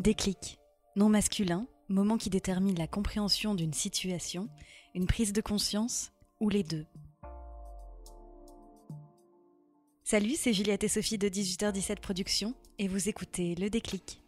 Déclic. 0.00 0.58
Non 0.96 1.10
masculin, 1.10 1.66
moment 1.90 2.16
qui 2.16 2.30
détermine 2.30 2.78
la 2.78 2.86
compréhension 2.86 3.54
d'une 3.54 3.74
situation, 3.74 4.48
une 4.94 5.06
prise 5.06 5.34
de 5.34 5.42
conscience 5.42 6.12
ou 6.40 6.48
les 6.48 6.62
deux. 6.62 6.86
Salut, 10.02 10.36
c'est 10.38 10.54
Juliette 10.54 10.84
et 10.84 10.88
Sophie 10.88 11.18
de 11.18 11.28
18h17 11.28 12.00
Productions 12.00 12.54
et 12.78 12.88
vous 12.88 13.10
écoutez 13.10 13.54
Le 13.56 13.68
Déclic. 13.68 14.22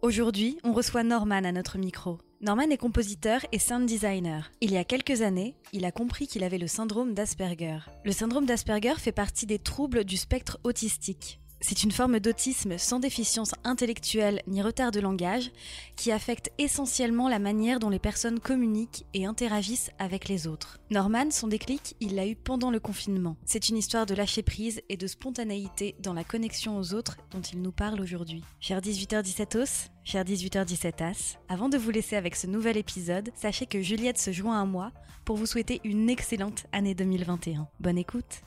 Aujourd'hui, 0.00 0.56
on 0.62 0.72
reçoit 0.72 1.02
Norman 1.02 1.42
à 1.42 1.50
notre 1.50 1.78
micro. 1.78 2.18
Norman 2.40 2.70
est 2.70 2.78
compositeur 2.78 3.40
et 3.50 3.58
sound 3.58 3.86
designer. 3.86 4.52
Il 4.60 4.70
y 4.70 4.76
a 4.76 4.84
quelques 4.84 5.22
années, 5.22 5.56
il 5.72 5.86
a 5.86 5.90
compris 5.90 6.28
qu'il 6.28 6.44
avait 6.44 6.56
le 6.56 6.68
syndrome 6.68 7.14
d'Asperger. 7.14 7.80
Le 8.04 8.12
syndrome 8.12 8.46
d'Asperger 8.46 8.94
fait 8.96 9.10
partie 9.10 9.46
des 9.46 9.58
troubles 9.58 10.04
du 10.04 10.16
spectre 10.16 10.60
autistique. 10.62 11.40
C'est 11.60 11.82
une 11.82 11.90
forme 11.90 12.20
d'autisme 12.20 12.78
sans 12.78 13.00
déficience 13.00 13.54
intellectuelle 13.64 14.42
ni 14.46 14.62
retard 14.62 14.90
de 14.90 15.00
langage 15.00 15.50
qui 15.96 16.12
affecte 16.12 16.50
essentiellement 16.58 17.28
la 17.28 17.38
manière 17.38 17.80
dont 17.80 17.88
les 17.88 17.98
personnes 17.98 18.40
communiquent 18.40 19.06
et 19.14 19.26
interagissent 19.26 19.90
avec 19.98 20.28
les 20.28 20.46
autres. 20.46 20.78
Norman, 20.90 21.30
son 21.30 21.48
déclic, 21.48 21.96
il 22.00 22.14
l'a 22.14 22.26
eu 22.26 22.36
pendant 22.36 22.70
le 22.70 22.80
confinement. 22.80 23.36
C'est 23.44 23.68
une 23.68 23.76
histoire 23.78 24.06
de 24.06 24.14
lâcher 24.14 24.42
prise 24.42 24.82
et 24.88 24.96
de 24.96 25.06
spontanéité 25.06 25.96
dans 26.00 26.12
la 26.12 26.24
connexion 26.24 26.76
aux 26.76 26.94
autres 26.94 27.16
dont 27.30 27.40
il 27.40 27.62
nous 27.62 27.72
parle 27.72 28.00
aujourd'hui. 28.00 28.44
Cher 28.60 28.80
18h17 28.80 29.58
os, 29.58 29.90
cher 30.04 30.24
18h17 30.24 31.02
as, 31.02 31.38
avant 31.48 31.68
de 31.68 31.78
vous 31.78 31.90
laisser 31.90 32.16
avec 32.16 32.36
ce 32.36 32.46
nouvel 32.46 32.76
épisode, 32.76 33.30
sachez 33.34 33.66
que 33.66 33.80
Juliette 33.80 34.18
se 34.18 34.30
joint 34.30 34.60
à 34.60 34.64
moi 34.66 34.92
pour 35.24 35.36
vous 35.36 35.46
souhaiter 35.46 35.80
une 35.84 36.10
excellente 36.10 36.66
année 36.72 36.94
2021. 36.94 37.66
Bonne 37.80 37.98
écoute 37.98 38.42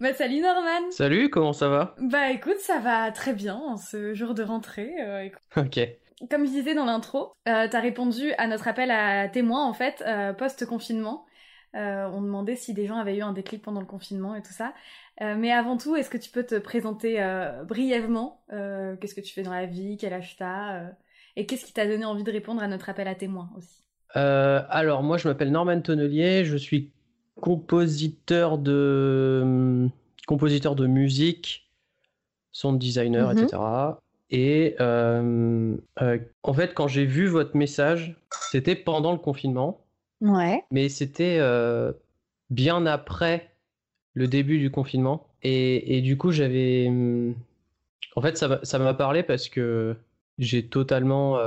bah 0.00 0.12
salut 0.14 0.40
Norman 0.40 0.90
Salut, 0.90 1.28
comment 1.30 1.52
ça 1.52 1.68
va? 1.68 1.94
Bah 2.00 2.30
écoute, 2.30 2.58
ça 2.58 2.78
va 2.78 3.10
très 3.10 3.32
bien 3.32 3.76
ce 3.76 4.14
jour 4.14 4.34
de 4.34 4.42
rentrée. 4.42 4.92
Euh, 5.00 5.28
ok. 5.56 5.80
Comme 6.30 6.46
je 6.46 6.50
disais 6.50 6.74
dans 6.74 6.84
l'intro, 6.84 7.32
euh, 7.48 7.68
t'as 7.70 7.80
répondu 7.80 8.32
à 8.38 8.46
notre 8.46 8.68
appel 8.68 8.90
à 8.90 9.28
témoins 9.28 9.66
en 9.66 9.72
fait, 9.72 10.02
euh, 10.06 10.32
post-confinement. 10.32 11.26
on 11.74 12.20
demandait 12.22 12.56
si 12.56 12.74
des 12.74 12.86
gens 12.86 12.96
avaient 12.96 13.16
eu 13.16 13.22
un 13.22 13.32
déclic 13.32 13.62
pendant 13.62 13.80
le 13.80 13.86
confinement 13.86 14.34
et 14.34 14.42
tout 14.42 14.52
ça. 14.52 14.72
mais 15.20 15.52
avant 15.52 15.76
tout, 15.76 15.94
est-ce 15.96 16.10
que 16.10 16.18
tu 16.18 16.30
peux 16.30 16.44
te 16.44 16.56
présenter 16.56 17.22
brièvement 17.66 18.42
Qu'est-ce 18.50 19.14
que 19.14 19.20
tu 19.20 19.32
fais 19.32 19.42
dans 19.42 19.52
la 19.52 19.66
vie 19.66 19.96
Quel 19.96 20.12
âge 20.12 20.34
t'as 20.38 20.90
Et 21.36 21.46
qu'est-ce 21.46 21.64
qui 21.64 21.72
t'a 21.72 21.86
donné 21.86 22.04
envie 22.04 22.24
de 22.24 22.32
répondre 22.32 22.62
à 22.62 22.66
notre 22.66 22.88
appel 22.88 23.06
à 23.06 23.14
témoins 23.14 23.50
aussi? 23.56 23.84
Alors 24.14 25.04
moi 25.04 25.18
je 25.18 25.28
m'appelle 25.28 25.52
Norman 25.52 25.80
Tonnelier, 25.80 26.44
je 26.44 26.56
suis 26.56 26.90
compositeur 27.40 28.58
de 28.58 29.88
compositeur 30.26 30.74
de 30.76 30.86
musique, 30.86 31.70
sound 32.52 32.78
designer, 32.78 33.32
etc. 33.32 33.56
Mhm. 33.56 33.94
Et 34.30 34.76
euh, 34.80 35.76
euh, 36.02 36.18
en 36.42 36.52
fait, 36.52 36.74
quand 36.74 36.88
j'ai 36.88 37.06
vu 37.06 37.26
votre 37.26 37.56
message, 37.56 38.14
c'était 38.50 38.74
pendant 38.74 39.12
le 39.12 39.18
confinement. 39.18 39.84
Ouais. 40.20 40.62
Mais 40.70 40.88
c'était 40.88 41.38
euh, 41.40 41.92
bien 42.50 42.84
après 42.86 43.50
le 44.12 44.26
début 44.26 44.58
du 44.58 44.70
confinement. 44.70 45.28
Et, 45.42 45.96
et 45.96 46.02
du 46.02 46.18
coup, 46.18 46.30
j'avais. 46.30 46.92
En 48.16 48.20
fait, 48.20 48.36
ça 48.36 48.78
m'a 48.78 48.94
parlé 48.94 49.22
parce 49.22 49.48
que 49.48 49.96
j'ai 50.38 50.66
totalement. 50.66 51.38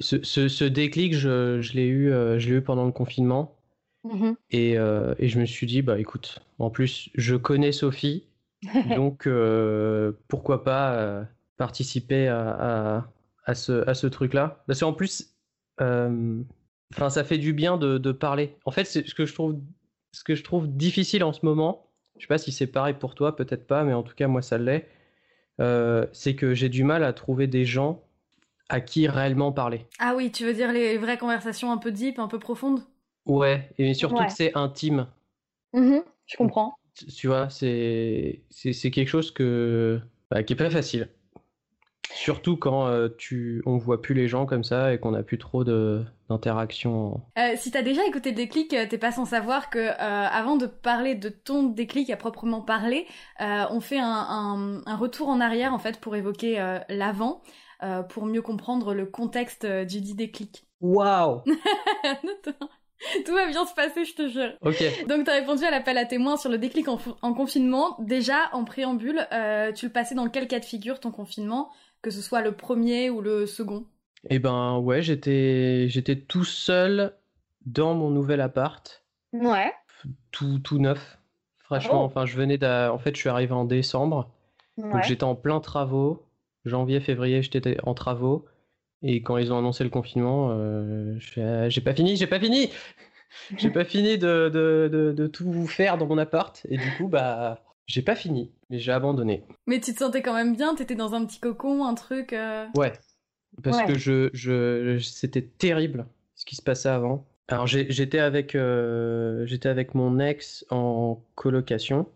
Ce, 0.00 0.22
ce, 0.22 0.46
ce, 0.48 0.64
déclic, 0.64 1.14
je, 1.14 1.60
je 1.60 1.72
l'ai 1.72 1.86
eu, 1.86 2.10
je 2.38 2.54
eu 2.54 2.60
pendant 2.60 2.84
le 2.84 2.92
confinement. 2.92 3.57
Mmh 4.04 4.32
euh, 4.54 5.14
et, 5.18 5.28
je 5.28 5.40
me 5.40 5.44
suis 5.44 5.66
dit, 5.66 5.82
bah 5.82 5.98
écoute, 5.98 6.40
en 6.58 6.70
plus, 6.70 7.10
je 7.14 7.36
connais 7.36 7.72
Sophie, 7.72 8.26
donc 8.96 9.26
euh, 9.26 10.12
pourquoi 10.28 10.64
pas 10.64 10.94
euh, 10.94 11.24
participer 11.56 12.28
à, 12.28 13.04
ce, 13.54 13.88
à 13.88 13.94
ce 13.94 14.06
truc-là 14.06 14.62
Parce 14.66 14.80
qu'en 14.80 14.92
plus, 14.92 15.34
enfin, 15.80 17.10
ça 17.10 17.24
fait 17.24 17.38
du 17.38 17.52
bien 17.52 17.76
de, 17.76 18.12
parler. 18.12 18.56
En 18.64 18.70
fait, 18.70 18.84
c'est 18.84 19.06
ce 19.06 19.14
que 19.14 19.26
je 19.26 19.34
trouve, 19.34 19.58
ce 20.12 20.24
que 20.24 20.34
je 20.34 20.44
trouve 20.44 20.68
difficile 20.68 21.24
en 21.24 21.32
ce 21.32 21.44
moment. 21.44 21.86
Je 22.16 22.22
sais 22.22 22.28
pas 22.28 22.38
si 22.38 22.50
c'est 22.50 22.66
pareil 22.66 22.94
pour 22.94 23.14
toi, 23.14 23.36
peut-être 23.36 23.66
pas, 23.66 23.84
mais 23.84 23.92
en 23.92 24.02
tout 24.02 24.14
cas 24.14 24.26
moi 24.26 24.42
ça 24.42 24.58
l'est. 24.58 24.88
c'est 26.12 26.34
que 26.34 26.54
j'ai 26.54 26.68
du 26.68 26.84
mal 26.84 27.04
à 27.04 27.12
trouver 27.12 27.46
des 27.46 27.64
gens 27.64 28.02
à 28.68 28.80
qui 28.80 29.08
réellement 29.08 29.50
parler. 29.52 29.86
Ah 29.98 30.14
oui, 30.16 30.30
tu 30.30 30.44
veux 30.44 30.52
dire 30.52 30.72
les 30.72 30.98
vraies 30.98 31.16
conversations 31.16 31.72
un 31.72 31.78
peu 31.78 31.90
deep, 31.90 32.18
un 32.18 32.28
peu 32.28 32.38
profondes? 32.38 32.82
Ouais, 33.28 33.70
et 33.78 33.94
surtout 33.94 34.24
que 34.24 34.32
c'est 34.32 34.56
intime. 34.56 35.06
Mmh 35.72 35.98
je 36.26 36.36
comprends. 36.36 36.74
Tu 37.16 37.26
vois, 37.26 37.48
c'est 37.48 38.42
c'est 38.50 38.90
quelque 38.90 39.08
chose 39.08 39.30
que 39.30 40.00
bah, 40.30 40.42
qui 40.42 40.52
est 40.52 40.56
pas 40.56 40.68
facile. 40.68 41.08
Surtout 42.14 42.56
quand 42.56 42.86
euh, 42.86 43.08
tu 43.16 43.62
on 43.66 43.76
voit 43.76 44.00
plus 44.00 44.14
les 44.14 44.28
gens 44.28 44.46
comme 44.46 44.64
ça 44.64 44.92
et 44.92 44.98
qu'on 44.98 45.14
a 45.14 45.22
plus 45.22 45.38
trop 45.38 45.62
de 45.62 46.04
d'interaction. 46.28 47.22
Euh, 47.38 47.54
si 47.56 47.70
t'as 47.70 47.82
déjà 47.82 48.04
écouté 48.06 48.30
le 48.30 48.36
déclic, 48.36 48.74
euh, 48.74 48.86
t'es 48.88 48.98
pas 48.98 49.12
sans 49.12 49.24
savoir 49.24 49.70
que 49.70 49.90
avant 49.98 50.56
de 50.56 50.66
parler 50.66 51.14
de 51.14 51.28
ton 51.28 51.64
déclic 51.64 52.10
à 52.10 52.16
proprement 52.16 52.60
parler, 52.60 53.06
on 53.38 53.80
fait 53.80 54.00
un, 54.00 54.82
un, 54.84 54.96
retour 54.96 55.28
en 55.28 55.40
arrière 55.40 55.72
en 55.72 55.78
fait 55.78 56.00
pour 56.00 56.16
évoquer 56.16 56.56
l'avant, 56.88 57.42
pour 58.08 58.26
mieux 58.26 58.42
comprendre 58.42 58.94
le 58.94 59.06
contexte 59.06 59.66
du 59.66 60.00
dit 60.00 60.14
déclic. 60.14 60.66
Waouh 60.80 61.42
Tout 63.26 63.34
va 63.34 63.46
bien 63.46 63.64
se 63.64 63.74
passer, 63.74 64.04
je 64.04 64.14
te 64.14 64.28
jure. 64.28 64.52
Ok. 64.62 64.82
Donc, 65.08 65.24
tu 65.24 65.30
as 65.30 65.34
répondu 65.34 65.64
à 65.64 65.70
l'appel 65.70 65.98
à 65.98 66.04
témoins 66.04 66.36
sur 66.36 66.50
le 66.50 66.58
déclic 66.58 66.88
en, 66.88 67.34
confinement. 67.34 67.96
Déjà, 68.00 68.50
en 68.52 68.64
préambule, 68.64 69.26
euh, 69.32 69.72
tu 69.72 69.86
le 69.86 69.92
passais 69.92 70.14
dans 70.14 70.28
quel 70.28 70.48
cas 70.48 70.58
de 70.58 70.64
figure 70.64 71.00
ton 71.00 71.10
confinement 71.10 71.70
Que 72.02 72.10
ce 72.10 72.20
soit 72.20 72.42
le 72.42 72.52
premier 72.52 73.10
ou 73.10 73.20
le 73.20 73.46
second? 73.46 73.86
Eh 74.28 74.38
ben, 74.38 74.78
ouais, 74.78 75.00
j'étais, 75.02 75.88
j'étais 75.88 76.16
tout 76.16 76.44
seul 76.44 77.14
dans 77.66 77.94
mon 77.94 78.10
nouvel 78.10 78.40
appart. 78.40 79.04
Ouais. 79.32 79.72
Tout, 80.32 80.58
tout 80.58 80.78
neuf. 80.78 81.18
Franchement, 81.58 82.02
oh. 82.02 82.06
enfin, 82.06 82.26
je 82.26 82.36
venais 82.36 82.58
d'à... 82.58 82.92
En 82.92 82.98
fait, 82.98 83.14
je 83.14 83.20
suis 83.20 83.28
arrivé 83.28 83.52
en 83.52 83.64
décembre. 83.64 84.30
Donc, 84.76 85.02
j'étais 85.04 85.24
en 85.24 85.34
plein 85.34 85.60
travaux. 85.60 86.24
Janvier, 86.64 87.00
février, 87.00 87.42
j'étais 87.42 87.78
en 87.82 87.94
travaux. 87.94 88.46
Et 89.02 89.22
quand 89.22 89.36
ils 89.36 89.52
ont 89.52 89.58
annoncé 89.58 89.84
le 89.84 89.90
confinement, 89.90 90.50
euh, 90.50 91.16
j'ai 91.68 91.80
pas 91.80 91.94
fini, 91.94 92.16
j'ai 92.16 92.26
pas 92.26 92.40
fini 92.40 92.70
J'ai 93.56 93.70
pas 93.70 93.84
fini 93.84 94.18
de, 94.18 94.48
de, 94.48 95.12
de, 95.14 95.26
tout 95.26 95.66
faire 95.66 95.98
dans 95.98 96.06
mon 96.06 96.18
appart. 96.18 96.66
Et 96.68 96.78
du 96.78 96.90
coup, 96.96 97.08
bah, 97.08 97.62
j'ai 97.86 98.02
pas 98.02 98.14
fini. 98.14 98.50
Mais 98.70 98.78
j'ai 98.78 98.92
abandonné. 98.92 99.44
Mais 99.66 99.80
tu 99.80 99.92
te 99.92 99.98
sentais 99.98 100.22
quand 100.22 100.34
même 100.34 100.56
bien? 100.56 100.74
T'étais 100.74 100.94
dans 100.94 101.14
un 101.14 101.24
petit 101.24 101.40
cocon, 101.40 101.84
un 101.84 101.94
truc 101.94 102.32
euh? 102.32 102.66
Ouais. 102.76 102.92
Parce 103.62 103.82
que 103.82 103.98
je, 103.98 104.30
je, 104.32 104.98
c'était 104.98 105.42
terrible 105.42 106.06
ce 106.34 106.44
qui 106.44 106.56
se 106.56 106.62
passait 106.62 106.90
avant. 106.90 107.26
Alors 107.48 107.66
j'étais 107.66 108.18
avec, 108.18 108.54
euh, 108.54 109.46
j'étais 109.46 109.70
avec 109.70 109.94
mon 109.94 110.18
ex 110.20 110.66
en 110.70 111.22
colocation. 111.34 112.06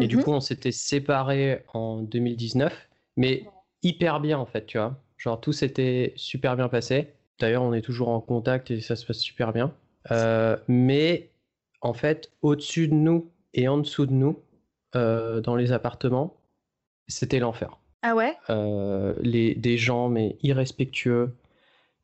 Et 0.00 0.06
du 0.06 0.18
mhm. 0.18 0.24
coup, 0.24 0.30
on 0.32 0.40
s'était 0.40 0.72
séparés 0.72 1.64
en 1.72 2.02
2019. 2.02 2.88
Mais 3.16 3.44
hyper 3.82 4.20
bien, 4.20 4.38
en 4.38 4.46
fait, 4.46 4.66
tu 4.66 4.78
vois. 4.78 5.00
Genre 5.18 5.40
tout 5.40 5.52
s'était 5.52 6.12
super 6.16 6.56
bien 6.56 6.68
passé. 6.68 7.08
D'ailleurs, 7.40 7.62
on 7.62 7.72
est 7.72 7.82
toujours 7.82 8.08
en 8.08 8.20
contact 8.20 8.70
et 8.70 8.80
ça 8.80 8.96
se 8.96 9.04
passe 9.04 9.18
super 9.18 9.52
bien. 9.52 9.74
Euh, 10.10 10.56
mais 10.68 11.30
en 11.80 11.92
fait, 11.92 12.32
au-dessus 12.42 12.88
de 12.88 12.94
nous 12.94 13.30
et 13.52 13.68
en 13.68 13.78
dessous 13.78 14.06
de 14.06 14.12
nous, 14.12 14.40
euh, 14.94 15.40
dans 15.40 15.56
les 15.56 15.72
appartements, 15.72 16.36
c'était 17.08 17.40
l'enfer. 17.40 17.78
Ah 18.02 18.14
ouais? 18.14 18.36
Euh, 18.48 19.14
les, 19.20 19.54
Des 19.54 19.76
gens, 19.76 20.08
mais 20.08 20.36
irrespectueux. 20.42 21.34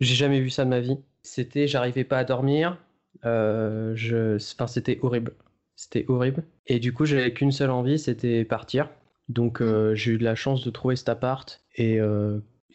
J'ai 0.00 0.14
jamais 0.14 0.40
vu 0.40 0.50
ça 0.50 0.64
de 0.64 0.70
ma 0.70 0.80
vie. 0.80 0.98
C'était, 1.22 1.68
j'arrivais 1.68 2.04
pas 2.04 2.18
à 2.18 2.24
dormir. 2.24 2.78
je, 3.22 4.36
enfin, 4.36 4.66
c'était 4.66 4.98
horrible. 5.02 5.34
C'était 5.76 6.04
horrible. 6.08 6.44
Et 6.66 6.80
du 6.80 6.92
coup, 6.92 7.04
j'avais 7.04 7.32
qu'une 7.32 7.52
seule 7.52 7.70
envie, 7.70 7.98
c'était 7.98 8.44
partir. 8.44 8.90
Donc, 9.28 9.62
j'ai 9.94 10.12
eu 10.12 10.18
de 10.18 10.24
la 10.24 10.34
chance 10.34 10.64
de 10.64 10.70
trouver 10.70 10.96
cet 10.96 11.08
appart. 11.08 11.62
Et 11.76 12.00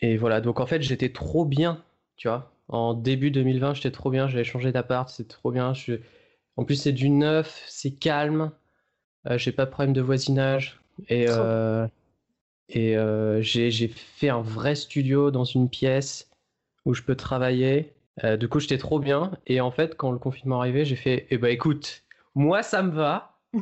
et 0.02 0.18
voilà, 0.18 0.42
donc 0.42 0.60
en 0.60 0.66
fait, 0.66 0.82
j'étais 0.82 1.12
trop 1.12 1.46
bien, 1.46 1.84
tu 2.16 2.28
vois. 2.28 2.52
En 2.68 2.94
début 2.94 3.32
2020, 3.32 3.74
j'étais 3.74 3.92
trop 3.92 4.10
bien. 4.10 4.28
J'avais 4.28 4.44
changé 4.44 4.72
d'appart, 4.72 5.10
c'est 5.10 5.28
trop 5.28 5.52
bien. 5.52 5.74
En 6.56 6.66
plus, 6.66 6.76
c'est 6.76 6.92
du 6.92 7.10
neuf, 7.10 7.64
c'est 7.68 7.92
calme. 7.92 8.52
j'ai 9.38 9.52
pas 9.52 9.66
de 9.66 9.72
problème 9.72 9.94
de 9.94 10.02
voisinage. 10.02 10.80
Et, 11.10 11.28
et 12.70 12.96
j'ai 13.42 13.88
fait 13.88 14.30
un 14.30 14.42
vrai 14.42 14.76
studio 14.76 15.32
dans 15.32 15.46
une 15.46 15.70
pièce 15.70 16.30
où 16.86 16.94
je 16.94 17.02
peux 17.04 17.16
travailler. 17.16 17.94
du 18.40 18.48
coup, 18.48 18.60
j'étais 18.60 18.78
trop 18.78 19.00
bien. 19.00 19.32
Et 19.48 19.62
en 19.62 19.72
fait, 19.72 19.96
quand 19.96 20.12
le 20.12 20.20
confinement 20.20 20.60
arrivait, 20.62 20.86
j'ai 20.86 20.96
fait 20.96 21.28
Eh 21.32 21.38
ben 21.38 21.50
écoute, 21.50 22.04
moi, 22.36 22.62
ça 22.64 22.84
me 22.84 22.92
va. 22.92 23.40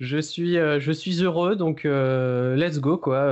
je 0.00 0.18
suis, 0.18 0.54
je 0.54 0.92
suis 0.92 1.22
heureux, 1.22 1.56
donc 1.56 1.84
let's 1.84 2.78
go 2.78 2.98
quoi. 2.98 3.28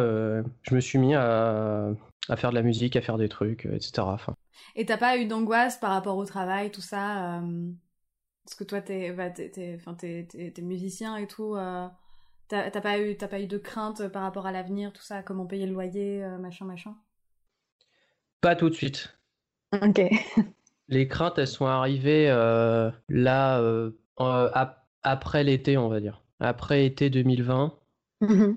je 0.63 0.75
me 0.75 0.81
suis 0.81 0.99
mis 0.99 1.15
à, 1.15 1.91
à, 2.29 2.37
faire 2.37 2.51
de 2.51 2.55
la 2.55 2.63
musique, 2.63 2.97
à 2.97 3.03
faire 3.03 3.19
des 3.19 3.29
trucs, 3.29 3.67
etc. 3.67 3.93
Enfin. 3.99 4.35
Et 4.77 4.87
t'as 4.87 4.97
pas 4.97 5.17
eu 5.19 5.27
d'angoisse 5.27 5.79
par 5.79 5.91
rapport 5.91 6.17
au 6.17 6.25
travail, 6.25 6.71
tout 6.71 6.81
ça 6.81 7.41
Parce 8.45 8.55
que 8.57 8.65
toi, 8.65 8.81
t'es, 8.81 9.13
bah, 9.13 9.31
musicien 10.63 11.17
et 11.17 11.27
tout. 11.27 11.57
T'as 12.49 12.71
pas 12.71 12.99
eu, 12.99 13.17
pas 13.17 13.41
eu 13.41 13.47
de 13.47 13.59
crainte 13.59 14.09
par 14.09 14.23
rapport 14.23 14.47
à 14.47 14.53
l'avenir, 14.53 14.93
tout 14.93 15.03
ça, 15.03 15.23
comment 15.23 15.47
payer 15.47 15.67
le 15.67 15.73
loyer, 15.73 16.25
machin, 16.41 16.65
machin? 16.65 16.95
Pas 18.41 18.57
tout 18.57 18.69
de 18.69 18.75
suite. 18.75 19.17
Ok. 19.73 20.01
Les 20.89 21.09
craintes, 21.09 21.39
elles 21.39 21.49
sont 21.49 21.67
arrivées 21.67 22.29
là 23.09 23.91
après 25.03 25.45
l'été, 25.45 25.77
on 25.79 25.89
va 25.89 26.01
dire 26.01 26.24
après 26.41 26.87
été 26.87 27.11
2020. 27.11 27.75
Mmh 28.21 28.55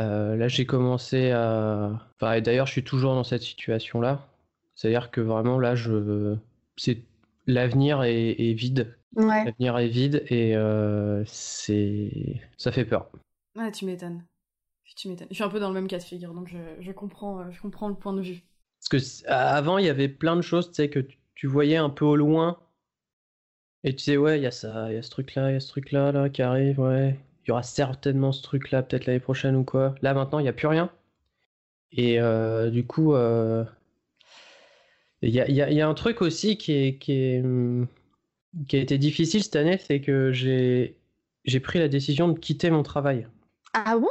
euh, 0.00 0.34
là, 0.34 0.48
j'ai 0.48 0.66
commencé 0.66 1.30
à. 1.30 2.10
Enfin, 2.20 2.40
d'ailleurs, 2.40 2.66
je 2.66 2.72
suis 2.72 2.82
toujours 2.82 3.14
dans 3.14 3.22
cette 3.22 3.42
situation-là. 3.42 4.26
C'est-à-dire 4.74 5.12
que 5.12 5.20
vraiment, 5.20 5.58
là, 5.58 5.74
je. 5.76 6.36
C'est... 6.76 7.02
L'avenir 7.46 8.02
est, 8.02 8.54
vide. 8.54 8.96
L'avenir 9.14 9.78
est 9.78 9.88
vide 9.88 10.24
et 10.28 10.56
euh, 10.56 11.22
c'est. 11.26 12.40
Ça 12.56 12.72
fait 12.72 12.84
peur. 12.84 13.08
Ouais, 13.54 13.70
tu 13.70 13.84
m'étonnes. 13.84 14.24
Tu 14.96 15.08
m'étonnes. 15.08 15.28
Je 15.30 15.34
suis 15.34 15.44
un 15.44 15.48
peu 15.48 15.60
dans 15.60 15.68
le 15.68 15.74
même 15.74 15.88
cas 15.88 15.98
de 15.98 16.02
figure, 16.02 16.34
donc 16.34 16.48
je, 16.48 16.58
je 16.80 16.92
comprends, 16.92 17.50
je 17.50 17.60
comprends 17.60 17.88
le 17.88 17.94
point 17.94 18.14
de 18.14 18.22
vue. 18.22 18.42
Parce 18.90 19.04
que 19.04 19.28
avant, 19.28 19.78
il 19.78 19.86
y 19.86 19.88
avait 19.88 20.08
plein 20.08 20.36
de 20.36 20.42
choses, 20.42 20.68
tu 20.68 20.74
sais, 20.74 20.90
que 20.90 21.06
tu 21.34 21.46
voyais 21.46 21.76
un 21.76 21.90
peu 21.90 22.04
au 22.04 22.16
loin 22.16 22.58
et 23.84 23.90
tu 23.90 23.96
disais, 23.96 24.16
ouais, 24.16 24.40
il 24.40 24.42
y 24.42 24.46
a 24.46 24.50
ça, 24.50 24.90
il 24.90 24.94
y 24.94 24.98
a 24.98 25.02
ce 25.02 25.10
truc-là, 25.10 25.50
il 25.50 25.54
y 25.54 25.56
a 25.56 25.60
ce 25.60 25.68
truc-là 25.68 26.10
là, 26.10 26.30
qui 26.30 26.40
arrive, 26.42 26.80
ouais. 26.80 27.18
Il 27.44 27.48
y 27.48 27.50
aura 27.52 27.62
certainement 27.62 28.32
ce 28.32 28.42
truc-là, 28.42 28.82
peut-être 28.82 29.04
l'année 29.04 29.20
prochaine 29.20 29.54
ou 29.56 29.64
quoi. 29.64 29.94
Là, 30.00 30.14
maintenant, 30.14 30.38
il 30.38 30.44
n'y 30.44 30.48
a 30.48 30.54
plus 30.54 30.66
rien. 30.66 30.90
Et 31.92 32.18
euh, 32.18 32.70
du 32.70 32.86
coup, 32.86 33.14
euh, 33.14 33.64
il 35.20 35.28
y, 35.28 35.40
a, 35.40 35.48
y, 35.48 35.80
a, 35.80 35.88
un 35.88 35.94
truc 35.94 36.22
aussi 36.22 36.56
qui, 36.56 36.72
est, 36.72 36.98
qui, 36.98 37.12
est, 37.12 37.40
hum, 37.42 37.86
qui 38.66 38.76
a 38.76 38.80
été 38.80 38.96
difficile 38.96 39.44
cette 39.44 39.56
année, 39.56 39.78
c'est 39.78 40.00
que 40.00 40.32
j'ai 40.32 41.60
pris 41.60 41.78
la 41.78 41.88
décision 41.88 42.28
de 42.28 42.38
quitter 42.38 42.70
mon 42.70 42.82
travail. 42.82 43.28
Ah 43.74 43.98
bon? 43.98 44.08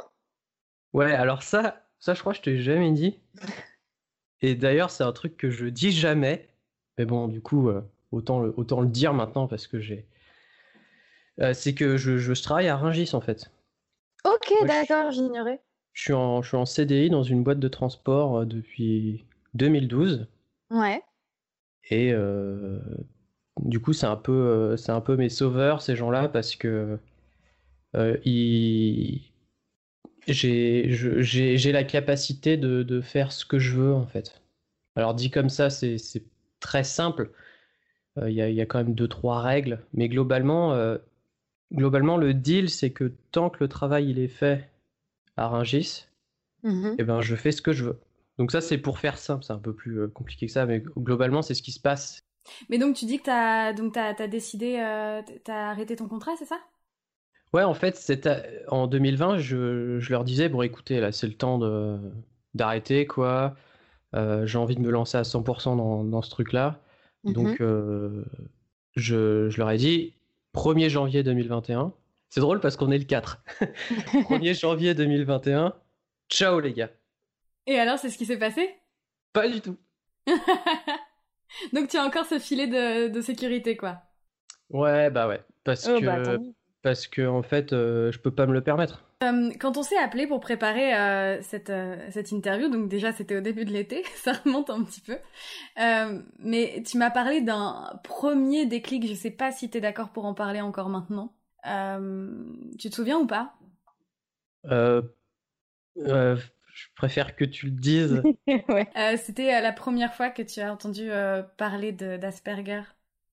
Ouais, 0.94 1.12
alors 1.14 1.42
ça, 1.42 1.84
ça, 2.00 2.14
je 2.14 2.20
crois 2.20 2.34
que 2.34 2.38
je 2.38 2.44
t'ai 2.44 2.58
jamais 2.62 2.92
dit. 2.92 3.18
Et 4.42 4.54
d'ailleurs, 4.54 4.92
c'est 4.92 5.04
un 5.04 5.12
truc 5.14 5.36
que 5.36 5.50
je 5.50 5.66
dis 5.66 5.92
jamais. 5.92 6.48
Mais 6.98 7.06
bon, 7.06 7.28
du 7.28 7.42
coup, 7.42 7.70
euh, 7.70 7.82
autant 8.14 8.40
le, 8.40 8.54
autant 8.58 8.82
le 8.82 8.88
dire 8.88 9.14
maintenant 9.14 9.48
parce 9.48 9.68
que 9.68 9.80
j'ai. 9.80 10.06
Euh, 11.42 11.54
c'est 11.54 11.74
que 11.74 11.98
je, 11.98 12.18
je, 12.18 12.42
travaille 12.42 12.68
à 12.68 12.78
Ringis 12.78 13.10
en 13.14 13.22
fait. 13.22 13.52
Ok, 14.24 14.54
d'accord, 14.68 15.12
j'ignorais. 15.12 15.62
Je 15.94 16.04
suis, 16.04 16.14
en, 16.14 16.42
je 16.42 16.48
suis 16.48 16.58
en 16.58 16.66
CDI 16.66 17.10
dans 17.10 17.24
une 17.24 17.44
boîte 17.44 17.60
de 17.60 17.68
transport 17.68 18.38
euh, 18.38 18.46
depuis 18.46 19.26
2012. 19.56 20.28
Ouais. 20.70 21.02
Et 21.90 22.14
euh, 22.14 22.80
du 23.60 23.80
coup, 23.80 23.94
c'est 23.94 24.06
un, 24.06 24.16
peu, 24.16 24.78
c'est 24.78 24.92
un 24.92 25.02
peu 25.02 25.18
mes 25.18 25.30
sauveurs, 25.30 25.82
ces 25.82 25.96
gens-là, 25.96 26.30
parce 26.30 26.56
que 26.56 26.98
ils... 28.24 29.22
j'ai 30.28 31.72
la 31.72 31.84
capacité 31.84 32.58
de, 32.58 32.84
de, 32.84 33.02
faire 33.02 33.32
ce 33.32 33.46
que 33.46 33.60
je 33.60 33.76
veux 33.76 33.94
en 33.94 34.08
fait. 34.08 34.42
Alors 34.96 35.14
dit 35.14 35.30
comme 35.30 35.50
ça, 35.50 35.70
c'est 35.70 35.98
très 36.60 36.84
simple, 36.84 37.32
il 38.22 38.34
y, 38.34 38.62
a 38.62 38.66
quand 38.66 38.78
même 38.78 38.94
deux, 38.94 39.08
trois 39.08 39.42
règles. 39.42 39.80
Mais 39.94 40.08
globalement, 40.08 40.74
euh, 40.74 40.98
globalement 41.74 42.18
le 42.18 42.34
deal, 42.34 42.70
c'est 42.70 42.92
que 42.92 43.12
tant 43.32 43.50
que 43.50 43.58
le 43.60 43.68
travail 43.68 44.10
il 44.10 44.20
est 44.20 44.28
fait 44.28 44.70
à 45.36 45.48
Ringis, 45.48 46.06
mmh 46.64 46.96
eh 47.00 47.04
ben, 47.04 47.22
je 47.22 47.36
fais 47.36 47.52
ce 47.52 47.62
que 47.62 47.74
je 47.74 47.86
veux. 47.86 48.00
Donc 48.38 48.52
ça, 48.52 48.62
c'est 48.62 48.78
pour 48.78 49.00
faire 49.00 49.18
simple, 49.18 49.44
c'est 49.44 49.54
un 49.54 49.60
peu 49.60 49.74
plus 49.74 50.02
euh, 50.02 50.08
compliqué 50.08 50.46
que 50.46 50.52
ça, 50.52 50.66
mais 50.66 50.84
globalement, 50.98 51.42
c'est 51.42 51.54
ce 51.54 51.64
qui 51.64 51.72
se 51.72 51.80
passe. 51.80 52.24
Mais 52.70 52.78
donc, 52.78 52.96
tu 52.96 53.06
dis 53.06 53.20
que 53.20 53.24
tu 53.24 53.30
as, 53.30 53.68
as, 53.70 54.28
décidé, 54.28 54.74
tu 55.46 55.52
as 55.52 55.70
arrêté 55.70 55.96
ton 55.96 56.08
contrat, 56.08 56.34
c'est 56.38 56.46
ça? 56.46 56.60
Ouais, 57.54 57.64
en 57.64 57.74
fait, 57.74 57.96
en 58.68 58.88
2020, 58.88 59.38
je, 59.38 60.00
je, 60.00 60.12
leur 60.12 60.24
disais, 60.24 60.50
bon, 60.50 60.62
écoutez, 60.62 61.00
là, 61.00 61.12
c'est 61.12 61.28
le 61.28 61.36
temps 61.36 61.60
d'arrêter, 62.54 63.06
quoi. 63.06 63.56
J'ai 64.14 64.58
envie 64.58 64.76
de 64.76 64.82
me 64.82 64.92
lancer 64.92 65.18
à 65.18 65.22
100% 65.22 65.78
dans, 65.78 66.04
dans 66.04 66.22
ce 66.22 66.32
truc-là. 66.32 66.83
Donc, 67.24 67.60
mmh 67.60 68.24
je, 68.96 69.56
leur 69.58 69.72
ai 69.72 69.78
dit 69.78 70.14
1er 70.56 70.90
janvier 70.90 71.24
2021. 71.24 71.94
C'est 72.30 72.42
drôle 72.42 72.60
parce 72.60 72.78
qu'on 72.78 72.92
est 72.92 72.98
le 72.98 73.06
4. 73.06 73.44
1er 74.14 74.60
janvier 74.60 74.94
2021. 74.94 75.74
Ciao 76.30 76.60
les 76.60 76.74
gars. 76.74 76.90
Et 77.68 77.80
alors, 77.80 77.98
c'est 77.98 78.10
ce 78.10 78.18
qui 78.18 78.26
s'est 78.26 78.38
passé? 78.38 78.70
Pas 79.34 79.48
du 79.48 79.62
tout. 79.62 79.78
Donc, 81.74 81.90
tu 81.90 81.98
as 81.98 82.04
encore 82.04 82.26
ce 82.26 82.40
filet 82.40 82.68
de, 83.10 83.22
sécurité, 83.22 83.78
quoi. 83.78 84.02
Ouais, 84.70 85.10
bah 85.10 85.28
ouais. 85.28 85.42
Parce 85.64 85.88
oh, 85.88 86.00
bah, 86.02 86.22
que 86.24 86.40
parce 86.82 87.08
que 87.08 87.26
en 87.26 87.44
fait, 87.44 87.72
euh, 87.72 88.12
je 88.12 88.20
peux 88.20 88.32
pas 88.32 88.46
me 88.46 88.54
le 88.54 88.62
permettre. 88.62 89.06
Euh, 89.24 89.52
quand 89.60 89.78
on 89.78 89.84
s'est 89.84 89.98
appelé 89.98 90.28
pour 90.28 90.40
préparer 90.40 90.96
euh, 90.96 91.42
cette, 91.42 91.72
cette 92.12 92.32
interview, 92.32 92.70
donc 92.70 92.90
déjà 92.90 93.12
c'était 93.12 93.38
au 93.38 93.42
début 93.42 93.66
de 93.66 93.72
l'été, 93.72 94.04
ça 94.16 94.34
remonte 94.34 94.70
un 94.70 94.84
petit 94.84 95.02
peu, 95.02 95.18
mais 96.40 96.84
tu 96.86 96.98
m'as 96.98 97.12
parlé 97.12 97.42
d'un 97.42 98.00
premier 98.04 98.66
déclic, 98.66 99.08
je 99.08 99.14
sais 99.14 99.32
pas 99.32 99.52
si 99.52 99.70
tu 99.70 99.78
es 99.78 99.82
d'accord 99.82 100.10
pour 100.10 100.26
en 100.26 100.34
parler 100.34 100.62
encore 100.62 100.90
maintenant. 100.90 101.34
tu 101.64 102.90
te 102.90 102.96
souviens 102.96 103.18
ou 103.18 103.26
pas? 103.26 103.54
Je 104.66 105.02
préfère 106.96 107.36
que 107.36 107.46
tu 107.46 107.68
le 107.68 107.72
dises. 107.72 108.22
ouais. 108.48 108.88
c'était 109.18 109.62
la 109.62 109.72
première 109.72 110.14
fois 110.14 110.30
que 110.30 110.42
tu 110.42 110.60
as 110.60 110.72
entendu 110.72 111.10
parler 111.58 111.92
d'Asperger. 111.92 112.84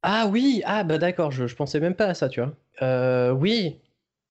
Ah 0.02 0.26
oui, 0.28 0.62
ah 0.64 0.82
bah 0.82 0.96
d'accord, 0.96 1.30
je, 1.30 1.46
je 1.46 1.54
pensais 1.54 1.78
même 1.78 1.94
pas 1.94 2.06
à 2.06 2.14
ça, 2.14 2.28
tu 2.28 2.40
vois. 2.40 2.54
Euh, 2.82 3.32
oui, 3.32 3.80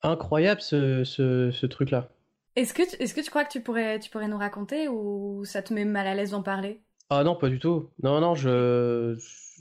incroyable 0.02 0.62
ce, 0.62 1.04
ce, 1.04 1.66
truc-là. 1.66 2.10
Est-ce 2.56 2.74
que, 2.74 2.82
est-ce 2.82 3.14
que 3.14 3.22
tu 3.22 3.30
crois 3.30 3.46
que 3.46 3.52
tu 3.52 3.62
pourrais, 3.62 4.00
tu 4.00 4.10
pourrais 4.10 4.28
nous 4.28 4.38
raconter 4.38 4.88
ou 4.88 5.46
ça 5.46 5.62
te 5.62 5.74
met 5.74 5.86
mal 5.86 6.08
à 6.08 6.16
l'aise 6.16 6.32
d'en 6.32 6.44
parler? 6.44 6.82
Ah 7.10 7.24
non, 7.24 7.36
pas 7.36 7.50
du 7.50 7.60
tout. 7.60 7.90
Non, 8.04 8.20
non, 8.20 8.36
je. 8.36 9.18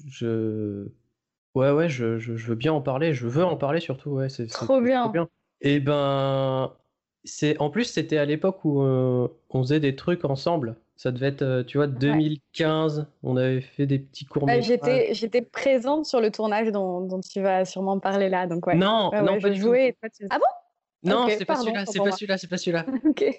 je... 0.07 0.89
Ouais, 1.55 1.71
ouais, 1.71 1.89
je, 1.89 2.19
je, 2.19 2.33
veux 2.33 2.55
bien 2.55 2.73
en 2.73 2.81
parler. 2.81 3.15
Je 3.15 3.27
veux 3.27 3.45
en 3.45 3.57
parler 3.57 3.81
surtout. 3.81 4.11
Ouais, 4.11 4.29
c'est, 4.29 4.47
trop, 4.47 4.81
bien. 4.81 5.03
trop 5.03 5.13
bien. 5.13 5.29
Et 5.61 5.77
eh 5.77 5.81
ben, 5.81 6.73
c'est 7.25 7.59
en 7.59 7.71
plus, 7.71 7.85
c'était 7.85 8.19
à 8.19 8.25
l'époque 8.25 8.65
où 8.65 8.83
euh, 8.83 9.29
on 9.51 9.63
faisait 9.63 9.81
des 9.81 9.97
trucs 9.97 10.25
ensemble. 10.25 10.77
Ça 10.99 11.13
devait 11.13 11.29
être, 11.29 11.43
euh, 11.43 11.63
tu 11.63 11.79
vois, 11.79 11.87
2015. 11.87 13.07
On 13.23 13.37
avait 13.37 13.61
fait 13.61 13.87
des 13.87 14.01
petits 14.01 14.25
courts 14.25 14.47
bah, 14.47 14.61
j'étais, 14.61 15.15
j'étais 15.15 15.43
présente 15.43 16.07
sur 16.07 16.21
le 16.21 16.33
tournage 16.33 16.73
dont, 16.73 17.03
dont, 17.03 17.21
tu 17.21 17.41
vas 17.41 17.65
sûrement 17.65 18.01
parler 18.01 18.29
là. 18.29 18.49
Donc 18.49 18.67
ouais. 18.67 18.75
Non, 18.75 19.13
non, 19.13 19.39
pas 19.41 19.53
joué. 19.53 19.97
Ah 20.29 20.39
bon? 20.39 20.45
Non, 21.05 21.29
c'est, 21.29 21.45
pas 21.45 21.55
celui-là, 21.55 21.85
c'est 21.87 22.01
pas 22.01 22.11
celui-là, 22.11 22.37
c'est 22.37 22.49
pas 22.49 22.59
celui-là. 22.59 22.85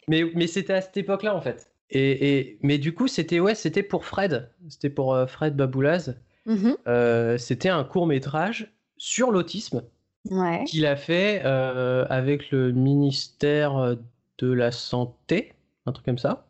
Mais, 0.07 0.23
mais 0.33 0.47
c'était 0.47 0.71
à 0.71 0.79
cette 0.79 0.95
époque-là 0.95 1.35
en 1.35 1.41
fait. 1.41 1.69
Et, 1.89 2.37
et, 2.37 2.59
mais 2.63 2.77
du 2.77 2.93
coup, 2.93 3.09
c'était 3.09 3.41
ouais, 3.41 3.55
c'était 3.55 3.83
pour 3.83 4.05
Fred. 4.05 4.49
C'était 4.69 4.89
pour 4.89 5.13
euh, 5.13 5.27
Fred 5.27 5.57
Baboulaz. 5.57 6.15
Mmh 6.45 6.71
euh, 6.87 7.37
c'était 7.37 7.67
un 7.67 7.83
court 7.83 8.07
métrage 8.07 8.73
sur 8.95 9.31
l'autisme 9.31 9.83
ouais. 10.31 10.63
qu'il 10.63 10.85
a 10.85 10.95
fait 10.95 11.41
avec 11.41 12.51
le 12.51 12.71
ministère 12.71 13.97
de 14.37 14.51
la 14.53 14.71
santé, 14.71 15.51
un 15.85 15.91
truc 15.91 16.05
comme 16.05 16.17
ça 16.17 16.45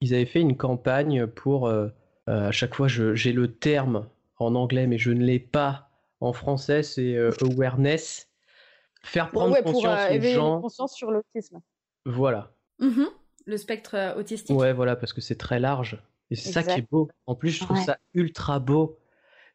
ils 0.00 0.14
avaient 0.14 0.26
fait 0.26 0.40
une 0.40 0.56
campagne 0.56 1.26
pour, 1.26 1.66
euh, 1.66 1.88
euh, 2.28 2.48
à 2.48 2.52
chaque 2.52 2.74
fois 2.74 2.88
j'ai 2.88 3.32
le 3.32 3.52
terme 3.52 4.08
en 4.38 4.54
anglais 4.54 4.86
mais 4.86 4.98
je 4.98 5.10
ne 5.10 5.22
l'ai 5.22 5.38
pas 5.38 5.90
en 6.20 6.32
français, 6.32 6.82
c'est 6.82 7.14
euh, 7.14 7.30
awareness, 7.40 8.28
faire 9.02 9.30
prendre 9.30 9.58
conscience 9.62 10.10
aux 10.10 10.20
gens. 10.20 10.60
conscience 10.60 10.94
sur 10.94 11.10
l'autisme. 11.10 11.60
Voilà. 12.04 12.52
Mmh 12.78 13.04
le 13.46 13.56
spectre 13.56 14.14
autistique. 14.16 14.54
Ouais, 14.54 14.72
voilà, 14.72 14.94
parce 14.94 15.14
que 15.14 15.22
c'est 15.22 15.34
très 15.34 15.58
large. 15.58 16.00
Et 16.30 16.36
c'est 16.36 16.52
ça 16.52 16.62
qui 16.62 16.78
est 16.78 16.88
beau. 16.88 17.08
En 17.26 17.34
plus, 17.34 17.50
je 17.50 17.64
trouve 17.64 17.82
ça 17.82 17.96
ultra 18.14 18.60
beau. 18.60 18.98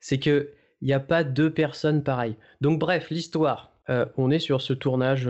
C'est 0.01 0.19
que 0.19 0.51
il 0.81 0.87
n'y 0.87 0.93
a 0.93 0.99
pas 0.99 1.23
deux 1.23 1.53
personnes 1.53 2.03
pareilles. 2.03 2.35
Donc 2.59 2.79
bref, 2.79 3.09
l'histoire. 3.11 3.71
on 4.17 4.31
est 4.31 4.39
sur 4.39 4.61
ce 4.61 4.73
tournage 4.73 5.29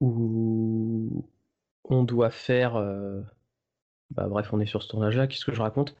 où 0.00 1.24
on 1.90 2.02
doit 2.04 2.30
faire 2.30 2.74
bah 4.10 4.26
bref, 4.28 4.52
on 4.52 4.60
est 4.60 4.66
sur 4.66 4.82
ce 4.82 4.88
tournage-là, 4.88 5.26
qu'est-ce 5.26 5.44
que 5.44 5.54
je 5.54 5.60
raconte? 5.60 5.94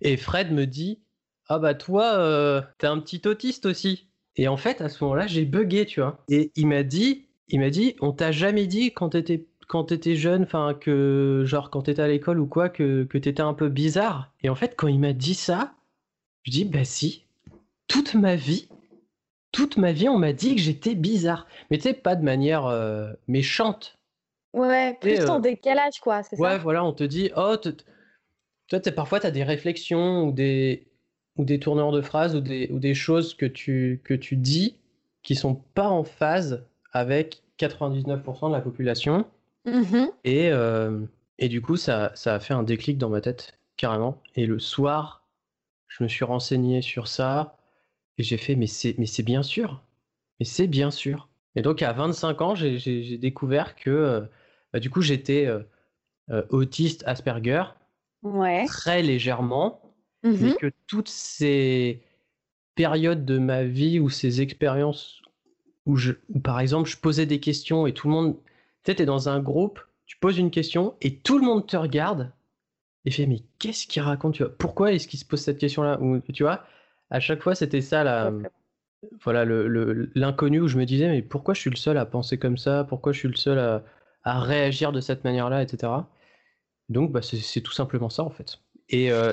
Et 0.00 0.16
Fred 0.16 0.52
me 0.52 0.66
dit, 0.66 1.00
ah 1.48 1.58
bah 1.58 1.74
toi, 1.74 2.64
t'es 2.78 2.86
un 2.86 2.98
petit 2.98 3.22
autiste 3.26 3.66
aussi. 3.66 4.08
Et 4.36 4.48
en 4.48 4.56
fait, 4.56 4.80
à 4.80 4.88
ce 4.88 5.02
moment-là, 5.04 5.26
j'ai 5.26 5.44
bugué, 5.44 5.84
tu 5.84 6.00
vois. 6.00 6.24
Et 6.28 6.52
il 6.56 6.68
m'a 6.68 6.84
dit, 6.84 7.26
il 7.48 7.60
m'a 7.60 7.70
dit, 7.70 7.96
on 8.00 8.12
t'a 8.12 8.32
jamais 8.32 8.66
dit 8.66 8.92
quand 8.92 9.10
t'étais 9.10 9.46
quand 9.68 9.84
t'étais 9.84 10.16
jeune, 10.16 10.44
enfin 10.44 10.72
que 10.72 11.42
genre 11.44 11.70
quand 11.70 11.82
t'étais 11.82 12.00
à 12.00 12.08
l'école 12.08 12.40
ou 12.40 12.46
quoi, 12.46 12.70
que, 12.70 13.04
que 13.04 13.18
t'étais 13.18 13.42
un 13.42 13.52
peu 13.52 13.68
bizarre? 13.68 14.32
Et 14.42 14.48
en 14.48 14.54
fait, 14.54 14.74
quand 14.76 14.88
il 14.88 14.98
m'a 14.98 15.12
dit 15.12 15.34
ça, 15.34 15.74
je 16.44 16.50
dis 16.50 16.64
bah 16.64 16.84
si, 16.84 17.24
toute 17.86 18.14
ma 18.14 18.34
vie, 18.34 18.68
toute 19.52 19.76
ma 19.76 19.92
vie, 19.92 20.08
on 20.08 20.18
m'a 20.18 20.32
dit 20.32 20.56
que 20.56 20.62
j'étais 20.62 20.94
bizarre. 20.94 21.46
Mais 21.70 21.76
tu 21.76 21.82
sais, 21.84 21.94
pas 21.94 22.16
de 22.16 22.24
manière 22.24 22.66
euh, 22.66 23.12
méchante. 23.26 23.97
Ouais, 24.52 24.94
plus 25.00 25.20
en 25.28 25.36
euh, 25.36 25.40
décalage, 25.40 26.00
quoi, 26.00 26.22
c'est 26.22 26.38
ouais, 26.38 26.58
voilà, 26.58 26.84
on 26.84 26.92
te 26.92 27.04
dit, 27.04 27.30
oh, 27.36 27.56
toi, 28.68 28.80
parfois, 28.94 29.20
tu 29.20 29.26
as 29.26 29.30
des 29.30 29.44
réflexions 29.44 30.24
ou 30.28 30.32
des, 30.32 30.86
ou 31.36 31.44
des 31.44 31.58
tourneurs 31.58 31.92
de 31.92 32.02
phrases 32.02 32.36
ou 32.36 32.40
des, 32.40 32.68
ou 32.70 32.78
des 32.78 32.94
choses 32.94 33.34
que 33.34 33.46
tu, 33.46 34.00
que 34.04 34.14
tu 34.14 34.36
dis 34.36 34.76
qui 35.22 35.34
sont 35.34 35.54
pas 35.54 35.88
en 35.88 36.04
phase 36.04 36.66
avec 36.92 37.42
99% 37.58 38.48
de 38.48 38.52
la 38.52 38.60
population. 38.60 39.26
Mmh 39.64 40.06
et, 40.24 40.50
euh, 40.50 41.00
et 41.38 41.48
du 41.48 41.60
coup, 41.60 41.76
ça, 41.76 42.12
ça 42.14 42.34
a 42.34 42.40
fait 42.40 42.54
un 42.54 42.62
déclic 42.62 42.98
dans 42.98 43.10
ma 43.10 43.20
tête, 43.20 43.58
carrément. 43.76 44.20
Et 44.34 44.46
le 44.46 44.58
soir, 44.58 45.26
je 45.88 46.02
me 46.02 46.08
suis 46.08 46.24
renseigné 46.24 46.82
sur 46.82 47.08
ça 47.08 47.56
et 48.18 48.22
j'ai 48.22 48.36
fait, 48.36 48.56
mais 48.56 48.66
c'est 48.66 49.22
bien 49.22 49.42
sûr. 49.42 49.82
Mais 50.40 50.46
c'est 50.46 50.66
bien 50.66 50.90
sûr. 50.90 51.27
Et 51.56 51.62
donc, 51.62 51.82
à 51.82 51.92
25 51.92 52.40
ans, 52.42 52.54
j'ai, 52.54 53.18
découvert 53.18 53.74
que, 53.74 53.90
euh, 53.90 54.20
bah, 54.72 54.80
du 54.80 54.90
coup, 54.90 55.00
j'étais 55.00 55.46
euh, 55.46 56.42
autiste 56.50 57.02
Asperger. 57.06 57.64
Très 58.66 59.02
légèrement. 59.02 59.82
Mmh 60.24 60.34
mais 60.40 60.54
que 60.54 60.72
toutes 60.88 61.08
ces 61.08 62.02
périodes 62.74 63.24
de 63.24 63.38
ma 63.38 63.62
vie 63.62 64.00
ou 64.00 64.10
ces 64.10 64.40
expériences 64.40 65.22
où, 65.86 65.96
je, 65.96 66.12
où, 66.28 66.40
par 66.40 66.58
exemple, 66.58 66.88
je 66.88 66.96
posais 66.96 67.24
des 67.24 67.38
questions 67.38 67.86
et 67.86 67.94
tout 67.94 68.08
le 68.08 68.14
monde 68.14 68.36
tu 68.84 68.92
sais, 68.96 69.04
dans 69.04 69.28
un 69.28 69.40
groupe, 69.40 69.80
tu 70.06 70.16
poses 70.16 70.38
une 70.38 70.50
question 70.50 70.94
et 71.00 71.16
tout 71.16 71.38
le 71.38 71.44
monde 71.44 71.66
te 71.66 71.76
regarde 71.76 72.32
et 73.04 73.10
fait 73.10 73.26
mais 73.26 73.42
qu'est-ce 73.58 73.86
qu'il 73.86 74.02
raconte 74.02 74.34
tu 74.34 74.42
vois? 74.42 74.52
Pourquoi 74.56 74.92
est-ce 74.92 75.06
qu'il 75.06 75.18
se 75.18 75.24
pose 75.24 75.40
cette 75.40 75.58
question-là? 75.58 76.00
Ou 76.00 76.20
tu 76.32 76.42
vois, 76.42 76.64
à 77.10 77.20
chaque 77.20 77.42
fois 77.42 77.54
c'était 77.54 77.80
ça 77.80 78.04
la, 78.04 78.32
voilà 79.22 79.44
le, 79.44 80.10
l'inconnu 80.14 80.60
où 80.60 80.68
je 80.68 80.76
me 80.76 80.84
disais 80.84 81.08
mais 81.08 81.22
pourquoi 81.22 81.54
je 81.54 81.60
suis 81.60 81.70
le 81.70 81.76
seul 81.76 81.98
à 81.98 82.06
penser 82.06 82.38
comme 82.38 82.58
ça? 82.58 82.84
Pourquoi 82.84 83.12
je 83.12 83.18
suis 83.18 83.28
le 83.28 83.36
seul 83.36 83.58
à, 83.58 84.40
réagir 84.40 84.92
de 84.92 85.00
cette 85.00 85.24
manière-là, 85.24 85.62
etc. 85.62 85.90
Donc 86.88 87.12
bah, 87.12 87.22
c'est, 87.22 87.60
tout 87.60 87.72
simplement 87.72 88.10
ça 88.10 88.22
en 88.22 88.30
fait. 88.30 88.58
Et 88.88 89.10
euh, 89.10 89.32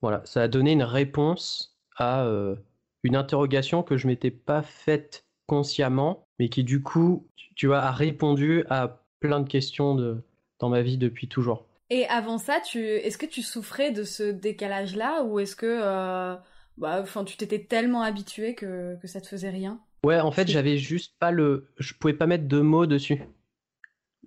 voilà, 0.00 0.22
ça 0.24 0.42
a 0.42 0.48
donné 0.48 0.72
une 0.72 0.82
réponse 0.82 1.76
à 1.96 2.24
euh, 2.24 2.54
une 3.02 3.16
interrogation 3.16 3.82
que 3.82 3.96
je 3.96 4.06
m'étais 4.06 4.30
pas 4.30 4.62
faite 4.62 5.26
consciemment, 5.46 6.26
mais 6.38 6.48
qui 6.48 6.64
du 6.64 6.82
coup, 6.82 7.26
tu 7.54 7.66
vois, 7.66 7.80
a 7.80 7.90
répondu 7.90 8.64
à 8.68 9.02
plein 9.20 9.40
de 9.40 9.48
questions 9.48 9.94
de, 9.94 10.22
dans 10.58 10.68
ma 10.68 10.82
vie 10.82 10.98
depuis 10.98 11.28
toujours. 11.28 11.66
Et 11.90 12.06
avant 12.06 12.38
ça, 12.38 12.60
tu, 12.60 12.80
est-ce 12.84 13.16
que 13.16 13.26
tu 13.26 13.42
souffrais 13.42 13.92
de 13.92 14.02
ce 14.02 14.24
décalage-là 14.24 15.22
ou 15.22 15.38
est-ce 15.38 15.54
que, 15.54 15.66
euh, 15.66 16.36
bah, 16.78 17.00
enfin, 17.02 17.24
tu 17.24 17.36
t'étais 17.36 17.64
tellement 17.64 18.02
habitué 18.02 18.54
que, 18.54 18.96
que 19.00 19.06
ça 19.06 19.20
te 19.20 19.26
faisait 19.26 19.50
rien 19.50 19.80
Ouais, 20.04 20.20
en 20.20 20.30
fait, 20.30 20.46
j'avais 20.46 20.78
juste 20.78 21.14
pas 21.18 21.32
le, 21.32 21.68
je 21.78 21.92
pouvais 21.94 22.12
pas 22.14 22.26
mettre 22.26 22.46
de 22.46 22.60
mots 22.60 22.86
dessus. 22.86 23.22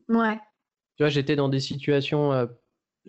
Ouais. 0.10 0.36
Tu 0.98 1.03
vois, 1.03 1.10
j'étais 1.10 1.38
dans 1.38 1.48
des 1.48 1.62
situations 1.62 2.34
euh, 2.34 2.48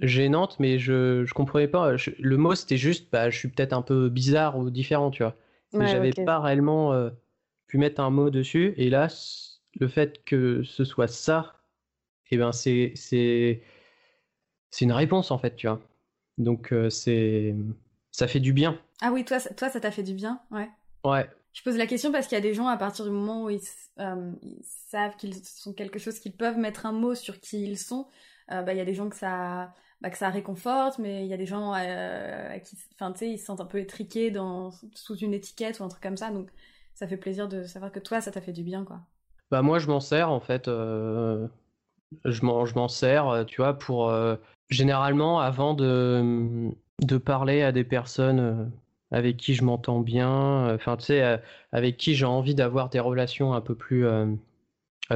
gênantes, 0.00 0.60
mais 0.60 0.78
je, 0.78 1.24
je 1.24 1.34
comprenais 1.34 1.66
pas. 1.66 1.96
le 2.18 2.36
mot, 2.36 2.54
c'était 2.54 2.76
juste, 2.76 3.10
bah, 3.10 3.30
je 3.30 3.38
suis 3.38 3.48
peut-être 3.48 3.72
un 3.72 3.82
peu 3.82 4.08
bizarre 4.08 4.56
ou 4.56 4.70
différent, 4.70 5.10
tu 5.10 5.22
vois. 5.22 5.36
Mais 5.72 5.86
j'avais 5.86 6.12
pas 6.12 6.40
réellement 6.40 6.92
euh, 6.92 7.10
pu 7.66 7.78
mettre 7.78 8.00
un 8.00 8.10
mot 8.10 8.30
dessus. 8.30 8.74
Et 8.76 8.90
là, 8.90 9.08
le 9.78 9.88
fait 9.88 10.24
que 10.24 10.62
ce 10.64 10.84
soit 10.84 11.06
ça, 11.06 11.56
et 12.30 12.36
eh 12.36 12.38
ben 12.38 12.52
c'est 12.52 12.92
c'est 12.94 13.62
c'est 14.70 14.84
une 14.84 14.92
réponse 14.92 15.30
en 15.30 15.38
fait, 15.38 15.56
tu 15.56 15.66
vois. 15.66 15.80
Donc 16.38 16.72
euh, 16.72 16.90
c'est 16.90 17.54
ça 18.10 18.28
fait 18.28 18.40
du 18.40 18.52
bien. 18.52 18.80
Ah 19.00 19.12
oui, 19.12 19.24
toi, 19.24 19.38
toi, 19.40 19.68
ça 19.68 19.80
t'a 19.80 19.90
fait 19.90 20.02
du 20.02 20.14
bien, 20.14 20.40
ouais. 20.50 20.68
Ouais. 21.04 21.28
Je 21.52 21.62
pose 21.62 21.76
la 21.76 21.86
question 21.86 22.12
parce 22.12 22.26
qu'il 22.26 22.36
y 22.36 22.38
a 22.38 22.42
des 22.42 22.54
gens 22.54 22.68
à 22.68 22.76
partir 22.76 23.04
du 23.04 23.10
moment 23.10 23.44
où 23.44 23.50
ils, 23.50 23.60
euh, 23.98 24.32
savent 24.62 25.16
qu'ils 25.16 25.34
sont 25.44 25.72
quelque 25.72 25.98
chose, 25.98 26.18
qu'ils 26.20 26.36
peuvent 26.36 26.58
mettre 26.58 26.86
un 26.86 26.92
mot 26.92 27.14
sur 27.14 27.40
qui 27.40 27.62
ils 27.62 27.78
sont. 27.78 28.06
Euh, 28.52 28.62
bah, 28.62 28.72
il 28.72 28.78
y 28.78 28.80
a 28.80 28.84
des 28.84 28.94
gens 28.94 29.08
que 29.08 29.16
ça, 29.16 29.72
bah, 30.00 30.10
que 30.10 30.18
ça 30.18 30.28
réconforte, 30.28 30.98
mais 30.98 31.24
il 31.24 31.28
y 31.28 31.34
a 31.34 31.36
des 31.36 31.46
gens 31.46 31.72
qui, 32.62 32.76
enfin, 32.94 33.12
tu 33.12 33.18
sais, 33.18 33.30
ils 33.30 33.38
se 33.38 33.46
sentent 33.46 33.60
un 33.60 33.66
peu 33.66 33.78
étriqués 33.78 34.30
dans 34.30 34.70
sous 34.94 35.16
une 35.16 35.34
étiquette 35.34 35.80
ou 35.80 35.84
un 35.84 35.88
truc 35.88 36.02
comme 36.02 36.16
ça. 36.16 36.30
Donc, 36.30 36.50
ça 36.94 37.06
fait 37.08 37.16
plaisir 37.16 37.48
de 37.48 37.64
savoir 37.64 37.90
que 37.90 37.98
toi, 37.98 38.20
ça 38.20 38.30
t'a 38.30 38.40
fait 38.40 38.52
du 38.52 38.62
bien, 38.62 38.84
quoi. 38.84 39.00
Bah 39.50 39.62
moi, 39.62 39.78
je 39.78 39.88
m'en 39.88 40.00
sers 40.00 40.30
en 40.30 40.40
fait. 40.40 40.68
Euh, 40.68 41.48
je 42.24 42.44
m'en, 42.44 42.88
sers, 42.88 43.28
euh, 43.28 43.44
tu 43.44 43.60
vois, 43.60 43.78
pour 43.78 44.08
euh, 44.08 44.36
généralement 44.68 45.40
avant 45.40 45.74
de, 45.74 46.70
de 47.00 47.16
parler 47.18 47.62
à 47.62 47.72
des 47.72 47.84
personnes 47.84 48.70
avec 49.10 49.36
qui 49.36 49.54
je 49.54 49.64
m'entends 49.64 50.00
bien, 50.00 50.74
enfin 50.74 50.96
tu 50.96 51.06
sais, 51.06 51.40
avec 51.72 51.96
qui 51.96 52.14
j'ai 52.14 52.26
envie 52.26 52.54
d'avoir 52.54 52.90
des 52.90 53.00
relations 53.00 53.54
un 53.54 53.60
peu 53.60 53.74
plus 53.74 54.06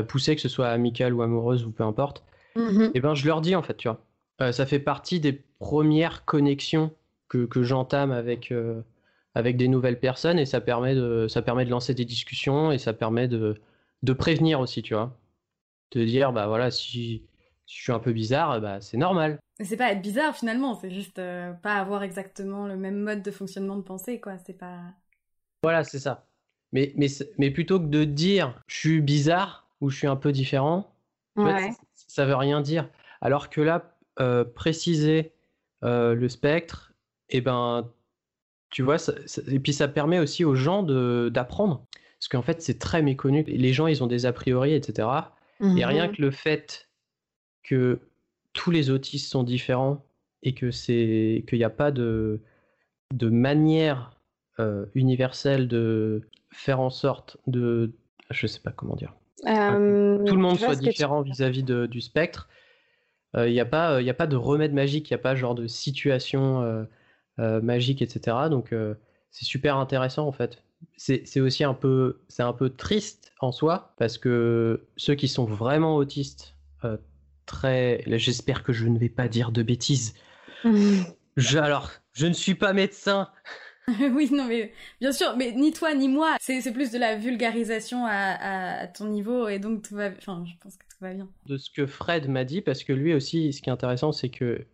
poussées, 0.09 0.35
que 0.35 0.43
ce 0.43 0.49
soit 0.49 0.69
amicales 0.69 1.15
ou 1.15 1.23
amoureuses 1.23 1.65
ou 1.65 1.71
peu 1.71 1.85
importe. 1.85 2.25
Mmh 2.57 2.91
et 2.95 3.01
ben 3.01 3.15
je 3.15 3.27
leur 3.27 3.41
dis 3.41 3.57
en 3.57 3.63
fait, 3.63 3.77
tu 3.77 3.89
vois. 3.89 4.53
ça 4.53 4.67
fait 4.67 4.79
partie 4.79 5.21
des 5.21 5.33
premières 5.33 6.25
connexions 6.25 6.93
que, 7.29 7.47
que 7.47 7.63
j'entame 7.63 8.13
avec 8.13 8.53
avec 9.35 9.57
des 9.57 9.69
nouvelles 9.69 9.99
personnes 9.99 10.39
et 10.39 10.47
ça 10.47 10.61
permet 10.61 10.95
de, 10.95 11.27
ça 11.29 11.43
permet 11.43 11.65
de 11.65 11.71
lancer 11.71 11.95
des 11.95 12.05
discussions 12.05 12.71
et 12.73 12.79
ça 12.79 12.93
permet 12.93 13.29
de, 13.29 13.61
de 14.03 14.13
prévenir 14.13 14.61
aussi, 14.61 14.83
tu 14.83 14.95
vois. 14.95 15.17
De 15.93 16.05
dire, 16.05 16.33
bah 16.33 16.47
voilà, 16.47 16.71
si, 16.71 17.25
je 17.67 17.75
suis 17.75 17.93
un 17.93 17.99
peu 17.99 18.13
bizarre, 18.13 18.61
bah 18.61 18.81
c'est 18.81 18.97
normal. 18.97 19.39
C'est 19.61 19.77
pas 19.77 19.93
être 19.93 20.03
bizarre 20.03 20.37
finalement, 20.37 20.75
c'est 20.75 20.91
juste 20.91 21.19
euh, 21.21 21.53
pas 21.53 21.77
avoir 21.77 22.03
exactement 22.03 22.67
le 22.67 22.77
même 22.77 23.01
mode 23.01 23.23
de 23.23 23.31
fonctionnement 23.31 23.77
de 23.77 23.83
pensée, 23.83 24.21
quoi. 24.21 24.37
C'est 24.39 24.59
pas. 24.59 24.81
Voilà, 25.63 25.85
c'est 25.85 26.01
ça. 26.01 26.27
Mais, 26.73 26.93
mais, 26.97 27.07
mais 27.39 27.51
plutôt 27.53 27.79
que 27.79 27.87
de 27.87 28.05
dire 28.05 28.61
je 28.67 28.77
suis 28.77 29.01
bizarre 29.01 29.69
ou 29.81 29.91
je 29.91 29.97
suis 29.97 30.07
un 30.09 30.17
peu 30.17 30.33
différent, 30.33 30.93
ça, 31.37 32.27
veut 32.27 32.35
rien 32.35 32.61
dire. 32.61 32.89
Alors 33.21 33.49
que 33.49 33.61
là, 33.61 33.97
euh, 34.19 34.45
préciser 34.45 35.33
euh, 35.85 36.15
le 36.15 36.29
spectre, 36.29 36.93
et 37.29 37.39
eh 37.39 37.41
ben 37.41 37.91
tu 38.71 38.83
vois, 38.83 38.97
et 39.47 39.61
puis 39.61 39.73
ça 39.73 39.87
permet 39.87 40.19
aussi 40.19 40.45
aux 40.45 40.57
gens 40.57 40.83
d'apprendre. 40.83 41.87
Parce 42.19 42.29
qu'en 42.29 42.43
fait, 42.43 42.61
c'est 42.61 42.79
très 42.81 43.03
méconnu. 43.03 43.45
Les 43.47 43.73
gens, 43.73 43.87
ils 43.87 44.03
ont 44.03 44.09
des 44.09 44.27
a 44.27 44.33
priori, 44.33 44.75
etc. 44.75 45.09
Et 45.61 45.85
rien 45.85 46.09
mmh 46.09 46.13
que 46.13 46.23
le 46.23 46.31
fait 46.33 46.89
que 47.63 48.01
tous 48.55 48.71
les 48.71 48.91
autistes 48.91 49.31
sont 49.31 49.43
différents 49.43 50.07
et 50.43 50.55
que 50.55 50.71
c'est 50.71 51.45
qu'il 51.49 51.59
n'y 51.59 51.65
a 51.65 51.71
pas 51.71 51.91
de, 51.91 52.41
de 53.13 53.29
manière 53.29 54.19
euh, 54.59 54.87
universelle 54.95 55.69
de 55.69 56.23
faire 56.51 56.81
en 56.81 56.91
sorte 56.91 57.37
de. 57.47 57.93
Je 58.31 58.47
sais 58.47 58.61
pas 58.61 58.71
comment 58.71 58.97
dire. 58.97 59.15
que 59.45 60.25
tout 60.25 60.35
le 60.35 60.41
monde 60.41 60.59
soit 60.59 60.77
différent 60.77 61.21
vis-à-vis 61.21 61.63
du 61.63 62.01
spectre. 62.01 62.49
Euh, 63.37 63.49
il 63.49 63.53
n'y 63.53 63.61
a, 63.61 63.67
pas, 63.67 63.99
a 63.99 64.15
pas 64.15 64.27
de 64.29 64.37
remède 64.37 64.73
magique, 64.73 65.11
il 65.11 65.13
n'y 65.13 65.17
a 65.17 65.23
pas 65.23 65.35
genre 65.35 65.57
de 65.57 65.67
situation 65.67 66.63
euh, 66.63 66.85
euh, 67.41 67.61
magique, 67.61 68.01
etc. 68.01 68.37
Donc 68.49 68.73
euh, 68.73 68.95
c'est 69.33 69.45
super 69.45 69.77
intéressant 69.77 70.27
en 70.27 70.33
fait. 70.33 70.63
C'est 70.97 71.41
aussi 71.41 71.65
un 71.65 71.75
peu, 71.75 72.21
c'est 72.29 72.43
un 72.43 72.53
peu 72.53 72.71
triste 72.71 73.33
en 73.41 73.51
soi 73.51 73.95
parce 73.99 74.19
que 74.19 74.87
ceux 74.97 75.15
qui 75.15 75.27
sont 75.27 75.45
vraiment 75.45 75.97
autistes, 75.97 76.55
euh, 76.85 76.97
très, 77.47 78.03
j'espère 78.07 78.63
que 78.63 78.73
je 78.73 78.87
ne 78.87 78.99
vais 78.99 79.09
pas 79.09 79.29
dire 79.29 79.53
de 79.53 79.63
bêtises. 79.63 80.15
je, 81.37 81.59
alors, 81.59 81.91
je 82.13 82.27
ne 82.27 82.33
suis 82.33 82.55
pas 82.55 82.73
médecin. 82.73 83.29
oui, 83.89 84.31
non, 84.33 84.47
mais 84.47 84.73
bien 85.01 85.13
sûr, 85.13 85.37
mais 85.37 85.53
ni 85.53 85.73
toi 85.73 85.95
ni 85.95 86.09
moi, 86.09 86.37
c'est 86.41 86.73
plus 86.73 86.91
de 86.91 86.99
la 86.99 87.17
vulgarisation 87.17 88.07
à, 88.07 88.81
à, 88.83 88.87
ton 88.87 89.07
niveau 89.07 89.47
et 89.49 89.59
donc 89.59 89.83
tout 89.83 89.95
va, 89.95 90.09
enfin, 90.17 90.43
je 90.47 90.55
pense 90.63 90.77
que 90.77 90.85
tout 90.85 90.97
va 91.03 91.13
bien. 91.13 91.29
De 91.45 91.59
ce 91.59 91.71
que 91.71 91.85
Fred 91.85 92.29
m'a 92.29 92.45
dit, 92.45 92.63
parce 92.63 92.83
que 92.83 92.95
lui 92.95 93.13
aussi, 93.13 93.53
ce 93.53 93.61
qui 93.61 93.69
est 93.69 93.73
intéressant, 93.73 94.13
c'est 94.13 94.31
que 94.31 94.65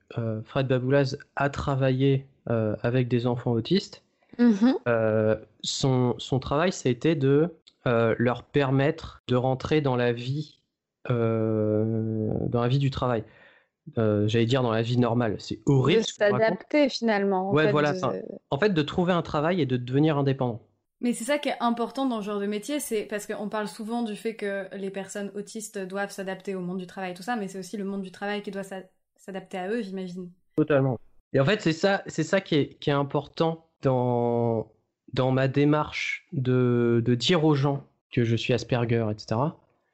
Fred 0.44 0.68
Baboulaz 0.68 1.16
a 1.34 1.50
travaillé 1.50 2.26
euh, 2.48 2.74
avec 2.82 3.06
des 3.06 3.26
enfants 3.26 3.52
autistes, 3.52 4.02
mm-hmm. 4.38 4.74
euh, 4.88 5.36
son, 5.62 6.14
son, 6.18 6.40
travail, 6.40 6.72
ça 6.72 6.88
a 6.88 6.92
été 6.92 7.14
de 7.14 7.54
euh, 7.86 8.14
leur 8.18 8.44
permettre 8.44 9.22
de 9.28 9.36
rentrer 9.36 9.82
dans 9.82 9.94
la 9.94 10.12
vie, 10.12 10.59
dans 11.08 12.60
la 12.60 12.68
vie 12.68 12.78
du 12.78 12.90
travail. 12.90 13.24
J'allais 13.96 14.46
dire 14.46 14.62
dans 14.62 14.72
la 14.72 14.82
vie 14.82 14.98
normale. 14.98 15.36
C'est 15.38 15.60
horrible. 15.66 16.02
De 16.02 16.06
s'adapter 16.06 16.88
finalement. 16.88 17.52
ouais, 17.52 17.70
voilà. 17.70 17.94
En 18.50 18.58
fait, 18.58 18.70
de 18.70 18.82
trouver 18.82 19.12
un 19.12 19.22
travail 19.22 19.60
et 19.60 19.66
de 19.66 19.76
devenir 19.76 20.18
indépendant. 20.18 20.62
Mais 21.00 21.14
c'est 21.14 21.24
ça 21.24 21.38
qui 21.38 21.48
est 21.48 21.56
important 21.60 22.04
dans 22.06 22.20
ce 22.20 22.26
genre 22.26 22.40
de 22.40 22.46
métier, 22.46 22.78
c'est 22.78 23.04
parce 23.04 23.26
qu'on 23.26 23.48
parle 23.48 23.68
souvent 23.68 24.02
du 24.02 24.16
fait 24.16 24.36
que 24.36 24.66
les 24.76 24.90
personnes 24.90 25.32
autistes 25.34 25.78
doivent 25.78 26.10
s'adapter 26.10 26.54
au 26.54 26.60
monde 26.60 26.76
du 26.76 26.86
travail, 26.86 27.14
tout 27.14 27.22
ça, 27.22 27.36
mais 27.36 27.48
c'est 27.48 27.58
aussi 27.58 27.78
le 27.78 27.84
monde 27.84 28.02
du 28.02 28.10
travail 28.10 28.42
qui 28.42 28.50
doit 28.50 28.64
s'adapter 29.16 29.56
à 29.56 29.70
eux, 29.70 29.80
j'imagine. 29.80 30.30
Totalement. 30.56 30.98
Et 31.32 31.40
en 31.40 31.44
fait, 31.46 31.62
c'est 31.62 31.72
ça, 31.72 32.02
c'est 32.06 32.22
ça 32.22 32.42
qui 32.42 32.56
est, 32.56 32.74
qui 32.80 32.90
est 32.90 32.94
important 32.94 33.70
dans, 33.80 34.70
dans 35.14 35.30
ma 35.30 35.48
démarche 35.48 36.28
de, 36.32 37.02
de 37.02 37.14
dire 37.14 37.46
aux 37.46 37.54
gens 37.54 37.86
que 38.12 38.22
je 38.22 38.36
suis 38.36 38.52
Asperger, 38.52 39.06
etc. 39.10 39.40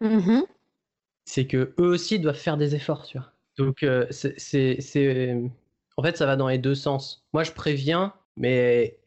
Mm-hmm. 0.00 0.42
C'est 1.26 1.46
que 1.46 1.74
eux 1.78 1.88
aussi 1.88 2.18
doivent 2.18 2.38
faire 2.38 2.56
des 2.56 2.74
efforts, 2.74 3.04
tu 3.06 3.18
vois. 3.18 3.32
Donc, 3.58 3.82
euh, 3.82 4.06
c'est, 4.10 4.78
en 5.96 6.02
fait, 6.02 6.16
ça 6.16 6.26
va 6.26 6.36
dans 6.36 6.48
les 6.48 6.58
deux 6.58 6.74
sens. 6.74 7.26
Moi, 7.32 7.42
je 7.42 7.52
préviens, 7.52 8.14
mais 8.36 8.98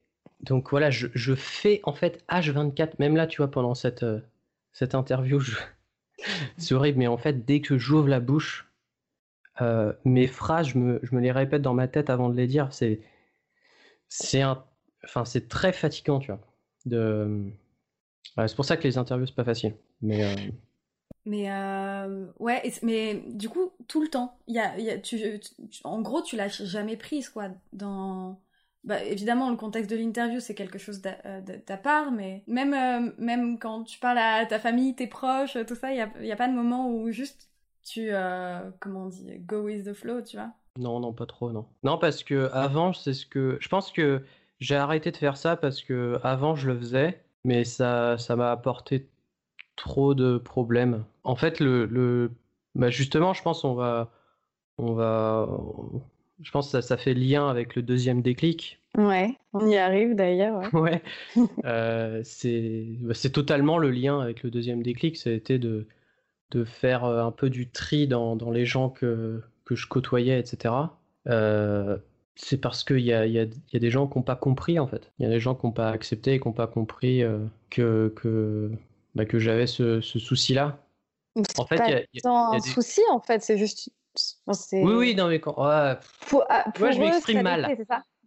donc 0.42 0.70
voilà, 0.70 0.90
je, 0.90 1.08
je 1.14 1.34
fais 1.34 1.82
en 1.84 1.94
fait 1.94 2.24
H24, 2.30 2.94
même 3.00 3.16
là, 3.16 3.26
tu 3.26 3.38
vois, 3.38 3.50
pendant 3.50 3.74
cette, 3.74 4.04
euh, 4.04 4.20
cette 4.74 4.96
interview, 4.96 5.42
c'est 6.58 6.74
horrible, 6.74 7.00
mais 7.00 7.08
en 7.08 7.18
fait, 7.18 7.46
dès 7.46 7.62
que 7.62 7.78
j'ouvre 7.78 8.08
la 8.08 8.20
bouche, 8.20 8.70
euh, 9.62 9.94
mes 10.06 10.28
phrases, 10.28 10.70
je 10.70 10.78
me, 10.78 11.00
je 11.04 11.16
me, 11.16 11.22
les 11.22 11.32
répète 11.32 11.62
dans 11.62 11.74
ma 11.74 11.88
tête 11.88 12.10
avant 12.10 12.30
de 12.30 12.36
les 12.36 12.48
dire. 12.48 12.72
C'est, 12.72 13.02
c'est 14.08 14.42
un, 14.42 14.64
enfin, 15.06 15.26
c'est 15.26 15.48
très 15.48 15.74
fatigant, 15.74 16.20
tu 16.20 16.28
vois. 16.28 16.42
De, 16.86 17.52
c'est 18.38 18.56
pour 18.56 18.66
ça 18.66 18.78
que 18.78 18.84
les 18.84 18.98
interviews 18.98 19.28
c'est 19.28 19.36
pas 19.36 19.44
facile. 19.44 19.76
Mais, 20.02 20.24
euh, 20.24 20.36
mais 21.26 21.52
euh, 21.52 22.26
ouais, 22.40 22.62
mais 22.82 23.24
du 23.28 23.50
coup, 23.50 23.72
tout 23.88 24.02
le 24.02 24.08
temps, 24.08 24.38
y 24.48 24.54
y 24.54 24.60
a 24.62 24.98
en 25.84 26.02
gros, 26.02 26.22
tu 26.22 26.36
lâches 26.36 26.64
jamais 26.64 26.98
prise, 26.98 27.30
quoi. 27.30 27.50
Dans, 27.74 28.40
bah, 28.84 29.04
évidemment, 29.04 29.50
le 29.50 29.58
contexte 29.58 29.92
de 29.92 29.98
l'interview, 29.98 30.40
c'est 30.40 30.56
quelque 30.56 30.80
chose 30.80 31.02
euh, 31.26 31.42
de 31.42 31.54
ta 31.54 31.78
part, 31.78 32.12
mais 32.12 32.44
même, 32.48 32.74
euh, 32.74 33.12
même 33.18 33.60
quand 33.60 33.84
tu 33.84 34.00
parles 34.00 34.18
à 34.18 34.46
ta 34.46 34.58
famille, 34.58 34.96
tes 34.96 35.08
proches, 35.08 35.58
tout 35.68 35.76
ça, 35.76 35.92
il 35.92 35.96
n'y 36.22 36.32
a, 36.32 36.34
a, 36.34 36.38
pas 36.38 36.48
de 36.48 36.54
moment 36.54 36.90
où 36.90 37.12
juste 37.12 37.50
tu, 37.84 38.10
euh, 38.12 38.70
comment 38.80 39.06
on 39.06 39.10
dit, 39.10 39.38
go 39.40 39.64
with 39.64 39.86
the 39.86 39.94
flow, 39.94 40.22
tu 40.22 40.38
vois 40.38 40.52
Non, 40.78 41.00
non, 41.00 41.14
pas 41.14 41.26
trop, 41.26 41.52
non. 41.52 41.66
Non, 41.84 41.98
parce 41.98 42.24
que 42.24 42.50
avant, 42.54 42.94
c'est 42.94 43.14
ce 43.14 43.26
que. 43.26 43.58
Je 43.60 43.68
pense 43.68 43.92
que 43.92 44.24
j'ai 44.60 44.76
arrêté 44.76 45.12
de 45.12 45.18
faire 45.18 45.38
ça 45.38 45.58
parce 45.58 45.84
que 45.84 46.20
avant, 46.24 46.56
je 46.56 46.72
le 46.72 46.78
faisais, 46.80 47.22
mais 47.44 47.66
ça 47.66 48.18
ça 48.18 48.36
m'a 48.36 48.52
apporté 48.52 49.10
trop 49.80 50.14
de 50.14 50.38
problèmes. 50.38 51.04
En 51.24 51.36
fait, 51.36 51.60
le. 51.60 51.86
le... 51.86 52.32
Bah 52.76 52.90
justement, 52.92 53.34
je 53.34 53.42
pense 53.42 53.64
on 53.64 53.74
va. 53.74 54.12
On 54.78 54.94
va 54.94 55.50
je 56.42 56.52
pense 56.52 56.68
que 56.68 56.72
ça, 56.72 56.82
ça, 56.82 56.98
fait 56.98 57.14
lien 57.14 57.50
avec 57.50 57.76
le 57.76 57.82
deuxième 57.82 58.22
déclic. 58.22 58.80
Ouais, 58.98 59.36
on 59.54 59.68
y 59.68 59.78
arrive 59.78 60.16
d'ailleurs. 60.16 60.74
Ouais, 60.74 61.02
euh, 61.66 62.24
bah, 63.02 63.14
c'est 63.14 63.32
totalement 63.32 63.78
le 63.78 63.92
lien 63.92 64.22
avec 64.22 64.44
le 64.44 64.50
deuxième 64.50 64.82
déclic. 64.82 65.18
Ça 65.18 65.30
a 65.30 65.34
été 65.34 65.60
de, 65.60 65.88
de 66.52 66.64
faire 66.64 67.06
euh, 67.06 67.24
un 67.24 67.32
peu 67.32 67.50
du 67.50 67.70
tri 67.70 68.08
dans, 68.08 68.36
dans 68.36 68.52
les 68.52 68.66
gens 68.66 68.90
que, 68.90 69.42
que 69.66 69.76
je 69.76 69.88
côtoyais, 69.88 70.40
etc. 70.40 70.74
Euh, 71.28 71.98
c'est 72.36 72.60
parce 72.60 72.84
qu'il 72.84 73.02
y 73.02 73.14
a, 73.14 73.26
y, 73.26 73.38
a, 73.38 73.44
y 73.44 73.76
a, 73.76 73.80
des 73.80 73.92
gens 73.92 74.08
qui 74.08 74.18
n'ont 74.18 74.24
pas 74.24 74.36
compris, 74.36 74.80
en 74.80 74.88
fait. 74.88 75.12
Il 75.20 75.24
y 75.24 75.26
a 75.26 75.30
des 75.30 75.40
gens 75.40 75.56
qui 75.56 75.66
n'ont 75.66 75.74
pas 75.74 75.90
accepté 75.90 76.36
et 76.36 76.40
qui 76.40 76.48
n'ont 76.48 76.54
pas 76.54 76.68
compris 76.68 77.22
euh, 77.22 77.40
que, 77.70 78.14
que, 78.16 78.72
bah, 79.16 79.26
que 79.26 79.40
j'avais 79.40 79.68
ce, 79.68 80.02
ce 80.02 80.20
souci-là. 80.20 80.80
En 81.58 81.66
fait, 81.66 81.82
il 81.88 81.92
y 81.92 81.94
a, 81.94 82.00
y 82.00 82.20
a, 82.24 82.30
un 82.30 82.60
souci, 82.60 83.02
en 83.12 83.20
fait, 83.20 83.42
c'est 83.44 83.58
juste 83.58 83.90
oui, 84.74 84.94
oui, 84.94 85.16
non, 85.16 85.28
mais 85.28 85.40
quand. 85.40 85.56
Ouais. 85.58 85.96
Pour, 86.28 86.46
ah, 86.50 86.66
je 86.76 87.00
m'exprime 87.00 87.42
mal. 87.42 87.78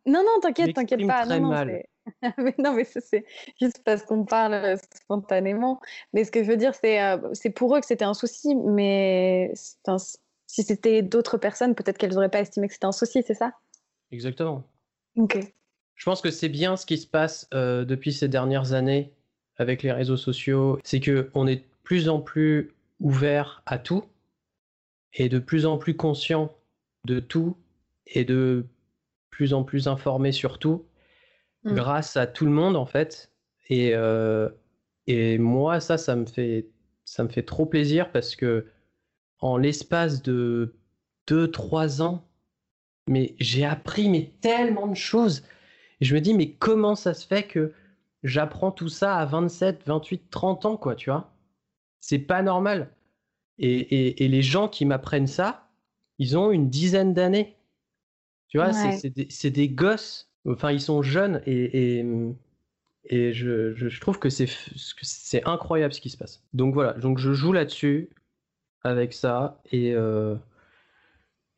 non, 0.07 0.23
non, 0.23 0.41
t'inquiète, 0.41 0.75
t'inquiète 0.75 1.07
pas. 1.07 1.27
Très 1.27 1.41
non, 1.41 1.49
mal. 1.49 1.83
mais 2.39 2.55
non, 2.59 2.73
mais 2.73 2.85
c'est 2.85 3.25
juste 3.61 3.83
parce 3.85 4.03
qu'on 4.03 4.25
parle 4.25 4.55
euh, 4.55 4.77
spontanément. 4.95 5.81
Mais 6.13 6.25
ce 6.25 6.31
que 6.31 6.43
je 6.43 6.49
veux 6.49 6.57
dire, 6.57 6.75
c'est 6.75 7.03
euh, 7.03 7.19
c'est 7.33 7.51
pour 7.51 7.77
eux 7.77 7.81
que 7.81 7.87
c'était 7.87 8.05
un 8.05 8.15
souci, 8.15 8.55
mais 8.55 9.53
si 10.47 10.63
c'était 10.63 11.03
d'autres 11.03 11.39
personnes, 11.39 11.75
peut-être 11.75 11.99
qu'elles 11.99 12.15
n'auraient 12.15 12.31
pas 12.31 12.41
estimé 12.41 12.67
que 12.69 12.75
c'était 12.75 12.87
un 12.87 12.93
souci, 12.93 13.23
c'est 13.27 13.35
ça? 13.35 13.53
Exactement. 14.11 14.65
Ok. 15.17 15.39
Je 15.95 16.05
pense 16.05 16.21
que 16.21 16.31
c'est 16.31 16.49
bien 16.49 16.77
ce 16.77 16.87
qui 16.87 16.99
se 16.99 17.07
passe 17.07 17.49
euh, 17.55 17.85
depuis 17.85 18.13
ces 18.13 18.29
dernières 18.29 18.73
années 18.73 19.13
avec 19.57 19.83
les 19.83 19.93
réseaux 19.93 20.17
sociaux. 20.17 20.79
C'est 20.85 21.01
qu'on 21.01 21.47
est 21.47 21.57
de 21.57 21.65
plus 21.83 22.09
en 22.09 22.21
plus 22.21 22.73
ouvert 23.01 23.63
à 23.67 23.79
tout 23.79 24.05
est 25.15 25.29
de 25.29 25.39
plus 25.39 25.67
en 25.67 25.79
plus 25.79 25.95
conscient 25.95 26.55
de 27.05 27.21
tout 27.21 27.57
et 28.07 28.25
de 28.25 28.65
plus 29.31 29.55
en 29.55 29.65
plus 29.65 29.89
informé 29.89 30.33
sur 30.33 30.59
tout 30.59 30.87
mmh. 31.65 31.75
grâce 31.75 32.17
à 32.17 32.27
tout 32.27 32.47
le 32.47 32.53
monde 32.53 32.77
en 32.77 32.87
fait. 32.87 33.31
Et, 33.69 33.95
euh, 33.95 34.49
et 35.07 35.39
moi, 35.39 35.81
ça, 35.81 35.99
ça 35.99 36.17
me 36.17 36.27
fait 36.27 36.69
ça 37.05 37.25
me 37.25 37.29
fait 37.29 37.43
trop 37.43 37.67
plaisir 37.67 38.11
parce 38.13 38.37
que 38.37 38.67
en 39.41 39.57
l'espace 39.57 40.23
de 40.23 40.75
2-3 41.29 42.01
ans, 42.01 42.25
mais 43.09 43.35
j'ai 43.41 43.65
appris 43.65 44.09
mais 44.09 44.33
tellement 44.41 44.87
de 44.87 44.97
choses. 44.97 45.43
Et 46.01 46.05
je 46.05 46.15
me 46.15 46.21
dis, 46.21 46.33
mais 46.33 46.53
comment 46.53 46.95
ça 46.95 47.13
se 47.13 47.27
fait 47.27 47.43
que 47.43 47.73
j'apprends 48.23 48.71
tout 48.71 48.89
ça 48.89 49.17
à 49.17 49.27
27, 49.27 49.83
28, 49.87 50.31
30 50.31 50.67
ans, 50.67 50.77
quoi, 50.77 50.95
tu 50.95 51.11
vois 51.11 51.33
C'est 52.01 52.19
pas 52.19 52.43
normal. 52.43 52.91
Et, 53.59 54.29
les 54.29 54.43
gens 54.43 54.69
qui 54.69 54.85
m'apprennent 54.85 55.27
ça, 55.27 55.69
ils 56.19 56.37
ont 56.37 56.51
une 56.51 56.69
dizaine 56.69 57.15
d'années. 57.15 57.57
Tu 58.49 58.59
vois, 58.59 58.73
c'est 58.73 59.11
des, 59.11 59.51
des, 59.51 59.69
gosses. 59.69 60.31
Enfin, 60.47 60.73
ils 60.73 60.81
sont 60.81 61.03
jeunes 61.03 61.43
et, 61.47 62.05
et, 63.05 63.33
je, 63.33 63.73
je, 63.75 64.01
trouve 64.01 64.19
que 64.19 64.29
c'est 64.31 65.45
incroyable 65.45 65.95
ce 65.95 66.01
qui 66.01 66.11
se 66.11 66.17
passe. 66.17 66.43
Donc 66.53 66.75
voilà, 66.75 66.95
donc 66.95 67.19
je 67.19 67.33
joue 67.33 67.53
là-dessus 67.53 68.11
avec 68.85 69.13
ça 69.13 69.61
et, 69.71 69.95
euh, 69.95 70.35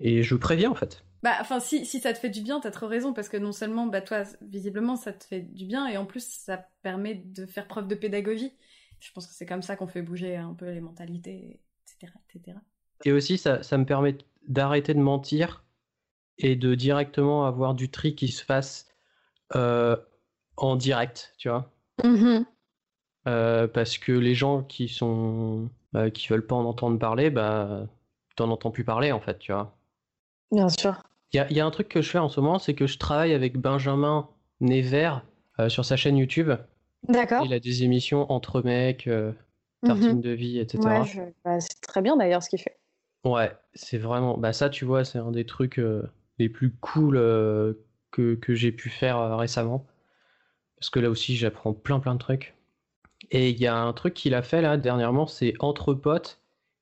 et 0.00 0.22
je 0.22 0.34
préviens 0.34 0.70
en 0.70 0.74
fait. 0.74 1.04
Bah, 1.24 1.38
enfin, 1.40 1.58
si, 1.58 1.86
si 1.86 2.00
ça 2.00 2.12
te 2.12 2.18
fait 2.18 2.28
du 2.28 2.42
bien, 2.42 2.60
t'as 2.60 2.70
trop 2.70 2.86
raison, 2.86 3.14
parce 3.14 3.30
que 3.30 3.38
non 3.38 3.52
seulement, 3.52 3.86
bah, 3.86 4.02
toi, 4.02 4.24
visiblement, 4.42 4.94
ça 4.94 5.10
te 5.10 5.24
fait 5.24 5.40
du 5.40 5.64
bien, 5.64 5.86
et 5.86 5.96
en 5.96 6.04
plus, 6.04 6.22
ça 6.22 6.68
permet 6.82 7.14
de 7.14 7.46
faire 7.46 7.66
preuve 7.66 7.88
de 7.88 7.94
pédagogie. 7.94 8.52
Je 9.00 9.10
pense 9.10 9.26
que 9.26 9.32
c'est 9.32 9.46
comme 9.46 9.62
ça 9.62 9.74
qu'on 9.74 9.86
fait 9.86 10.02
bouger 10.02 10.36
un 10.36 10.52
peu 10.52 10.70
les 10.70 10.82
mentalités 10.82 11.62
etc. 12.02 12.58
Et 13.06 13.12
aussi, 13.12 13.38
ça, 13.38 13.62
ça 13.62 13.78
me 13.78 13.86
permet 13.86 14.18
d'arrêter 14.48 14.92
de 14.92 14.98
mentir 14.98 15.64
et 16.36 16.56
de 16.56 16.74
directement 16.74 17.46
avoir 17.46 17.74
du 17.74 17.90
tri 17.90 18.14
qui 18.14 18.28
se 18.28 18.44
fasse 18.44 18.86
euh, 19.54 19.96
en 20.58 20.76
direct, 20.76 21.32
tu 21.38 21.48
vois. 21.48 21.72
Mm-hmm. 22.02 22.44
Euh, 23.28 23.66
parce 23.66 23.96
que 23.96 24.12
les 24.12 24.34
gens 24.34 24.62
qui 24.62 24.88
sont 24.88 25.70
bah, 25.94 26.10
qui 26.10 26.28
veulent 26.28 26.46
pas 26.46 26.56
en 26.56 26.66
entendre 26.66 26.98
parler, 26.98 27.30
bah 27.30 27.86
t'en 28.36 28.50
entends 28.50 28.70
plus 28.70 28.84
parler 28.84 29.10
en 29.10 29.20
fait, 29.20 29.38
tu 29.38 29.52
vois. 29.52 29.74
Bien 30.52 30.68
sûr. 30.68 31.00
Il 31.34 31.46
y, 31.50 31.54
y 31.54 31.60
a, 31.60 31.66
un 31.66 31.70
truc 31.70 31.88
que 31.88 32.00
je 32.00 32.10
fais 32.10 32.18
en 32.18 32.28
ce 32.28 32.40
moment, 32.40 32.58
c'est 32.58 32.74
que 32.74 32.86
je 32.86 32.98
travaille 32.98 33.34
avec 33.34 33.58
Benjamin 33.58 34.28
Nevers 34.60 35.24
euh, 35.58 35.68
sur 35.68 35.84
sa 35.84 35.96
chaîne 35.96 36.16
YouTube. 36.16 36.50
D'accord. 37.08 37.44
Il 37.44 37.52
a 37.52 37.60
des 37.60 37.82
émissions 37.82 38.30
entre 38.32 38.62
mecs, 38.62 39.08
tartine 39.84 40.18
mmh 40.18 40.20
de 40.20 40.30
vie, 40.30 40.58
etc. 40.58 40.78
Ouais, 40.84 41.34
bah, 41.44 41.60
c'est 41.60 41.80
très 41.80 42.02
bien 42.02 42.16
d'ailleurs 42.16 42.42
ce 42.42 42.48
qu'il 42.48 42.60
fait. 42.60 42.78
Ouais, 43.24 43.52
c'est 43.74 43.98
vraiment. 43.98 44.36
Bah, 44.36 44.52
ça, 44.52 44.68
tu 44.68 44.84
vois, 44.84 45.04
c'est 45.04 45.18
un 45.18 45.30
des 45.30 45.46
trucs 45.46 45.78
euh, 45.78 46.10
les 46.38 46.48
plus 46.48 46.70
cool 46.74 47.16
euh, 47.16 47.74
que, 48.10 48.34
que 48.34 48.54
j'ai 48.54 48.72
pu 48.72 48.90
faire 48.90 49.18
euh, 49.18 49.36
récemment. 49.36 49.86
Parce 50.76 50.90
que 50.90 51.00
là 51.00 51.10
aussi, 51.10 51.36
j'apprends 51.36 51.72
plein, 51.72 52.00
plein 52.00 52.14
de 52.14 52.18
trucs. 52.18 52.54
Et 53.30 53.50
il 53.50 53.58
y 53.58 53.66
a 53.66 53.76
un 53.76 53.92
truc 53.94 54.12
qu'il 54.14 54.34
a 54.34 54.42
fait 54.42 54.60
là 54.60 54.76
dernièrement, 54.76 55.26
c'est 55.26 55.54
entre 55.60 55.94
potes. 55.94 56.40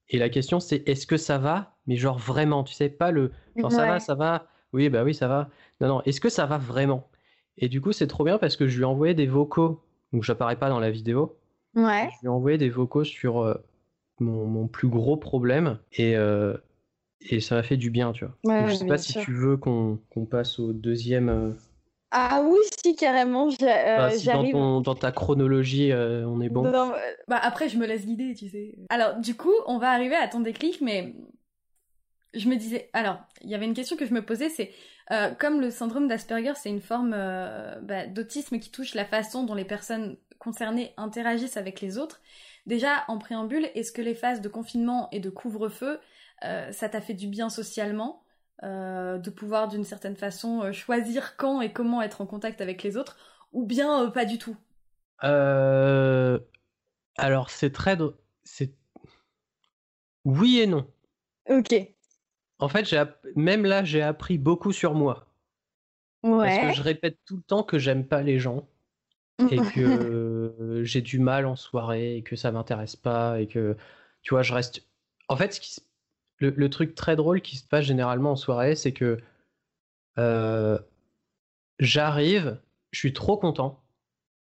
Et 0.09 0.19
la 0.19 0.29
question, 0.29 0.59
c'est 0.59 0.87
est-ce 0.89 1.07
que 1.07 1.17
ça 1.17 1.39
va? 1.39 1.72
Mais 1.87 1.97
genre 1.97 2.19
vraiment, 2.19 2.65
tu 2.65 2.75
sais, 2.75 2.89
pas 2.89 3.11
le. 3.11 3.33
Genre 3.57 3.73
ça 3.73 3.87
va, 3.87 4.01
ça 4.01 4.15
va. 4.15 4.47
Oui, 4.73 4.89
bah 4.89 5.03
oui, 5.05 5.15
ça 5.15 5.29
va. 5.29 5.49
Non, 5.81 5.89
non, 5.89 6.03
est-ce 6.03 6.21
que 6.21 6.29
ça 6.29 6.47
va 6.47 6.59
vraiment? 6.59 7.09
Et 7.59 7.69
du 7.69 7.81
coup, 7.81 7.93
c'est 7.93 8.07
trop 8.07 8.25
bien 8.25 8.39
parce 8.39 8.57
que 8.57 8.67
je 8.67 8.77
lui 8.77 8.83
ai 8.83 8.87
envoyé 8.87 9.15
des 9.15 9.27
vocaux. 9.27 9.83
Donc, 10.13 10.23
j'apparais 10.23 10.57
pas 10.57 10.69
dans 10.69 10.81
la 10.81 10.91
vidéo. 10.91 11.37
Ouais. 11.75 12.11
Je 12.15 12.21
lui 12.21 12.27
ai 12.27 12.29
envoyé 12.29 12.59
des 12.59 12.71
vocaux 12.71 13.05
sur 13.05 13.41
euh, 13.41 13.55
mon, 14.21 14.47
mon, 14.47 14.69
plus 14.69 14.89
gros 14.89 15.17
problème 15.17 15.79
et, 15.93 16.17
euh, 16.17 16.57
et 17.21 17.41
ça 17.41 17.57
m'a 17.57 17.63
fait 17.63 17.77
du 17.77 17.91
bien, 17.91 18.13
tu 18.13 18.25
vois. 18.25 18.35
Ouais, 18.45 18.69
je 18.69 18.75
sais 18.75 18.87
pas 18.87 18.99
si 18.99 19.15
tu 19.19 19.33
veux 19.33 19.57
qu'on 19.57 19.99
passe 20.31 20.59
au 20.59 20.73
deuxième. 20.73 21.29
Euh, 21.29 21.51
ah 22.11 22.43
oui, 22.45 22.59
si, 22.83 22.95
carrément. 22.95 23.49
Bah, 23.61 24.11
si 24.11 24.27
dans, 24.27 24.83
dans, 24.83 24.95
ta 24.95 25.13
chronologie, 25.13 25.93
on 25.95 26.41
est 26.43 26.51
bon. 26.51 26.63
bah, 26.63 27.41
après, 27.41 27.69
je 27.71 27.79
me 27.79 27.87
laisse 27.87 28.05
guider, 28.05 28.35
tu 28.35 28.51
sais. 28.51 28.79
Alors, 28.91 29.19
du 29.19 29.35
coup, 29.35 29.55
on 29.67 29.79
va 29.79 29.91
arriver 29.93 30.17
à 30.17 30.29
ton 30.29 30.41
déclic, 30.41 30.81
mais 30.83 31.15
je 32.35 32.49
me 32.49 32.57
disais. 32.57 32.91
Alors, 32.93 33.19
il 33.43 33.51
y 33.51 33.55
avait 33.55 33.67
une 33.67 33.75
question 33.75 33.97
que 33.97 34.07
je 34.07 34.15
me 34.15 34.25
posais, 34.25 34.49
c'est 34.49 34.73
comme 35.39 35.61
le 35.61 35.71
syndrome 35.71 36.09
d'Asperger, 36.09 36.55
c'est 36.57 36.71
une 36.71 36.81
forme 36.81 37.11
bah, 37.11 38.07
d'autisme 38.07 38.59
qui 38.59 38.71
touche 38.71 38.95
la 38.95 39.05
façon 39.05 39.45
dont 39.45 39.55
les 39.55 39.67
personnes 39.67 40.17
concernés 40.39 40.95
interagissent 40.97 41.57
avec 41.57 41.81
les 41.81 41.99
autres. 41.99 42.21
Déjà, 42.67 43.05
en 43.09 43.19
préambule, 43.19 43.69
est-ce 43.75 43.93
que 43.93 44.03
les 44.03 44.15
phases 44.15 44.41
de 44.41 44.49
confinement 44.49 45.09
et 45.11 45.21
de 45.21 45.31
couvre-feu, 45.31 46.01
euh, 46.45 46.71
ça 46.73 46.89
t'a 46.89 47.01
fait 47.01 47.15
du 47.15 47.27
bien 47.27 47.49
socialement 47.49 48.23
euh, 48.63 49.19
de 49.19 49.31
pouvoir 49.31 49.69
d'une 49.69 49.85
certaine 49.85 50.17
façon 50.17 50.63
euh, 50.63 50.73
choisir 50.73 51.37
quand 51.37 51.61
et 51.61 51.73
comment 51.73 52.03
être 52.03 52.21
en 52.21 52.27
contact 52.27 52.61
avec 52.61 52.83
les 52.83 52.97
autres, 52.97 53.17
ou 53.53 53.67
bien 53.67 54.11
pas 54.11 54.25
du 54.25 54.39
tout? 54.39 54.57
Alors 57.19 57.51
c'est 57.51 57.73
très... 57.73 57.97
C'est... 58.45 58.75
Oui 60.25 60.61
et 60.61 60.67
non. 60.67 60.87
Ok. 61.49 61.75
En 62.63 62.69
fait, 62.69 62.95
même 63.35 63.65
là, 63.65 63.83
j'ai 63.83 64.03
appris 64.03 64.39
beaucoup 64.39 64.71
sur 64.71 64.95
moi. 64.95 65.27
Parce 66.23 66.59
que 66.59 66.73
je 66.73 66.83
répète 66.83 67.19
tout 67.27 67.37
le 67.37 67.43
temps 67.43 67.65
que 67.65 67.77
j'aime 67.77 68.07
pas 68.07 68.23
les 68.23 68.39
gens 68.39 68.69
et 69.51 69.57
que 69.75 70.83
j'ai 70.85 71.01
du 71.01 71.19
mal 71.19 71.47
en 71.47 71.57
soirée 71.57 72.19
et 72.19 72.23
que 72.23 72.37
ça 72.37 72.53
m'intéresse 72.53 72.95
pas 72.95 73.41
et 73.41 73.49
que 73.49 73.77
tu 74.23 74.35
vois, 74.35 74.45
je 74.45 74.55
reste. 74.55 74.87
En 75.29 75.37
fait, 75.37 75.61
le, 76.39 76.71
truc 76.71 76.95
très 76.95 77.17
drôle 77.17 77.41
qui 77.41 77.57
se 77.57 77.67
passe 77.67 77.85
généralement 77.85 78.33
en 78.33 78.37
soirée, 78.37 78.77
c'est 78.77 78.93
que 78.93 79.19
euh, 80.19 80.79
j'arrive, 81.81 82.61
je 82.93 83.01
suis 83.01 83.13
trop 83.13 83.37
content. 83.37 83.83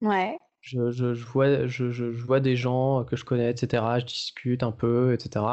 Ouais. 0.00 0.36
Je, 0.60 0.90
je, 0.90 1.24
vois, 1.24 1.68
je, 1.68 1.92
je, 1.92 2.04
vois 2.06 2.40
des 2.40 2.56
gens 2.56 3.04
que 3.04 3.14
je 3.14 3.24
connais, 3.24 3.48
etc. 3.48 3.84
Je 4.00 4.06
discute 4.06 4.64
un 4.64 4.72
peu, 4.72 5.12
etc. 5.14 5.44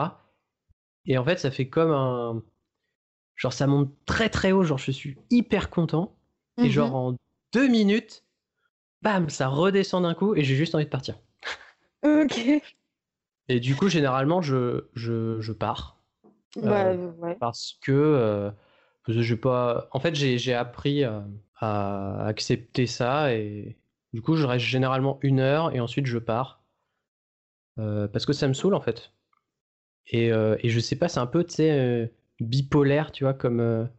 Et 1.05 1.19
en 1.19 1.23
fait, 1.23 1.37
ça 1.37 1.51
fait 1.51 1.69
comme 1.69 1.91
un. 1.91 2.43
Genre, 3.35 3.53
ça 3.53 3.67
monte 3.67 3.91
très 4.05 4.29
très 4.29 4.51
haut, 4.51 4.63
genre, 4.63 4.77
je 4.77 4.91
suis 4.91 5.17
hyper 5.29 5.69
content. 5.69 6.15
Et 6.57 6.69
genre, 6.69 6.91
mmh 6.91 6.95
en 6.95 7.15
deux 7.53 7.67
minutes, 7.67 8.23
bam, 9.01 9.29
ça 9.29 9.47
redescend 9.47 10.03
d'un 10.03 10.13
coup 10.13 10.35
et 10.35 10.43
j'ai 10.43 10.55
juste 10.55 10.73
envie 10.75 10.85
de 10.85 10.89
partir. 10.89 11.19
Ok. 12.03 12.39
Et 13.47 13.59
du 13.59 13.75
coup, 13.75 13.89
généralement, 13.89 14.41
je, 14.41 14.85
je, 14.93 15.39
je 15.41 15.51
pars. 15.51 16.01
Euh, 16.57 17.11
ouais. 17.17 17.35
Parce 17.35 17.77
que. 17.81 17.91
Euh, 17.91 18.51
pas. 19.41 19.89
En 19.91 19.99
fait, 19.99 20.15
j'ai 20.15 20.53
appris 20.53 21.03
à 21.03 22.25
accepter 22.25 22.87
ça 22.87 23.33
et 23.33 23.77
du 24.13 24.21
coup, 24.21 24.35
je 24.35 24.45
reste 24.45 24.65
généralement 24.65 25.19
une 25.21 25.39
heure 25.39 25.75
et 25.75 25.79
ensuite 25.79 26.05
je 26.05 26.17
pars. 26.17 26.63
Euh, 27.77 28.07
parce 28.07 28.25
que 28.25 28.33
ça 28.33 28.47
me 28.47 28.53
saoule 28.53 28.73
en 28.73 28.81
fait. 28.81 29.11
Et, 30.07 30.31
euh, 30.31 30.55
et 30.61 30.69
je 30.69 30.79
sais 30.79 30.95
pas, 30.95 31.09
c'est 31.09 31.19
un 31.19 31.25
peu, 31.25 31.43
tu 31.43 31.55
sais, 31.55 31.71
euh, 31.71 32.07
bipolaire, 32.39 33.11
tu 33.11 33.23
vois, 33.23 33.33
comme. 33.33 33.89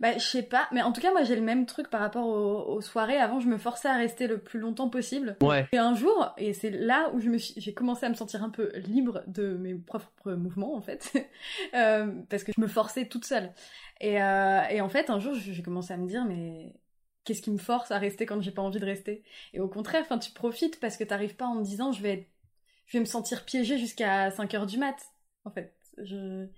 Bah, 0.00 0.14
je 0.14 0.24
sais 0.24 0.42
pas, 0.42 0.66
mais 0.72 0.80
en 0.80 0.92
tout 0.92 1.00
cas, 1.02 1.12
moi 1.12 1.24
j'ai 1.24 1.36
le 1.36 1.42
même 1.42 1.66
truc 1.66 1.90
par 1.90 2.00
rapport 2.00 2.26
aux, 2.26 2.80
soirées. 2.80 3.18
Avant, 3.18 3.38
je 3.38 3.48
me 3.48 3.58
forçais 3.58 3.88
à 3.88 3.96
rester 3.96 4.26
le 4.26 4.38
plus 4.38 4.58
longtemps 4.58 4.88
possible. 4.88 5.36
Ouais. 5.42 5.68
Et 5.72 5.78
un 5.78 5.94
jour, 5.94 6.32
et 6.38 6.54
c'est 6.54 6.70
là 6.70 7.10
où 7.12 7.20
je 7.20 7.28
me 7.28 7.36
j'ai 7.38 7.74
commencé 7.74 8.06
à 8.06 8.08
me 8.08 8.14
sentir 8.14 8.42
un 8.42 8.48
peu 8.48 8.72
libre 8.76 9.22
de 9.26 9.54
mes 9.54 9.74
propres 9.74 10.32
mouvements 10.32 10.74
en 10.74 10.80
fait, 10.80 11.12
parce 11.72 12.44
que 12.44 12.52
je 12.56 12.60
me 12.60 12.66
forçais 12.66 13.06
toute 13.06 13.26
seule. 13.26 13.52
Et, 14.00 14.14
et 14.14 14.80
en 14.80 14.88
fait, 14.88 15.10
un 15.10 15.18
jour, 15.18 15.34
j'ai 15.34 15.62
commencé 15.62 15.92
à 15.92 15.98
me 15.98 16.08
dire, 16.08 16.24
mais 16.24 16.72
qu'est-ce 17.24 17.42
qui 17.42 17.50
me 17.50 17.58
force 17.58 17.90
à 17.90 17.98
rester 17.98 18.26
quand 18.26 18.40
j'ai 18.40 18.50
pas 18.50 18.62
envie 18.62 18.80
de 18.80 18.86
rester? 18.86 19.22
Et 19.52 19.60
au 19.60 19.68
contraire, 19.68 20.02
enfin, 20.02 20.18
tu 20.18 20.32
profites 20.32 20.80
parce 20.80 20.96
que 20.96 21.04
t'arrives 21.04 21.36
pas 21.36 21.46
en 21.46 21.56
me 21.56 21.64
disant 21.64 21.92
je 21.92 22.02
vais 22.02 22.28
je 22.86 22.98
vais 22.98 23.00
me 23.00 23.06
sentir 23.06 23.44
piégée 23.44 23.78
jusqu'à 23.78 24.30
5 24.32 24.52
heures 24.54 24.66
du 24.66 24.78
mat. 24.78 24.96
En 25.44 25.50
fait, 25.50 25.76
je, 25.98 26.48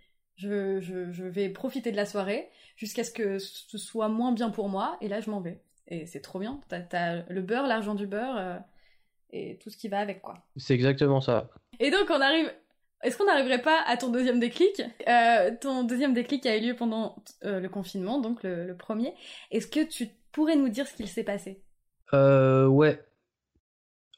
je, 0.43 1.11
je, 1.11 1.25
vais 1.25 1.49
profiter 1.49 1.91
de 1.93 1.97
la 1.97 2.07
soirée 2.07 2.49
jusqu'à 2.77 3.05
ce 3.05 3.11
que 3.11 3.39
ce 3.39 3.79
soit 3.79 4.09
moins 4.09 4.33
bien 4.33 4.51
pour 4.51 4.69
moi 4.69 4.97
et 5.01 5.09
là 5.09 5.21
je 5.21 5.31
m'en 5.31 5.41
vais. 5.41 5.63
Et 5.89 6.07
c'est 6.07 6.21
trop 6.21 6.39
bien. 6.39 6.61
T'as 6.69 7.23
le 7.29 7.43
beurre, 7.43 7.67
l'argent 7.67 7.95
du 7.95 8.07
beurre 8.07 8.37
euh, 8.37 8.59
et 9.31 9.59
tout 9.63 9.71
ce 9.71 9.77
qui 9.77 9.89
va 9.89 9.99
avec 9.99 10.23
quoi. 10.23 10.35
C'est 10.57 10.75
exactement 10.75 11.21
ça. 11.21 11.51
Et 11.79 11.91
donc 11.91 12.09
on 12.11 12.21
arrive 12.21 12.51
est-ce 13.03 13.19
qu'on 13.19 13.27
n'arriverait 13.27 13.63
pas 13.63 13.83
à 13.87 13.97
ton 13.97 14.11
deuxième 14.11 14.39
déclic? 14.39 14.81
Euh, 15.09 15.51
Ton 15.61 15.83
deuxième 15.83 16.15
déclic 16.15 16.47
a 16.47 16.57
eu 16.57 16.61
lieu 16.61 16.77
pendant 16.77 17.17
euh, 17.45 17.59
le 17.59 17.69
confinement, 17.69 18.21
donc 18.21 18.45
le, 18.45 18.65
le 18.65 18.77
premier. 18.77 19.13
Est-ce 19.51 19.67
que 19.67 19.85
tu 19.85 20.09
pourrais 20.31 20.55
nous 20.55 20.69
dire 20.69 20.87
ce 20.87 20.95
qu'il 20.95 21.09
s'est 21.09 21.25
passé? 21.25 21.61
Euh, 22.15 22.67
Ouais. 22.67 23.05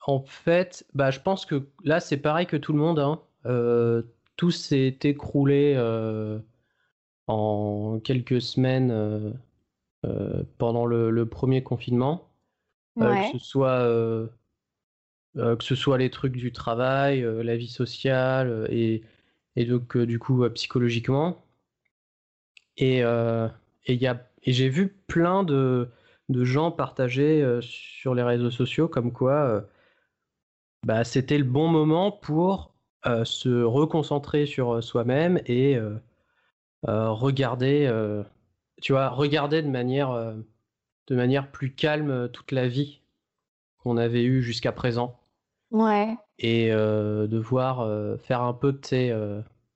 En 0.06 0.22
fait, 0.22 0.84
bah, 0.92 1.10
je 1.10 1.18
pense 1.18 1.46
que 1.46 1.66
là, 1.82 1.98
c'est 1.98 2.18
pareil 2.18 2.46
que 2.46 2.58
tout 2.58 2.74
le 2.74 2.78
monde. 2.78 2.98
Hein. 2.98 3.22
Euh, 4.34 4.36
tout 4.36 4.50
s'est 4.50 4.98
écroulé 5.02 5.74
euh, 5.76 6.38
en 7.26 8.00
quelques 8.02 8.40
semaines 8.40 8.90
euh, 10.04 10.42
pendant 10.58 10.86
le, 10.86 11.26
premier 11.26 11.62
confinement. 11.62 12.28
que 12.98 13.04
ce 13.32 13.38
soit 13.38 14.28
que 15.34 15.64
ce 15.64 15.74
soit 15.74 15.98
les 15.98 16.10
trucs 16.10 16.36
du 16.36 16.52
travail, 16.52 17.22
la 17.22 17.56
vie 17.56 17.68
sociale 17.68 18.68
et, 18.70 19.02
et 19.56 19.64
donc 19.64 19.96
du 19.96 20.18
coup 20.18 20.48
psychologiquement. 20.50 21.44
Et, 22.76 22.98
et, 23.86 24.06
et 24.42 24.52
j'ai 24.52 24.68
vu 24.68 24.88
plein 24.88 25.42
de, 25.44 25.88
de 26.28 26.44
gens 26.44 26.70
partager 26.70 27.42
euh, 27.42 27.60
sur 27.60 28.14
les 28.14 28.22
réseaux 28.22 28.50
sociaux 28.50 28.88
comme 28.88 29.12
quoi 29.12 29.34
euh, 29.34 29.60
bah, 30.84 31.04
c'était 31.04 31.38
le 31.38 31.44
bon 31.44 31.68
moment 31.68 32.12
pour 32.12 32.73
euh, 32.73 32.73
se 33.24 33.62
reconcentrer 33.62 34.46
sur 34.46 34.82
soi-même 34.82 35.40
et 35.46 35.78
regarder, 36.82 37.90
tu 38.80 38.92
vois, 38.92 39.08
regarder 39.08 39.62
de 39.62 39.68
manière, 39.68 40.34
de 41.06 41.14
manière 41.14 41.50
plus 41.50 41.74
calme 41.74 42.28
toute 42.30 42.52
la 42.52 42.68
vie 42.68 43.00
qu'on 43.78 43.96
avait 43.96 44.24
eue 44.24 44.42
jusqu'à 44.42 44.72
présent. 44.72 45.20
Ouais. 45.70 46.16
Et 46.38 46.70
de 46.70 47.38
voir 47.38 47.88
faire 48.20 48.42
un 48.42 48.54
peu 48.54 48.72
de, 48.72 48.84
sais, 48.84 49.14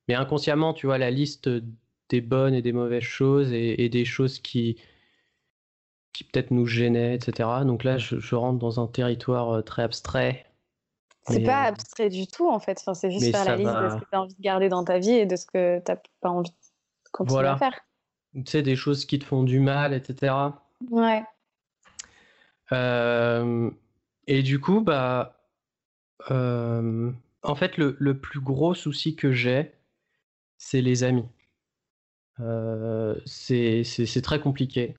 mais 0.08 0.14
inconsciemment, 0.14 0.72
tu 0.72 0.86
vois, 0.86 0.98
la 0.98 1.10
liste 1.10 1.50
des 2.08 2.20
bonnes 2.20 2.54
et 2.54 2.62
des 2.62 2.72
mauvaises 2.72 3.02
choses 3.02 3.52
et 3.52 3.88
des 3.88 4.04
choses 4.06 4.38
qui, 4.38 4.78
qui 6.18 6.24
peut-être 6.24 6.50
nous 6.50 6.66
gênait, 6.66 7.14
etc. 7.14 7.48
Donc 7.64 7.84
là, 7.84 7.96
je, 7.96 8.34
rentre 8.34 8.58
dans 8.58 8.82
un 8.82 8.88
territoire 8.88 9.50
euh, 9.50 9.62
très 9.62 9.82
abstrait. 9.84 10.46
C'est 11.28 11.40
pas 11.40 11.64
euh, 11.64 11.68
abstrait 11.68 12.08
du 12.08 12.26
tout, 12.26 12.48
en 12.48 12.58
fait. 12.58 12.78
Enfin, 12.80 12.94
c'est 12.94 13.10
juste 13.10 13.30
faire 13.30 13.44
la 13.44 13.56
liste 13.56 13.70
de 13.70 13.88
ce 13.90 13.94
que 13.96 14.10
tu 14.10 14.16
as 14.16 14.20
envie 14.20 14.34
de 14.34 14.42
garder 14.42 14.68
dans 14.68 14.84
ta 14.84 14.98
vie 14.98 15.12
et 15.12 15.26
de 15.26 15.36
ce 15.36 15.46
que 15.46 15.78
tu 15.78 15.92
n'as 15.92 15.98
pas 16.20 16.30
envie 16.30 16.50
de 16.50 16.56
continuer 17.12 17.46
à 17.46 17.56
faire. 17.56 17.78
Tu 18.34 18.44
sais, 18.46 18.62
des 18.62 18.76
choses 18.76 19.04
qui 19.04 19.18
te 19.18 19.24
font 19.24 19.42
du 19.42 19.60
mal, 19.60 19.94
etc. 19.94 20.34
Ouais. 20.90 21.22
Euh, 22.72 23.70
et 24.26 24.42
du 24.42 24.60
coup, 24.60 24.80
bah, 24.80 25.40
en 26.30 27.54
fait, 27.56 27.76
le, 27.76 27.96
le, 27.98 28.18
plus 28.18 28.40
gros 28.40 28.74
souci 28.74 29.16
que 29.16 29.32
j'ai, 29.32 29.72
c'est 30.58 30.82
les 30.82 31.04
amis. 31.04 31.28
c'est 33.26 34.22
très 34.22 34.40
compliqué. 34.40 34.94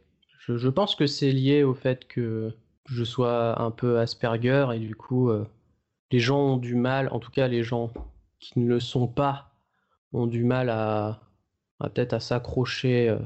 Je, 0.58 0.70
pense 0.70 0.96
que 0.96 1.06
c'est 1.06 1.32
lié 1.32 1.64
au 1.64 1.76
fait 1.76 2.08
que 2.08 2.52
je 2.86 3.04
sois 3.04 3.62
un 3.62 3.72
peu 3.72 4.00
Asperger 4.00 4.68
et 4.74 4.80
du 4.80 4.96
coup, 4.96 5.30
euh, 5.30 5.46
les 6.12 6.20
gens 6.20 6.40
ont 6.40 6.58
du 6.58 6.76
mal, 6.76 7.10
en 7.12 7.20
tout 7.20 7.32
cas 7.32 7.48
les 7.48 7.64
gens 7.64 7.92
qui 8.40 8.60
ne 8.60 8.68
le 8.68 8.80
sont 8.80 9.08
pas, 9.08 9.54
ont 10.14 10.28
du 10.28 10.44
mal 10.44 10.70
à, 10.70 11.22
peut-être 11.80 12.14
à 12.14 12.20
s'accrocher 12.20 13.10
euh, 13.10 13.20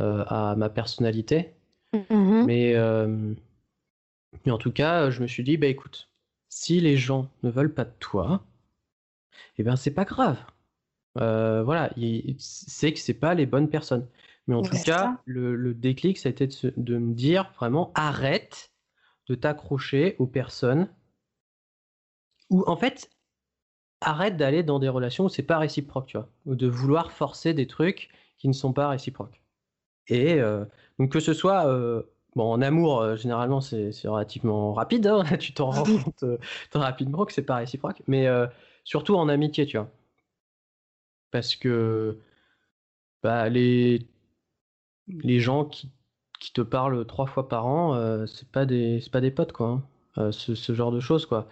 euh, 0.00 0.24
à 0.26 0.54
ma 0.56 0.68
personnalité. 0.68 1.54
Mm-hmm. 1.92 2.44
Mais, 2.44 2.74
mais 4.44 4.52
en 4.52 4.58
tout 4.58 4.72
cas, 4.72 5.10
je 5.10 5.22
me 5.22 5.26
suis 5.26 5.42
dit, 5.42 5.56
bah 5.56 5.66
écoute, 5.66 6.10
si 6.48 6.80
les 6.80 6.96
gens 6.96 7.30
ne 7.42 7.50
veulent 7.50 7.72
pas 7.72 7.84
de 7.84 7.94
toi, 8.00 8.44
eh 9.58 9.62
ben 9.62 9.76
c'est 9.76 9.92
pas 9.92 10.04
grave. 10.04 10.38
voilà, 11.14 11.90
c'est 12.38 12.92
que 12.92 12.98
c'est 12.98 13.14
pas 13.14 13.34
les 13.34 13.46
bonnes 13.46 13.70
personnes. 13.70 14.06
Mais 14.46 14.54
en 14.54 14.62
tout 14.62 14.76
cas, 14.84 15.18
le, 15.24 15.74
déclic, 15.74 16.18
ça 16.18 16.28
a 16.28 16.30
été 16.30 16.48
de, 16.76 16.98
me 16.98 17.14
dire 17.14 17.50
vraiment 17.56 17.90
arrête 17.94 18.70
de 19.28 19.34
t'accrocher 19.34 20.14
aux 20.18 20.26
personnes. 20.26 20.88
Ou 22.50 22.64
en 22.66 22.76
fait, 22.76 23.10
arrête 24.00 24.36
d'aller 24.36 24.62
dans 24.62 24.78
des 24.78 24.88
relations 24.88 25.24
où 25.24 25.28
c'est 25.28 25.42
pas 25.42 25.58
réciproque, 25.58 26.06
tu 26.06 26.16
vois. 26.16 26.28
Ou 26.46 26.54
de 26.54 26.66
vouloir 26.66 27.12
forcer 27.12 27.54
des 27.54 27.66
trucs 27.66 28.10
qui 28.38 28.48
ne 28.48 28.52
sont 28.52 28.72
pas 28.72 28.88
réciproques. 28.88 29.42
Et 30.08 30.34
euh, 30.34 30.64
donc 30.98 31.12
que 31.12 31.20
ce 31.20 31.34
soit. 31.34 31.66
Euh, 31.66 32.02
bon, 32.34 32.50
en 32.52 32.62
amour, 32.62 33.00
euh, 33.00 33.16
généralement, 33.16 33.60
c'est 33.60 33.90
relativement 34.04 34.72
rapide. 34.72 35.06
Hein, 35.06 35.24
tu 35.38 35.52
t'en 35.54 35.70
rends 35.70 35.84
compte 35.84 36.24
rapidement 36.74 37.24
que 37.24 37.32
c'est 37.32 37.42
pas 37.42 37.56
réciproque. 37.56 38.02
Mais 38.06 38.28
surtout 38.84 39.16
en 39.16 39.28
amitié, 39.28 39.66
tu 39.66 39.78
vois. 39.78 39.90
Parce 41.30 41.56
que 41.56 42.18
bah, 43.22 43.48
les, 43.48 44.06
les 45.08 45.40
gens 45.40 45.64
qui, 45.64 45.90
qui, 46.40 46.52
te 46.52 46.60
parlent 46.60 47.04
trois 47.06 47.26
fois 47.26 47.48
par 47.48 47.66
an, 47.66 48.26
c'est 48.26 48.48
pas 48.48 48.66
des 48.66 49.00
c'est 49.00 49.10
pas 49.10 49.20
des 49.20 49.30
potes 49.30 49.52
quoi. 49.52 49.82
Hein. 50.16 50.32
Ce, 50.32 50.54
ce, 50.54 50.74
genre 50.74 50.92
de 50.92 51.00
choses 51.00 51.26
quoi. 51.26 51.48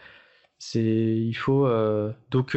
C'est 0.66 0.82
il 0.82 1.34
faut 1.34 1.66
euh, 1.66 2.12
donc 2.30 2.56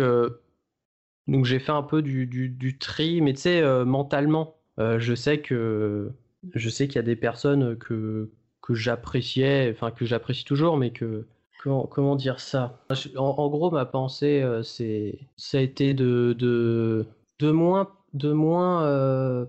donc 1.28 1.46
j'ai 1.46 1.60
fait 1.60 1.72
un 1.72 1.84
peu 1.84 2.02
du, 2.02 2.26
du, 2.26 2.78
tri, 2.78 3.22
mais 3.22 3.34
tu 3.34 3.42
sais 3.42 3.86
mentalement, 3.86 4.56
je 4.78 5.14
sais 5.14 5.42
que 5.42 6.12
je 6.54 6.70
sais 6.70 6.88
qu'il 6.88 6.96
y 6.96 7.00
a 7.00 7.04
des 7.04 7.16
personnes 7.16 7.78
que 7.78 8.30
que 8.62 8.74
j'appréciais, 8.74 9.72
enfin 9.74 9.92
que 9.92 10.06
j'apprécie 10.06 10.46
toujours, 10.46 10.78
mais 10.78 10.92
que 10.92 11.26
comment, 11.64 12.16
dire 12.16 12.40
ça? 12.40 12.80
En, 13.18 13.50
gros, 13.50 13.72
ma 13.72 13.86
pensée, 13.86 14.46
c'est 14.64 15.20
ça 15.36 15.58
a 15.58 15.62
été 15.62 15.94
de 15.94 16.34
de 16.38 17.06
de 17.40 17.52
moins 17.52 17.92
de 18.14 18.32
moins 18.32 19.48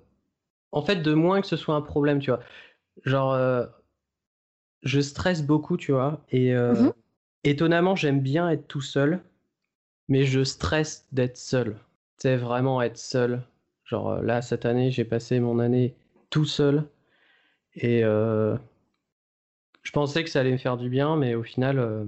en 0.73 0.83
fait, 0.83 0.97
de 0.97 1.15
moins 1.15 1.41
que 1.41 1.47
ce 1.47 1.57
soit 1.57 1.75
un 1.75 1.83
problème, 1.83 2.19
tu 2.21 2.31
vois. 2.31 2.41
Genre, 3.05 3.33
euh, 3.33 3.67
je 4.83 5.01
stresse 5.01 5.45
beaucoup, 5.45 5.77
tu 5.77 5.93
vois, 5.93 6.21
et 6.31 6.55
euh, 6.55 6.75
mmh 6.75 6.93
étonnamment, 7.45 7.97
j'aime 7.97 8.21
bien 8.21 8.51
être 8.51 8.67
tout 8.69 8.81
seul, 8.81 9.23
mais 10.09 10.25
je 10.25 10.45
stresse 10.45 11.07
d'être 11.13 11.37
seul. 11.37 11.75
Tu 12.19 12.23
sais, 12.23 12.37
vraiment 12.37 12.83
être 12.83 12.99
seul. 12.99 13.43
Genre 13.85 14.21
là, 14.23 14.43
cette 14.43 14.65
année, 14.65 14.91
j'ai 14.91 15.05
passé 15.05 15.41
mon 15.41 15.59
année 15.59 15.95
tout 16.31 16.45
seul. 16.45 16.85
Et 17.75 18.03
je 18.03 18.59
pensais 19.93 20.25
que 20.25 20.31
ça 20.31 20.41
allait 20.41 20.53
me 20.53 20.59
faire 20.59 20.77
du 20.77 20.89
bien, 20.89 21.17
mais 21.17 21.35
au 21.35 21.43
final, 21.43 22.07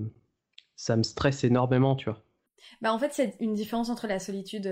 ça 0.76 0.96
me 0.96 1.02
stresse 1.02 1.44
énormément, 1.44 1.96
tu 1.96 2.10
vois. 2.10 2.22
Bah 2.82 2.92
en 2.92 2.98
fait, 2.98 3.12
c'est 3.12 3.36
une 3.40 3.54
différence 3.54 3.88
entre 3.88 4.06
la 4.06 4.18
solitude 4.18 4.70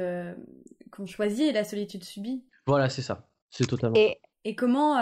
qu'on 0.90 1.07
choisit 1.07 1.49
et 1.49 1.53
la 1.53 1.64
solitude 1.64 2.05
subie. 2.05 2.44
Voilà, 2.66 2.90
c'est 2.90 3.03
ça. 3.03 3.29
C'est 3.51 3.66
totalement. 3.66 3.97
Et, 3.97 4.18
et 4.44 4.55
comment, 4.55 4.97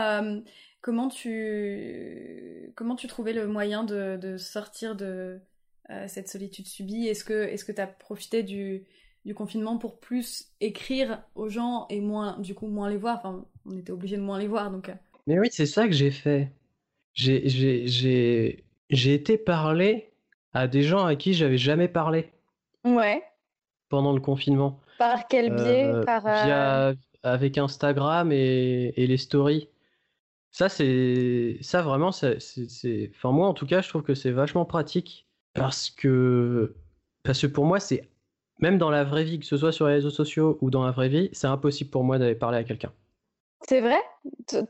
comment, 0.86 1.08
tu, 1.08 2.72
comment 2.76 2.94
tu 2.94 3.08
trouvais 3.08 3.32
le 3.32 3.48
moyen 3.48 3.82
de, 3.82 4.16
de 4.16 4.36
sortir 4.36 4.94
de 4.94 5.40
cette 6.06 6.28
solitude 6.28 6.68
subie? 6.68 7.08
Est-ce 7.08 7.24
que 7.24 7.72
tu 7.72 7.80
as 7.80 7.88
profité 7.88 8.44
du, 8.44 8.84
du 9.24 9.34
confinement 9.34 9.78
pour 9.78 9.98
plus 9.98 10.52
écrire 10.60 11.24
aux 11.34 11.48
gens 11.48 11.86
et 11.90 12.00
moins, 12.00 12.38
du 12.38 12.54
coup, 12.54 12.68
moins 12.68 12.88
les 12.88 12.98
voir? 12.98 13.16
Enfin, 13.18 13.44
on 13.68 13.76
était 13.76 13.90
obligé 13.90 14.16
de 14.16 14.22
moins 14.22 14.38
les 14.38 14.46
voir, 14.46 14.70
donc. 14.70 14.88
Euh. 14.88 14.94
Mais 15.26 15.40
oui, 15.40 15.48
c'est 15.50 15.66
ça 15.66 15.88
que 15.88 15.92
j'ai 15.92 16.12
fait. 16.12 16.52
J'ai 17.14 18.62
été 18.88 19.38
parler 19.38 20.12
à 20.52 20.68
des 20.68 20.82
gens 20.82 21.04
à 21.04 21.16
qui 21.16 21.34
j'avais 21.34 21.58
jamais 21.58 21.88
parlé. 21.88 22.30
Ouais. 22.84 23.24
Pendant 23.88 24.12
le 24.12 24.20
confinement. 24.20 24.78
Par 24.98 25.26
quel 25.26 25.52
biais? 25.52 25.86
Euh, 25.86 26.04
Par, 26.04 26.22
euh, 26.26 26.94
Avec 27.24 27.58
Instagram 27.58 28.30
et, 28.30 28.92
et 28.96 29.08
les 29.08 29.16
stories. 29.16 29.68
Ça, 30.56 30.70
c'est. 30.70 31.58
Ça, 31.60 31.82
vraiment, 31.82 32.12
c'est. 32.12 32.38
Enfin, 33.14 33.30
moi, 33.30 33.46
en 33.46 33.52
tout 33.52 33.66
cas, 33.66 33.82
je 33.82 33.90
trouve 33.90 34.02
que 34.02 34.14
c'est 34.14 34.30
vachement 34.30 34.64
pratique. 34.64 35.28
Parce 35.52 35.90
que. 35.90 36.74
Parce 37.24 37.42
que 37.42 37.46
pour 37.46 37.66
moi, 37.66 37.78
c'est 37.78 38.08
même 38.60 38.78
dans 38.78 38.88
la 38.88 39.04
vraie 39.04 39.24
vie, 39.24 39.38
que 39.38 39.44
ce 39.44 39.58
soit 39.58 39.70
sur 39.70 39.86
les 39.86 39.92
réseaux 39.92 40.08
sociaux 40.08 40.56
ou 40.62 40.70
dans 40.70 40.86
la 40.86 40.92
vraie 40.92 41.10
vie, 41.10 41.28
c'est 41.32 41.46
impossible 41.46 41.90
pour 41.90 42.04
moi 42.04 42.18
d'aller 42.18 42.34
parler 42.34 42.56
à 42.56 42.64
quelqu'un. 42.64 42.90
C'est 43.68 43.82
vrai? 43.82 43.98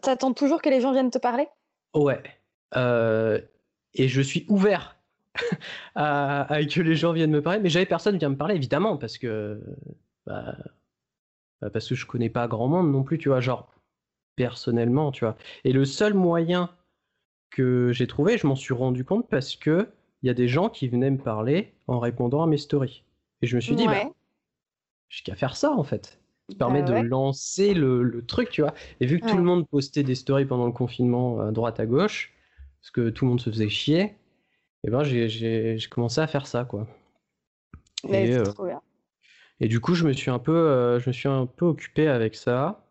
T'attends 0.02 0.32
toujours 0.32 0.60
que 0.60 0.70
les 0.70 0.80
gens 0.80 0.90
viennent 0.90 1.12
te 1.12 1.18
parler? 1.18 1.46
Ouais. 1.94 2.20
Euh, 2.74 3.40
et 3.94 4.08
je 4.08 4.22
suis 4.22 4.44
ouvert 4.48 4.96
à, 5.94 6.48
que 6.68 6.80
les 6.80 6.96
gens 6.96 7.12
viennent 7.12 7.30
me 7.30 7.42
parler, 7.42 7.60
mais 7.60 7.68
j'avais 7.68 7.86
personne 7.86 8.14
qui 8.14 8.20
vient 8.20 8.30
me 8.30 8.36
parler, 8.36 8.56
évidemment, 8.56 8.96
parce 8.96 9.18
que. 9.18 9.62
Bah, 10.26 10.56
bah, 11.60 11.70
parce 11.70 11.88
que 11.88 11.94
je 11.94 12.06
connais 12.06 12.28
pas 12.28 12.48
grand 12.48 12.66
monde 12.66 12.90
non 12.90 13.04
plus, 13.04 13.18
tu 13.18 13.28
vois, 13.28 13.40
genre, 13.40 13.70
personnellement, 14.36 15.10
tu 15.12 15.24
vois. 15.24 15.36
Et 15.64 15.72
le 15.72 15.84
seul 15.84 16.14
moyen 16.14 16.70
que 17.50 17.92
j'ai 17.92 18.06
trouvé, 18.06 18.38
je 18.38 18.46
m'en 18.46 18.54
suis 18.54 18.74
rendu 18.74 19.04
compte 19.04 19.28
parce 19.28 19.56
que 19.56 19.88
il 20.22 20.26
y 20.26 20.30
a 20.30 20.34
des 20.34 20.48
gens 20.48 20.68
qui 20.68 20.88
venaient 20.88 21.10
me 21.10 21.18
parler 21.18 21.74
en 21.86 21.98
répondant 21.98 22.42
à 22.42 22.46
mes 22.46 22.56
stories. 22.56 23.04
Et 23.42 23.46
je 23.46 23.56
me 23.56 23.60
suis 23.60 23.74
dit, 23.74 23.86
bah, 23.86 24.10
j'ai 25.08 25.22
qu'à 25.22 25.34
faire 25.34 25.56
ça 25.56 25.72
en 25.72 25.84
fait. 25.84 26.20
Ça 26.48 26.56
permet 26.58 26.82
bah 26.82 27.00
de 27.00 27.06
lancer 27.06 27.74
le, 27.74 28.24
truc, 28.26 28.50
tu 28.50 28.60
vois. 28.62 28.72
Et 29.00 29.06
vu 29.06 29.18
que 29.18 29.28
tout 29.28 29.36
le 29.36 29.42
monde 29.42 29.66
postait 29.68 30.04
des 30.04 30.14
stories 30.14 30.46
pendant 30.46 30.66
le 30.66 30.72
confinement 30.72 31.40
à 31.40 31.50
droite 31.50 31.80
à 31.80 31.86
gauche, 31.86 32.32
parce 32.80 32.90
que 32.92 33.10
tout 33.10 33.24
le 33.24 33.30
monde 33.30 33.40
se 33.40 33.50
faisait 33.50 33.68
chier, 33.68 34.00
et 34.00 34.14
eh 34.84 34.90
ben 34.90 35.02
j'ai 35.02 35.78
commencé 35.90 36.20
à 36.20 36.28
faire 36.28 36.46
ça, 36.46 36.64
quoi. 36.64 36.86
et, 38.08 38.32
euh, 38.36 38.44
et 39.60 39.68
du 39.68 39.80
coup, 39.80 39.94
je 39.94 40.06
me 40.06 40.12
suis 40.12 40.30
un 40.30 40.38
peu, 40.38 40.56
euh, 40.56 41.00
je 41.00 41.08
me 41.08 41.12
suis 41.12 41.28
un 41.28 41.46
peu 41.46 41.64
occupé 41.64 42.08
avec 42.08 42.34
ça. 42.34 42.85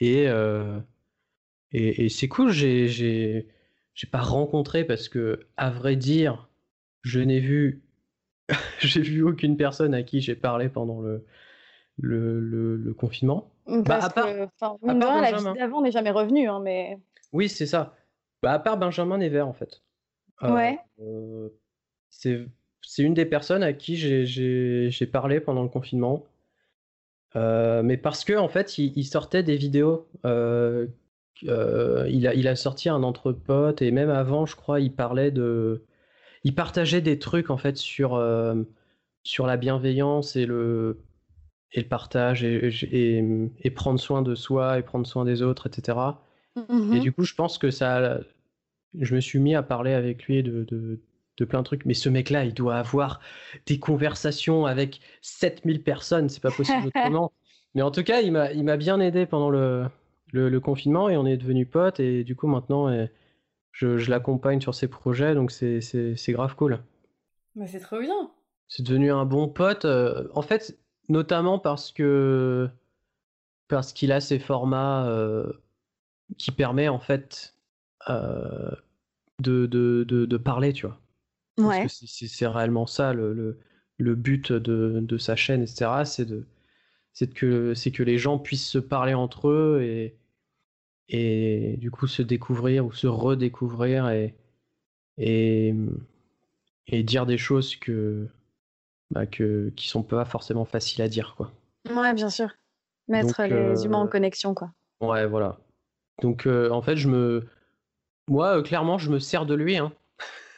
Et, 0.00 0.28
euh, 0.28 0.78
et, 1.72 2.06
et 2.06 2.08
c'est 2.08 2.28
cool, 2.28 2.50
j'ai 2.52 3.46
pas 4.10 4.20
rencontré 4.20 4.84
parce 4.84 5.08
que, 5.08 5.40
à 5.56 5.70
vrai 5.70 5.96
dire, 5.96 6.48
je 7.02 7.20
n'ai 7.20 7.40
vu 7.40 7.82
j'ai 8.80 9.02
vu 9.02 9.22
aucune 9.22 9.56
personne 9.56 9.94
à 9.94 10.02
qui 10.02 10.20
j'ai 10.20 10.34
parlé 10.34 10.68
pendant 10.68 11.00
le, 11.00 11.24
le, 12.00 12.76
le, 12.76 12.94
confinement. 12.94 13.50
Bah, 13.66 13.82
Parce 13.86 14.06
à 14.06 14.10
part, 14.10 14.26
que, 14.26 15.20
la 15.20 15.32
vie 15.32 15.58
d'avant 15.58 15.82
n'est 15.82 15.92
jamais 15.92 16.10
revenue, 16.10 16.48
hein, 16.48 16.60
mais. 16.60 16.98
Oui, 17.32 17.48
c'est 17.48 17.66
ça. 17.66 17.94
Bah, 18.42 18.52
à 18.52 18.58
part 18.58 18.78
Benjamin 18.78 19.18
Nevers, 19.18 19.46
en 19.46 19.52
fait. 19.52 19.82
Euh, 20.42 20.54
ouais. 20.54 20.78
c'est 22.10 23.02
une 23.02 23.14
des 23.14 23.26
personnes 23.26 23.62
à 23.62 23.72
qui 23.74 23.96
j'ai 23.96 25.06
parlé 25.06 25.40
pendant 25.40 25.62
le 25.62 25.68
confinement. 25.68 26.24
Euh, 27.36 27.82
mais 27.82 27.96
parce 27.96 28.24
que 28.24 28.36
en 28.36 28.48
fait, 28.48 28.78
il, 28.78 29.04
sortait 29.04 29.42
des 29.42 29.56
vidéos. 29.56 30.08
Euh, 30.24 30.86
il, 31.42 32.26
a, 32.26 32.34
il 32.34 32.48
a 32.48 32.56
sorti 32.56 32.88
un 32.88 33.02
entre 33.02 33.32
potes 33.32 33.82
et 33.82 33.90
même 33.90 34.10
avant, 34.10 34.46
je 34.46 34.56
crois, 34.56 34.80
il 34.80 34.92
parlait 34.92 35.30
de 35.30 35.84
il 36.44 36.54
partageait 36.54 37.00
des 37.00 37.18
trucs 37.18 37.50
en 37.50 37.56
fait 37.56 37.76
sur, 37.76 38.14
euh, 38.14 38.54
sur 39.22 39.46
la 39.46 39.56
bienveillance 39.56 40.36
et 40.36 40.46
le, 40.46 41.02
et 41.72 41.80
le 41.80 41.88
partage 41.88 42.44
et, 42.44 43.22
et, 43.58 43.70
prendre 43.70 44.00
soin 44.00 44.22
de 44.22 44.34
soi 44.34 44.78
et 44.78 44.82
prendre 44.82 45.06
soin 45.06 45.24
des 45.24 45.42
autres, 45.42 45.66
etc. 45.66 45.98
Et 46.56 46.60
mm-hmm. 46.60 47.00
du 47.00 47.12
coup, 47.12 47.24
je 47.24 47.34
pense 47.34 47.58
que 47.58 47.70
ça. 47.70 48.20
Je 48.98 49.14
me 49.14 49.20
suis 49.20 49.38
mis 49.38 49.54
à 49.54 49.62
parler 49.62 49.92
avec 49.92 50.24
lui 50.24 50.42
de, 50.42 50.64
de, 50.64 51.00
de 51.40 51.44
plein 51.44 51.60
de 51.60 51.64
trucs. 51.64 51.84
Mais 51.86 51.94
ce 51.94 52.08
mec-là, 52.08 52.44
il 52.44 52.54
doit 52.54 52.76
avoir 52.76 53.20
des 53.66 53.78
conversations 53.78 54.66
avec 54.66 55.00
7000 55.22 55.82
personnes. 55.82 56.28
C'est 56.28 56.42
pas 56.42 56.50
possible 56.50 56.86
autrement. 56.94 57.32
Mais 57.74 57.82
en 57.82 57.90
tout 57.90 58.04
cas, 58.04 58.20
il 58.20 58.32
m'a 58.32 58.76
bien 58.76 59.00
aidé 59.00 59.26
pendant 59.26 59.50
le, 59.50 59.86
le, 60.32 60.48
le, 60.48 60.60
confinement 60.60 61.08
et 61.08 61.16
on 61.16 61.26
est 61.26 61.36
devenus 61.36 61.68
potes. 61.68 62.00
Et 62.00 62.24
du 62.24 62.36
coup, 62.36 62.46
maintenant, 62.46 62.88
je, 63.72 64.10
l'accompagne 64.10 64.60
sur 64.60 64.74
ses 64.74 64.88
projets, 64.88 65.34
donc 65.34 65.50
c'est 65.50 66.32
grave 66.32 66.54
cool. 66.56 66.80
Mais 67.54 67.66
c'est 67.66 67.80
trop 67.80 67.98
bien. 67.98 68.30
C'est 68.68 68.84
devenu 68.84 69.10
un 69.10 69.24
bon 69.24 69.48
pote. 69.48 69.84
Euh, 69.84 70.28
en 70.34 70.42
fait, 70.42 70.78
notamment 71.08 71.58
parce 71.58 71.90
que 71.90 72.68
parce 73.68 73.92
qu'il 73.92 74.12
a 74.12 74.20
ces 74.20 74.38
formats 74.38 75.06
euh, 75.06 75.52
qui 76.38 76.52
permet 76.52 76.88
en 76.88 76.98
fait 76.98 77.54
euh, 78.08 78.70
de, 79.40 79.66
de, 79.66 80.04
de, 80.04 80.36
parler, 80.36 80.72
tu 80.72 80.86
vois. 80.86 80.98
Ouais. 81.58 81.86
C'est 81.88 82.46
réellement 82.46 82.86
ça 82.86 83.12
le, 83.12 83.58
le, 83.98 84.14
but 84.14 84.52
de, 84.52 85.00
de, 85.00 85.18
sa 85.18 85.36
chaîne, 85.36 85.62
etc. 85.62 86.04
C'est 86.04 86.24
de 86.24 86.46
c'est 87.12 87.32
que 87.32 87.74
c'est 87.74 87.90
que 87.90 88.02
les 88.02 88.18
gens 88.18 88.38
puissent 88.38 88.68
se 88.68 88.78
parler 88.78 89.14
entre 89.14 89.48
eux 89.48 89.82
et 89.82 90.16
et 91.10 91.76
du 91.78 91.90
coup 91.90 92.06
se 92.06 92.22
découvrir 92.22 92.86
ou 92.86 92.92
se 92.92 93.06
redécouvrir 93.08 94.08
et, 94.08 94.34
et, 95.18 95.74
et 96.86 97.02
dire 97.02 97.26
des 97.26 97.38
choses 97.38 97.76
que, 97.76 98.28
bah, 99.10 99.26
que, 99.26 99.72
qui 99.76 99.88
sont 99.88 100.02
pas 100.02 100.24
forcément 100.24 100.64
faciles 100.64 101.02
à 101.02 101.08
dire. 101.08 101.34
Quoi. 101.36 101.52
Ouais, 101.94 102.14
bien 102.14 102.30
sûr. 102.30 102.50
Mettre 103.08 103.42
les 103.42 103.52
euh, 103.52 103.84
humains 103.84 103.98
en 103.98 104.06
connexion. 104.06 104.54
Quoi. 104.54 104.72
Ouais, 105.00 105.26
voilà. 105.26 105.58
Donc 106.22 106.46
euh, 106.46 106.70
en 106.70 106.82
fait, 106.82 106.96
je 106.96 107.08
me. 107.08 107.46
Moi, 108.28 108.58
euh, 108.58 108.62
clairement, 108.62 108.98
je 108.98 109.10
me 109.10 109.18
sers 109.18 109.46
de 109.46 109.54
lui. 109.54 109.76
Hein. 109.76 109.92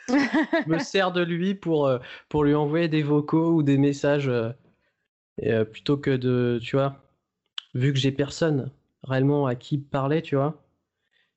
Je 0.09 0.15
me 0.69 0.79
sers 0.79 1.13
de 1.13 1.23
lui 1.23 1.55
pour, 1.55 1.91
pour 2.29 2.45
lui 2.45 2.55
envoyer 2.55 2.89
des 2.89 3.03
vocaux 3.03 3.53
ou 3.53 3.63
des 3.63 3.79
messages. 3.79 4.31
plutôt 5.73 5.97
que 5.97 6.17
de. 6.17 6.59
Tu 6.63 6.77
vois, 6.77 7.03
vu 7.75 7.93
que 7.93 7.99
j'ai 7.99 8.13
personne 8.13 8.71
réellement 9.05 9.47
à 9.47 9.55
qui 9.55 9.79
parler, 9.79 10.23
tu 10.23 10.37
vois, 10.37 10.63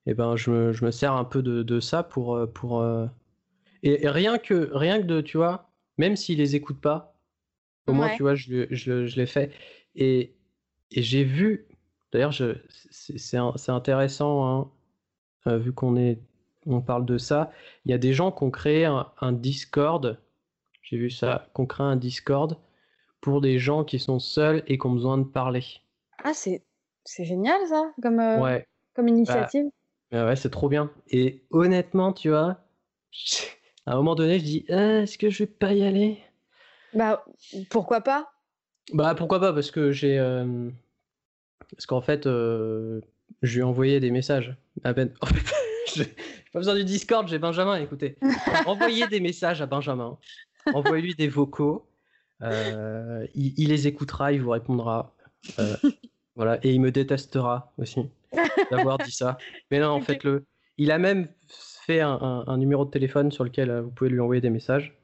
et 0.06 0.12
eh 0.12 0.13
ben 0.13 0.36
je 0.36 0.51
me, 0.51 0.71
je 0.71 0.86
me, 0.86 0.91
sers 0.91 1.13
un 1.13 1.25
peu 1.25 1.41
de, 1.41 1.63
de 1.63 1.80
ça 1.80 2.04
pour 2.04 2.36
euh, 2.36 2.45
pour 2.45 2.82
euh, 2.82 3.08
et, 3.82 4.08
rien 4.08 4.38
que 4.38 4.69
rien 4.73 5.01
que 5.01 5.08
de 5.08 5.21
tu 5.21 5.38
vois, 5.38 5.71
même 5.97 6.15
s'ils 6.15 6.38
les 6.38 6.56
écoutent 6.56 6.82
pas, 6.82 7.17
au 7.88 7.93
moins 7.93 8.15
tu 8.15 8.21
vois 8.21 8.36
je, 8.36 8.67
je, 8.69 9.08
je 9.08 9.15
l'ai 9.15 9.25
fait 9.25 9.51
et, 9.95 10.36
et 10.91 11.01
j'ai 11.01 11.23
vu 11.23 11.67
d'ailleurs 12.12 12.34
c'est 12.91 13.69
intéressant 13.69 14.47
hein, 14.47 14.71
euh, 15.47 15.58
vu 15.58 15.73
qu'on 15.73 15.95
est 15.95 16.19
on 16.65 16.82
parle 16.82 17.06
de 17.06 17.17
ça, 17.17 17.51
il 17.86 17.91
y 17.91 17.93
a 17.93 17.97
des 17.97 18.13
gens 18.13 18.32
qui 18.32 18.43
ont 18.43 18.51
créé 18.51 18.86
un, 18.86 19.12
un 19.21 19.32
Discord, 19.32 20.19
j'ai 20.82 20.97
vu 20.97 21.10
ça, 21.10 21.47
qu'on 21.54 21.65
crée 21.65 21.84
un 21.84 21.95
Discord 21.95 22.58
pour 23.21 23.41
des 23.41 23.58
gens 23.60 23.84
qui 23.84 23.99
sont 23.99 24.19
seuls 24.19 24.63
et 24.67 24.78
qui 24.78 24.86
ont 24.86 24.93
besoin 24.93 25.17
de 25.17 25.23
parler. 25.23 25.63
Ah, 26.23 26.34
c'est 26.34 26.63
c'est 27.04 27.25
génial 27.25 27.60
ça, 27.67 27.91
comme, 28.01 28.19
euh, 28.19 28.60
comme 28.95 29.08
initiative. 29.08 29.65
Bah, 30.12 30.25
ouais, 30.25 30.36
c'est 30.36 30.49
trop 30.49 30.69
bien. 30.69 30.91
Et 31.10 31.43
honnêtement, 31.51 32.13
tu 32.13 32.30
vois, 32.30 32.58
à 33.86 33.93
un 33.93 33.95
moment 33.95 34.15
donné, 34.15 34.39
je 34.39 34.43
dis, 34.43 34.65
«Ah, 34.69 35.01
est-ce 35.01 35.17
que 35.17 35.30
je 35.30 35.43
vais 35.43 35.47
pas 35.47 35.73
y 35.73 35.84
aller? 35.84 36.19
Bah, 36.93 37.23
pourquoi 37.69 38.01
pas? 38.01 38.32
Bah, 38.93 39.13
pourquoi 39.15 39.39
pas? 39.39 39.54
Parce 39.54 39.71
que 39.71 39.91
j'ai. 39.91 40.17
Parce 41.71 41.86
qu'en 41.86 42.01
fait, 42.01 42.25
je 42.25 43.01
lui 43.41 43.60
ai 43.60 43.63
envoyé 43.63 43.99
des 43.99 44.12
messages 44.12 44.56
à 44.84 44.93
Ben. 44.93 45.13
J'ai 45.95 46.06
pas 46.52 46.60
besoin 46.60 46.76
du 46.76 46.84
Discord, 46.84 47.28
j'ai 47.28 47.38
Benjamin, 47.38 47.78
écoutez. 47.78 48.17
Envoyez 48.65 49.08
des 49.08 49.19
messages 49.19 49.62
à 49.62 49.65
Benjamin. 49.65 50.17
Envoyez-lui 50.74 51.15
des 51.15 51.28
vocaux. 51.28 51.88
il, 52.41 53.28
il, 53.36 53.69
les 53.69 53.88
écoutera, 53.88 54.32
il 54.32 54.41
vous 54.41 54.52
répondra. 54.52 55.15
Voilà, 56.36 56.60
et 56.63 56.74
il 56.74 56.82
me 56.82 56.91
détestera 56.91 57.71
aussi 57.78 58.10
d'avoir 58.71 58.98
dit 58.98 59.12
ça. 59.12 59.38
Mais 59.71 59.80
non, 59.80 59.89
en 59.89 60.02
fait, 60.02 60.24
le, 60.24 60.45
il 60.78 60.91
a 60.91 60.98
même 60.98 61.28
fait 61.86 62.02
un, 62.02 62.58
numéro 62.58 62.86
de 62.86 62.89
téléphone 62.89 63.32
sur 63.32 63.43
lequel 63.43 63.69
euh, 63.69 63.82
vous 63.82 63.91
pouvez 63.91 64.10
lui 64.10 64.19
envoyer 64.19 64.41
des 64.41 64.50
messages. 64.50 64.98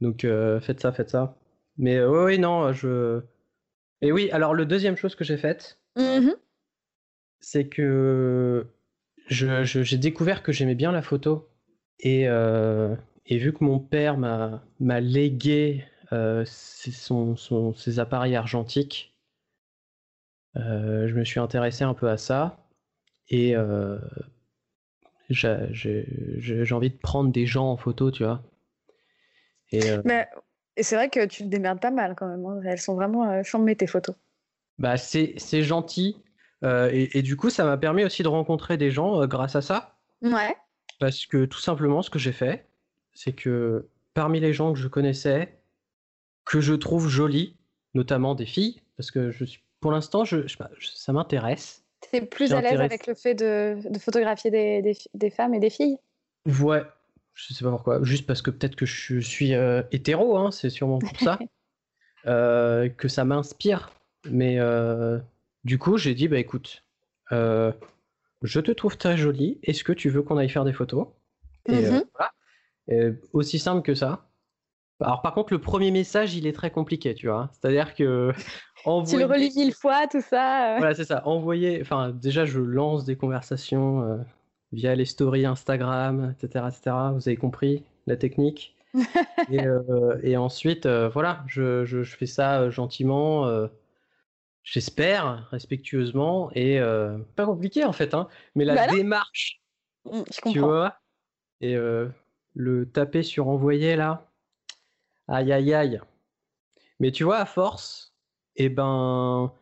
Donc 0.00 0.24
euh, 0.24 0.60
faites 0.60 0.80
ça, 0.80 0.92
faites 0.92 1.10
ça. 1.10 1.36
Mais 1.78 1.96
euh, 1.96 2.24
oui, 2.24 2.38
non, 2.38 2.72
je. 2.72 3.22
Et 4.02 4.12
oui, 4.12 4.30
alors 4.32 4.54
le 4.54 4.66
deuxième 4.66 4.96
chose 4.96 5.14
que 5.14 5.24
j'ai 5.24 5.36
faite, 5.36 5.78
Mmh 5.96 6.30
c'est 7.42 7.68
que 7.68 8.66
j'ai 9.30 9.98
découvert 9.98 10.42
que 10.42 10.52
j'aimais 10.52 10.74
bien 10.74 10.92
la 10.92 11.02
photo. 11.02 11.48
Et, 12.00 12.28
euh, 12.28 12.94
et, 13.26 13.38
vu 13.38 13.52
que 13.52 13.62
mon 13.62 13.78
père 13.78 14.16
m'a 14.18 15.00
légué 15.00 15.84
euh, 16.12 16.44
ses, 16.46 17.98
appareils 17.98 18.34
argentiques, 18.34 19.14
euh, 20.56 21.06
je 21.06 21.14
me 21.14 21.24
suis 21.24 21.40
intéressé 21.40 21.84
un 21.84 21.94
peu 21.94 22.08
à 22.08 22.16
ça. 22.16 22.58
Et 23.28 23.54
j'ai 25.28 26.72
envie 26.72 26.90
de 26.90 26.98
prendre 26.98 27.30
des 27.30 27.46
gens 27.46 27.70
en 27.70 27.76
photo, 27.76 28.10
tu 28.10 28.24
vois. 28.24 28.42
Et, 29.70 29.80
Mais, 30.04 30.28
et 30.76 30.82
c'est 30.82 30.96
vrai 30.96 31.08
que 31.08 31.24
tu 31.26 31.44
te 31.44 31.48
démerdes 31.48 31.80
pas 31.80 31.92
mal 31.92 32.16
quand 32.16 32.26
même. 32.26 32.44
Hein. 32.44 32.60
Elles 32.64 32.80
sont 32.80 32.96
vraiment 32.96 33.40
chambées 33.44 33.76
tes 33.76 33.86
photos. 33.86 34.16
Bah, 34.78 34.96
c'est 34.96 35.62
gentil. 35.62 36.16
Euh, 36.62 36.90
et, 36.92 37.22
du 37.22 37.36
coup, 37.36 37.50
ça 37.50 37.64
m'a 37.64 37.76
permis 37.76 38.04
aussi 38.04 38.22
de 38.22 38.28
rencontrer 38.28 38.76
des 38.76 38.90
gens 38.90 39.22
euh, 39.22 39.26
grâce 39.26 39.56
à 39.56 39.62
ça. 39.62 39.96
Ouais. 40.22 40.54
Parce 40.98 41.26
que 41.26 41.46
tout 41.46 41.58
simplement, 41.58 42.02
ce 42.02 42.10
que 42.10 42.18
j'ai 42.18 42.32
fait, 42.32 42.66
c'est 43.14 43.32
que 43.32 43.88
parmi 44.12 44.40
les 44.40 44.52
gens 44.52 44.72
que 44.72 44.78
je 44.78 44.88
connaissais, 44.88 45.58
que 46.44 46.60
je 46.60 46.74
trouve 46.74 47.08
jolis, 47.08 47.56
notamment 47.94 48.34
des 48.34 48.44
filles, 48.44 48.82
parce 48.96 49.10
que 49.10 49.30
je 49.30 49.44
suis, 49.44 49.62
pour 49.80 49.92
l'instant, 49.92 50.24
je, 50.24 50.46
ça 50.94 51.12
m'intéresse. 51.12 51.84
Tu 52.10 52.16
es 52.16 52.20
plus 52.20 52.52
à 52.52 52.60
l'aise 52.60 52.80
avec 52.80 53.06
le 53.06 53.14
fait 53.14 53.34
de, 53.34 53.78
photographier 53.98 54.50
des, 54.50 55.30
femmes 55.30 55.54
et 55.54 55.60
des 55.60 55.70
filles? 55.70 55.96
Ouais, 56.46 56.82
je 57.34 57.54
sais 57.54 57.64
pas 57.64 57.70
pourquoi. 57.70 58.02
Juste 58.02 58.26
parce 58.26 58.42
que 58.42 58.50
peut-être 58.50 58.76
que 58.76 58.86
je 58.86 59.20
suis 59.20 59.54
euh, 59.54 59.82
hétéro, 59.92 60.36
hein, 60.36 60.50
c'est 60.50 60.70
sûrement 60.70 60.98
pour 60.98 61.18
ça. 61.18 61.38
que 62.24 63.08
ça 63.08 63.24
m'inspire. 63.24 63.92
Mais 64.30 64.58
du 65.64 65.78
coup, 65.78 65.96
j'ai 65.96 66.14
dit, 66.14 66.28
bah 66.28 66.38
écoute, 66.38 66.84
euh, 67.32 67.72
je 68.42 68.60
te 68.60 68.70
trouve 68.70 68.96
très 68.96 69.16
jolie, 69.16 69.58
est-ce 69.62 69.84
que 69.84 69.92
tu 69.92 70.08
veux 70.08 70.22
qu'on 70.22 70.36
aille 70.38 70.48
faire 70.48 70.64
des 70.64 70.72
photos? 70.72 71.08
Et 71.66 71.86
euh, 71.86 71.90
mhm. 71.90 72.04
voilà. 72.14 73.12
aussi 73.32 73.58
simple 73.58 73.82
que 73.82 73.94
ça. 73.94 74.26
Alors 75.02 75.22
par 75.22 75.32
contre, 75.34 75.52
le 75.52 75.60
premier 75.60 75.90
message, 75.90 76.34
il 76.34 76.46
est 76.46 76.52
très 76.52 76.70
compliqué, 76.70 77.14
tu 77.14 77.28
vois. 77.28 77.50
C'est-à-dire 77.52 77.94
que... 77.94 78.32
Envoyer... 78.86 79.18
Tu 79.18 79.18
le 79.18 79.26
relis 79.26 79.52
mille 79.56 79.74
fois, 79.74 80.06
tout 80.06 80.22
ça. 80.22 80.74
Euh. 80.74 80.78
Voilà, 80.78 80.94
c'est 80.94 81.04
ça. 81.04 81.26
Envoyer... 81.26 81.80
Enfin, 81.82 82.10
déjà, 82.10 82.46
je 82.46 82.60
lance 82.60 83.04
des 83.04 83.16
conversations 83.16 84.24
via 84.72 84.94
les 84.94 85.04
stories 85.04 85.44
Instagram, 85.44 86.34
etc., 86.34 86.64
etc. 86.68 86.96
Vous 87.12 87.28
avez 87.28 87.36
compris 87.36 87.84
la 88.06 88.16
technique. 88.16 88.74
et, 90.22 90.36
ensuite, 90.36 90.86
voilà, 90.86 91.44
je, 91.46 91.84
je, 91.84 92.02
fais 92.02 92.26
ça 92.26 92.70
gentiment 92.70 93.68
j'espère, 94.62 95.48
respectueusement, 95.50 96.50
et 96.54 96.80
euh, 96.80 97.18
pas 97.36 97.46
compliqué 97.46 97.84
en 97.84 97.92
fait, 97.92 98.14
hein, 98.14 98.28
mais 98.54 98.64
la 98.64 98.86
démarche, 98.86 99.60
mmh, 100.04 100.22
tu 100.52 100.58
vois, 100.58 100.96
et 101.60 101.76
euh, 101.76 102.08
le 102.54 102.88
taper 102.90 103.22
sur 103.22 103.48
envoyer 103.48 103.96
là, 103.96 104.30
aïe 105.28 105.52
aïe 105.52 105.74
aïe. 105.74 106.00
Mais 106.98 107.12
tu 107.12 107.24
vois, 107.24 107.38
à 107.38 107.46
force, 107.46 108.14
et 108.56 108.64
eh 108.64 108.68
ben, 108.68 109.52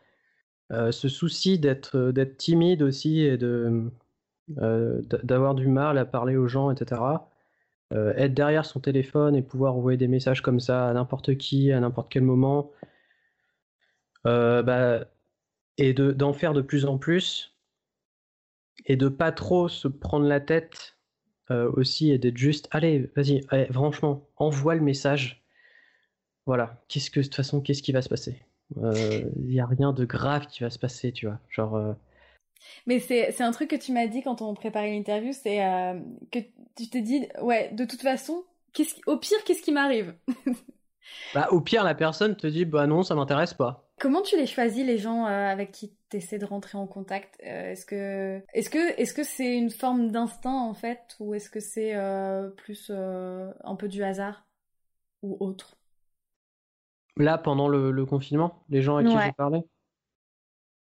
euh, 0.72 0.90
ce 0.90 1.08
souci 1.08 1.58
d'être 1.58 2.10
d'être 2.10 2.36
timide 2.36 2.82
aussi 2.82 3.20
et 3.20 3.36
de 3.36 3.90
d'avoir 4.48 5.54
du 5.54 5.66
mal 5.68 5.98
à 5.98 6.06
parler 6.06 6.36
aux 6.36 6.48
gens, 6.48 6.70
etc. 6.70 7.02
être 7.92 8.32
derrière 8.32 8.64
son 8.64 8.80
téléphone 8.80 9.36
et 9.36 9.42
pouvoir 9.42 9.76
envoyer 9.76 9.98
des 9.98 10.08
messages 10.08 10.40
comme 10.40 10.58
ça 10.58 10.88
à 10.88 10.92
n'importe 10.94 11.36
qui, 11.36 11.70
à 11.70 11.80
n'importe 11.80 12.10
quel 12.10 12.22
moment, 12.22 12.72
euh, 14.26 14.62
bah, 14.62 15.04
et 15.76 15.94
d'en 15.94 16.32
faire 16.32 16.54
de 16.54 16.62
plus 16.62 16.84
en 16.84 16.98
plus, 16.98 17.54
et 18.86 18.96
de 18.96 19.08
pas 19.08 19.32
trop 19.32 19.68
se 19.68 19.88
prendre 19.88 20.26
la 20.26 20.40
tête 20.40 20.96
euh, 21.50 21.70
aussi, 21.72 22.10
et 22.10 22.18
d'être 22.18 22.36
juste, 22.36 22.68
allez, 22.70 23.10
vas-y, 23.14 23.42
franchement, 23.72 24.28
envoie 24.36 24.74
le 24.74 24.80
message. 24.80 25.42
Voilà, 26.46 26.82
qu'est-ce 26.88 27.10
que 27.10 27.20
de 27.20 27.24
toute 27.24 27.34
façon, 27.34 27.60
qu'est-ce 27.60 27.82
qui 27.82 27.92
va 27.92 28.02
se 28.02 28.08
passer? 28.08 28.42
Il 28.76 28.84
euh, 28.84 29.30
n'y 29.36 29.60
a 29.60 29.66
rien 29.66 29.92
de 29.92 30.04
grave 30.04 30.46
qui 30.46 30.62
va 30.62 30.70
se 30.70 30.78
passer, 30.78 31.12
tu 31.12 31.26
vois. 31.26 31.38
Genre. 31.50 31.94
Mais 32.86 32.98
c'est 32.98 33.40
un 33.40 33.52
truc 33.52 33.70
que 33.70 33.76
tu 33.76 33.92
m'as 33.92 34.06
dit 34.06 34.22
quand 34.22 34.42
on 34.42 34.54
préparait 34.54 34.90
l'interview, 34.90 35.32
c'est 35.32 35.58
que 36.32 36.38
tu 36.76 36.88
t'es 36.90 37.02
dit, 37.02 37.28
ouais, 37.40 37.70
de 37.72 37.84
toute 37.84 38.02
façon, 38.02 38.44
au 39.06 39.16
pire, 39.16 39.42
qu'est-ce 39.44 39.62
qui 39.62 39.72
m'arrive? 39.72 40.14
Bah, 41.32 41.48
Au 41.50 41.60
pire, 41.60 41.84
la 41.84 41.94
personne 41.94 42.36
te 42.36 42.46
dit, 42.46 42.64
bah 42.64 42.86
non, 42.86 43.02
ça 43.02 43.14
m'intéresse 43.14 43.54
pas. 43.54 43.87
Comment 43.98 44.22
tu 44.22 44.36
les 44.36 44.46
choisis 44.46 44.86
les 44.86 44.98
gens 44.98 45.26
euh, 45.26 45.48
avec 45.48 45.72
qui 45.72 45.92
tu 46.08 46.18
essaies 46.18 46.38
de 46.38 46.44
rentrer 46.44 46.78
en 46.78 46.86
contact 46.86 47.40
euh, 47.44 47.72
Est-ce 47.72 47.84
que 47.84 48.40
est-ce 48.52 48.70
que 48.70 49.00
est-ce 49.00 49.12
que 49.12 49.24
c'est 49.24 49.56
une 49.56 49.70
forme 49.70 50.10
d'instinct 50.10 50.60
en 50.62 50.74
fait 50.74 51.16
ou 51.18 51.34
est-ce 51.34 51.50
que 51.50 51.60
c'est 51.60 51.96
euh, 51.96 52.48
plus 52.48 52.90
un 52.90 53.76
peu 53.76 53.88
du 53.88 54.02
hasard 54.04 54.46
ou 55.22 55.36
autre? 55.40 55.76
Là 57.16 57.38
pendant 57.38 57.66
le, 57.68 58.06
confinement, 58.06 58.62
les 58.68 58.82
gens 58.82 58.96
à 58.96 59.04
qui 59.04 59.10
j'ai 59.10 59.32
parlé? 59.32 59.60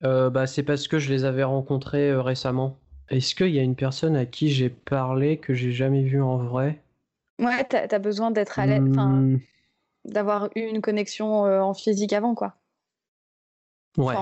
Bah, 0.02 0.48
c'est 0.48 0.64
parce 0.64 0.88
que 0.88 0.98
je 0.98 1.12
les 1.12 1.26
avais 1.26 1.44
rencontrés 1.44 2.14
récemment. 2.14 2.78
Est-ce 3.10 3.36
qu'il 3.36 3.50
y 3.50 3.60
a 3.60 3.64
une 3.64 3.76
personne 3.76 4.16
à 4.16 4.26
qui 4.26 4.50
j'ai 4.50 4.70
parlé 4.70 5.38
que 5.38 5.54
j'ai 5.54 5.74
jamais 5.74 6.04
vue 6.04 6.22
en 6.22 6.38
vrai? 6.38 6.82
Ouais, 7.40 7.66
t'as 7.66 7.88
as 7.92 8.00
besoin 8.00 8.32
d'être 8.32 8.58
à 8.60 8.66
l'aise, 8.66 8.80
mmh. 8.80 9.40
d'avoir 10.06 10.50
eu 10.56 10.62
une 10.62 10.82
connexion 10.82 11.42
en 11.42 11.74
physique 11.74 12.14
avant, 12.14 12.36
quoi. 12.36 12.56
Ouais. 13.98 14.16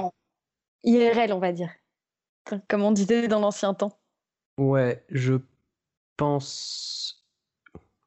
IRL, 0.84 1.34
on 1.34 1.40
va 1.40 1.52
dire. 1.52 1.72
Comme 2.68 2.84
on 2.84 2.92
disait 2.92 3.28
dans 3.28 3.40
l'ancien 3.40 3.74
temps. 3.74 4.00
Ouais, 4.58 5.06
je 5.10 5.36
pense. 6.18 7.26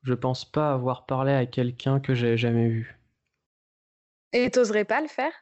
Je 0.02 0.14
pense 0.14 0.44
pas 0.44 0.72
avoir 0.72 1.06
parlé 1.06 1.32
à 1.32 1.46
quelqu'un 1.46 2.00
que 2.00 2.14
j'ai 2.14 2.36
jamais 2.36 2.68
vu. 2.68 2.98
Et 4.32 4.50
t'oserais 4.50 4.84
pas 4.84 5.00
le 5.00 5.08
faire? 5.08 5.32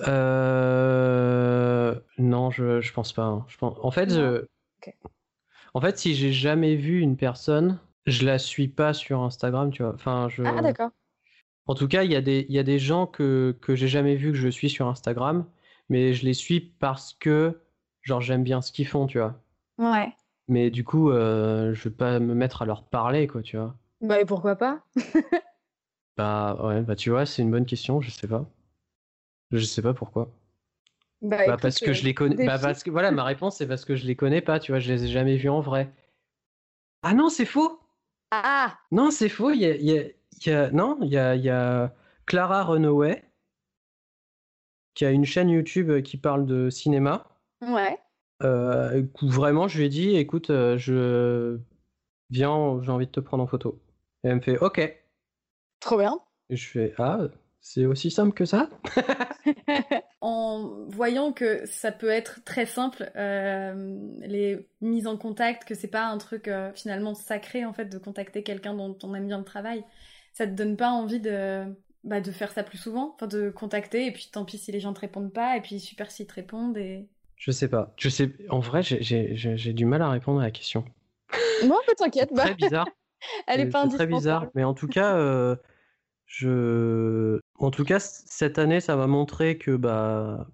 Euh... 0.00 1.98
Non, 2.18 2.50
je, 2.50 2.80
je 2.80 2.92
pense 2.92 3.12
pas. 3.12 3.24
Hein. 3.24 3.44
Je 3.48 3.56
pense... 3.56 3.78
En 3.82 3.90
fait, 3.90 4.10
je... 4.10 4.46
en 5.74 5.80
fait, 5.80 5.98
si 5.98 6.14
j'ai 6.14 6.32
jamais 6.32 6.76
vu 6.76 7.00
une 7.00 7.16
personne, 7.16 7.78
je 8.06 8.26
la 8.26 8.38
suis 8.38 8.68
pas 8.68 8.92
sur 8.92 9.20
Instagram, 9.20 9.70
tu 9.70 9.82
vois. 9.82 9.94
Enfin, 9.94 10.28
je... 10.28 10.42
Ah 10.44 10.60
d'accord. 10.60 10.90
En 11.66 11.74
tout 11.74 11.88
cas, 11.88 12.02
il 12.02 12.10
y, 12.10 12.16
a 12.16 12.20
des, 12.20 12.46
y 12.48 12.58
a 12.58 12.64
des 12.64 12.78
gens 12.78 13.06
que, 13.06 13.56
que 13.60 13.76
j'ai 13.76 13.88
jamais 13.88 14.16
vu 14.16 14.32
que 14.32 14.38
je 14.38 14.48
suis 14.48 14.68
sur 14.68 14.88
Instagram, 14.88 15.46
mais 15.88 16.12
je 16.12 16.24
les 16.24 16.34
suis 16.34 16.60
parce 16.60 17.14
que, 17.14 17.60
genre, 18.00 18.20
j'aime 18.20 18.42
bien 18.42 18.60
ce 18.60 18.72
qu'ils 18.72 18.86
font, 18.86 19.06
tu 19.06 19.18
vois. 19.18 19.40
Ouais. 19.78 20.12
Mais 20.48 20.70
du 20.70 20.82
coup, 20.82 21.10
euh, 21.10 21.72
je 21.72 21.84
vais 21.84 21.94
pas 21.94 22.18
me 22.18 22.34
mettre 22.34 22.62
à 22.62 22.66
leur 22.66 22.82
parler, 22.84 23.28
quoi, 23.28 23.42
tu 23.42 23.56
vois. 23.56 23.76
Bah, 24.00 24.20
et 24.20 24.24
pourquoi 24.24 24.56
pas? 24.56 24.84
Bah, 26.18 26.58
ouais, 26.62 26.82
bah, 26.82 26.94
tu 26.94 27.08
vois, 27.08 27.24
c'est 27.24 27.40
une 27.40 27.50
bonne 27.50 27.64
question, 27.64 28.02
je 28.02 28.10
sais 28.10 28.28
pas. 28.28 28.44
Je 29.50 29.64
sais 29.64 29.80
pas 29.80 29.94
pourquoi. 29.94 30.30
Bah, 31.22 31.38
bah 31.46 31.56
parce 31.56 31.78
que 31.78 31.94
je 31.94 32.04
les 32.04 32.12
connais. 32.12 32.44
Bah, 32.44 32.58
parce 32.58 32.82
que, 32.82 32.90
voilà, 32.90 33.10
ma 33.12 33.24
réponse, 33.24 33.56
c'est 33.56 33.66
parce 33.66 33.86
que 33.86 33.96
je 33.96 34.06
les 34.06 34.14
connais 34.14 34.42
pas, 34.42 34.60
tu 34.60 34.72
vois, 34.72 34.78
je 34.78 34.92
les 34.92 35.04
ai 35.04 35.08
jamais 35.08 35.36
vus 35.36 35.48
en 35.48 35.60
vrai. 35.60 35.90
Ah 37.02 37.14
non, 37.14 37.30
c'est 37.30 37.46
faux 37.46 37.80
Ah 38.30 38.76
Non, 38.90 39.10
c'est 39.10 39.30
faux, 39.30 39.52
il 39.52 39.62
y 39.62 39.98
a 39.98 40.04
non, 40.72 40.98
il 41.02 41.08
y 41.08 41.18
a, 41.18 41.92
Clara 42.26 42.64
Runaway 42.64 43.24
qui 44.94 45.04
a 45.04 45.10
une 45.10 45.24
chaîne 45.24 45.48
YouTube 45.48 46.02
qui 46.02 46.16
parle 46.16 46.46
de 46.46 46.70
cinéma. 46.70 47.24
Ouais. 47.60 47.98
Euh, 48.42 49.02
vraiment, 49.22 49.68
je 49.68 49.78
lui 49.78 49.86
ai 49.86 49.88
dit, 49.88 50.16
écoute, 50.16 50.50
euh, 50.50 50.76
je 50.76 51.58
viens, 52.30 52.80
j'ai 52.82 52.90
envie 52.90 53.06
de 53.06 53.12
te 53.12 53.20
prendre 53.20 53.42
en 53.42 53.46
photo. 53.46 53.80
Et 54.24 54.28
elle 54.28 54.36
me 54.36 54.40
fait, 54.40 54.58
ok. 54.58 54.96
Trop 55.80 55.98
bien. 55.98 56.18
Et 56.48 56.56
je 56.56 56.68
fais, 56.68 56.94
ah, 56.98 57.20
c'est 57.60 57.86
aussi 57.86 58.10
simple 58.10 58.32
que 58.32 58.44
ça? 58.44 58.68
En 60.24 60.84
voyant 60.86 61.32
que 61.32 61.66
ça 61.66 61.90
peut 61.90 62.08
être 62.08 62.44
très 62.44 62.64
simple, 62.64 63.10
euh, 63.16 63.98
les 64.20 64.68
mises 64.80 65.08
en 65.08 65.16
contact, 65.16 65.64
que 65.64 65.74
c'est 65.74 65.88
pas 65.88 66.06
un 66.06 66.16
truc 66.16 66.48
finalement 66.76 67.14
sacré 67.14 67.64
en 67.64 67.72
fait 67.72 67.86
de 67.86 67.98
contacter 67.98 68.44
quelqu'un 68.44 68.72
dont 68.72 68.96
on 69.02 69.16
aime 69.16 69.26
bien 69.26 69.38
le 69.38 69.44
travail 69.44 69.82
ça 70.32 70.46
te 70.46 70.52
donne 70.52 70.76
pas 70.76 70.90
envie 70.90 71.20
de, 71.20 71.64
bah, 72.04 72.20
de 72.20 72.30
faire 72.30 72.52
ça 72.52 72.62
plus 72.62 72.78
souvent, 72.78 73.12
enfin 73.14 73.26
de 73.26 73.50
contacter, 73.50 74.06
et 74.06 74.12
puis 74.12 74.28
tant 74.32 74.44
pis 74.44 74.58
si 74.58 74.72
les 74.72 74.80
gens 74.80 74.92
te 74.92 75.00
répondent 75.00 75.32
pas, 75.32 75.56
et 75.56 75.60
puis 75.60 75.78
super 75.78 76.10
s'ils 76.10 76.26
te 76.26 76.34
répondent. 76.34 76.76
Et... 76.76 77.08
Je 77.36 77.50
sais 77.50 77.68
pas. 77.68 77.92
Je 77.96 78.08
sais. 78.08 78.32
En 78.48 78.60
vrai, 78.60 78.82
j'ai 78.82 79.72
du 79.72 79.84
mal 79.84 80.02
à 80.02 80.10
répondre 80.10 80.40
à 80.40 80.44
la 80.44 80.50
question. 80.50 80.84
Non, 81.64 81.78
mais 81.86 81.94
t'inquiète. 81.94 82.30
Bah... 82.34 82.44
Très 82.44 82.54
bizarre. 82.54 82.88
Elle 83.46 83.60
est, 83.60 83.70
pas 83.70 83.86
très 83.86 84.06
bizarre. 84.06 84.48
Mais 84.54 84.64
en 84.64 84.74
tout 84.74 84.88
cas, 84.88 85.16
euh, 85.16 85.54
je. 86.26 87.38
En 87.58 87.70
tout 87.70 87.84
cas, 87.84 88.00
cette 88.00 88.58
année, 88.58 88.80
ça 88.80 88.96
m'a 88.96 89.06
montré 89.06 89.58
que 89.58 89.76
bah 89.76 90.48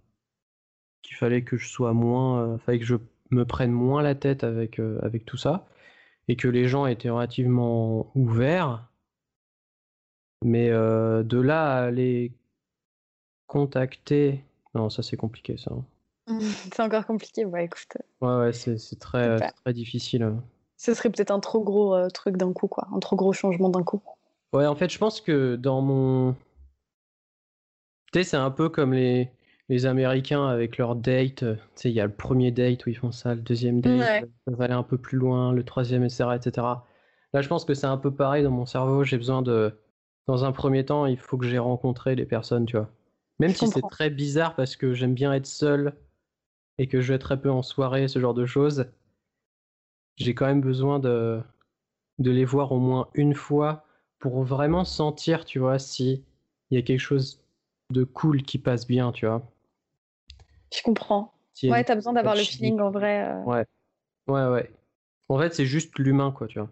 qu'il 1.02 1.16
fallait 1.16 1.42
que 1.42 1.56
je 1.56 1.66
sois 1.68 1.94
moins, 1.94 2.42
euh, 2.42 2.58
fallait 2.58 2.78
que 2.78 2.84
je 2.84 2.96
me 3.30 3.46
prenne 3.46 3.72
moins 3.72 4.02
la 4.02 4.14
tête 4.14 4.44
avec 4.44 4.78
euh, 4.78 4.98
avec 5.02 5.24
tout 5.24 5.38
ça, 5.38 5.66
et 6.28 6.36
que 6.36 6.48
les 6.48 6.68
gens 6.68 6.84
étaient 6.84 7.08
relativement 7.08 8.10
ouverts 8.14 8.87
mais 10.44 10.70
euh, 10.70 11.22
de 11.22 11.40
là 11.40 11.74
à 11.74 11.84
aller 11.84 12.32
contacter. 13.46 14.44
Non, 14.74 14.90
ça 14.90 15.02
c'est 15.02 15.16
compliqué 15.16 15.56
ça. 15.56 15.72
Hein. 15.72 16.38
c'est 16.72 16.82
encore 16.82 17.06
compliqué, 17.06 17.44
ouais, 17.44 17.64
écoute. 17.64 17.96
Ouais, 18.20 18.36
ouais, 18.36 18.52
c'est 18.52 18.98
très, 18.98 19.38
très 19.38 19.72
difficile. 19.72 20.22
Hein. 20.22 20.42
Ce 20.76 20.94
serait 20.94 21.10
peut-être 21.10 21.30
un 21.30 21.40
trop 21.40 21.62
gros 21.62 22.08
truc 22.10 22.36
d'un 22.36 22.52
coup, 22.52 22.68
quoi. 22.68 22.86
Un 22.94 23.00
trop 23.00 23.16
gros 23.16 23.32
changement 23.32 23.68
d'un 23.68 23.82
coup. 23.82 24.02
Ouais, 24.52 24.66
en 24.66 24.74
fait, 24.74 24.90
je 24.90 24.98
pense 24.98 25.20
que 25.20 25.56
dans 25.56 25.80
mon. 25.80 26.34
Tu 28.12 28.20
sais, 28.20 28.24
c'est 28.24 28.36
un 28.36 28.50
peu 28.50 28.68
comme 28.68 28.94
les, 28.94 29.30
les 29.68 29.86
Américains 29.86 30.46
avec 30.46 30.78
leur 30.78 30.96
date. 30.96 31.44
Tu 31.44 31.58
sais, 31.74 31.90
il 31.90 31.94
y 31.94 32.00
a 32.00 32.06
le 32.06 32.12
premier 32.12 32.50
date 32.50 32.86
où 32.86 32.88
ils 32.90 32.96
font 32.96 33.12
ça, 33.12 33.34
le 33.34 33.42
deuxième 33.42 33.80
date, 33.80 34.28
ça 34.46 34.54
va 34.54 34.64
aller 34.64 34.74
un 34.74 34.82
peu 34.82 34.96
plus 34.96 35.18
loin, 35.18 35.52
le 35.52 35.64
troisième, 35.64 36.04
etc., 36.04 36.30
etc. 36.36 36.66
Là, 37.34 37.42
je 37.42 37.48
pense 37.48 37.64
que 37.64 37.74
c'est 37.74 37.86
un 37.86 37.98
peu 37.98 38.10
pareil 38.14 38.42
dans 38.42 38.50
mon 38.50 38.66
cerveau. 38.66 39.04
J'ai 39.04 39.18
besoin 39.18 39.42
de. 39.42 39.78
Dans 40.28 40.44
un 40.44 40.52
premier 40.52 40.84
temps, 40.84 41.06
il 41.06 41.16
faut 41.16 41.38
que 41.38 41.46
j'ai 41.46 41.58
rencontré 41.58 42.14
les 42.14 42.26
personnes, 42.26 42.66
tu 42.66 42.76
vois. 42.76 42.90
Même 43.38 43.54
si 43.54 43.66
c'est 43.66 43.80
très 43.90 44.10
bizarre 44.10 44.54
parce 44.54 44.76
que 44.76 44.92
j'aime 44.92 45.14
bien 45.14 45.32
être 45.32 45.46
seul 45.46 45.94
et 46.76 46.86
que 46.86 47.00
je 47.00 47.14
vais 47.14 47.18
très 47.18 47.40
peu 47.40 47.50
en 47.50 47.62
soirée, 47.62 48.08
ce 48.08 48.18
genre 48.18 48.34
de 48.34 48.44
choses, 48.44 48.90
j'ai 50.16 50.34
quand 50.34 50.44
même 50.44 50.60
besoin 50.60 50.98
de, 50.98 51.40
de 52.18 52.30
les 52.30 52.44
voir 52.44 52.72
au 52.72 52.78
moins 52.78 53.08
une 53.14 53.34
fois 53.34 53.86
pour 54.18 54.42
vraiment 54.44 54.84
sentir, 54.84 55.46
tu 55.46 55.60
vois, 55.60 55.78
si 55.78 56.24
il 56.70 56.74
y 56.74 56.78
a 56.78 56.82
quelque 56.82 57.00
chose 57.00 57.42
de 57.90 58.04
cool 58.04 58.42
qui 58.42 58.58
passe 58.58 58.86
bien, 58.86 59.12
tu 59.12 59.24
vois. 59.24 59.50
Je 60.74 60.82
comprends. 60.82 61.32
ouais, 61.62 61.84
t'as 61.84 61.94
besoin 61.94 62.12
d'avoir 62.12 62.34
le 62.34 62.42
feeling 62.42 62.80
en 62.80 62.90
vrai. 62.90 63.26
Euh. 63.26 63.42
Ouais. 63.44 63.64
Ouais, 64.26 64.46
ouais. 64.46 64.70
En 65.30 65.38
fait, 65.38 65.54
c'est 65.54 65.64
juste 65.64 65.98
l'humain, 65.98 66.32
quoi, 66.32 66.48
tu 66.48 66.58
vois. 66.58 66.70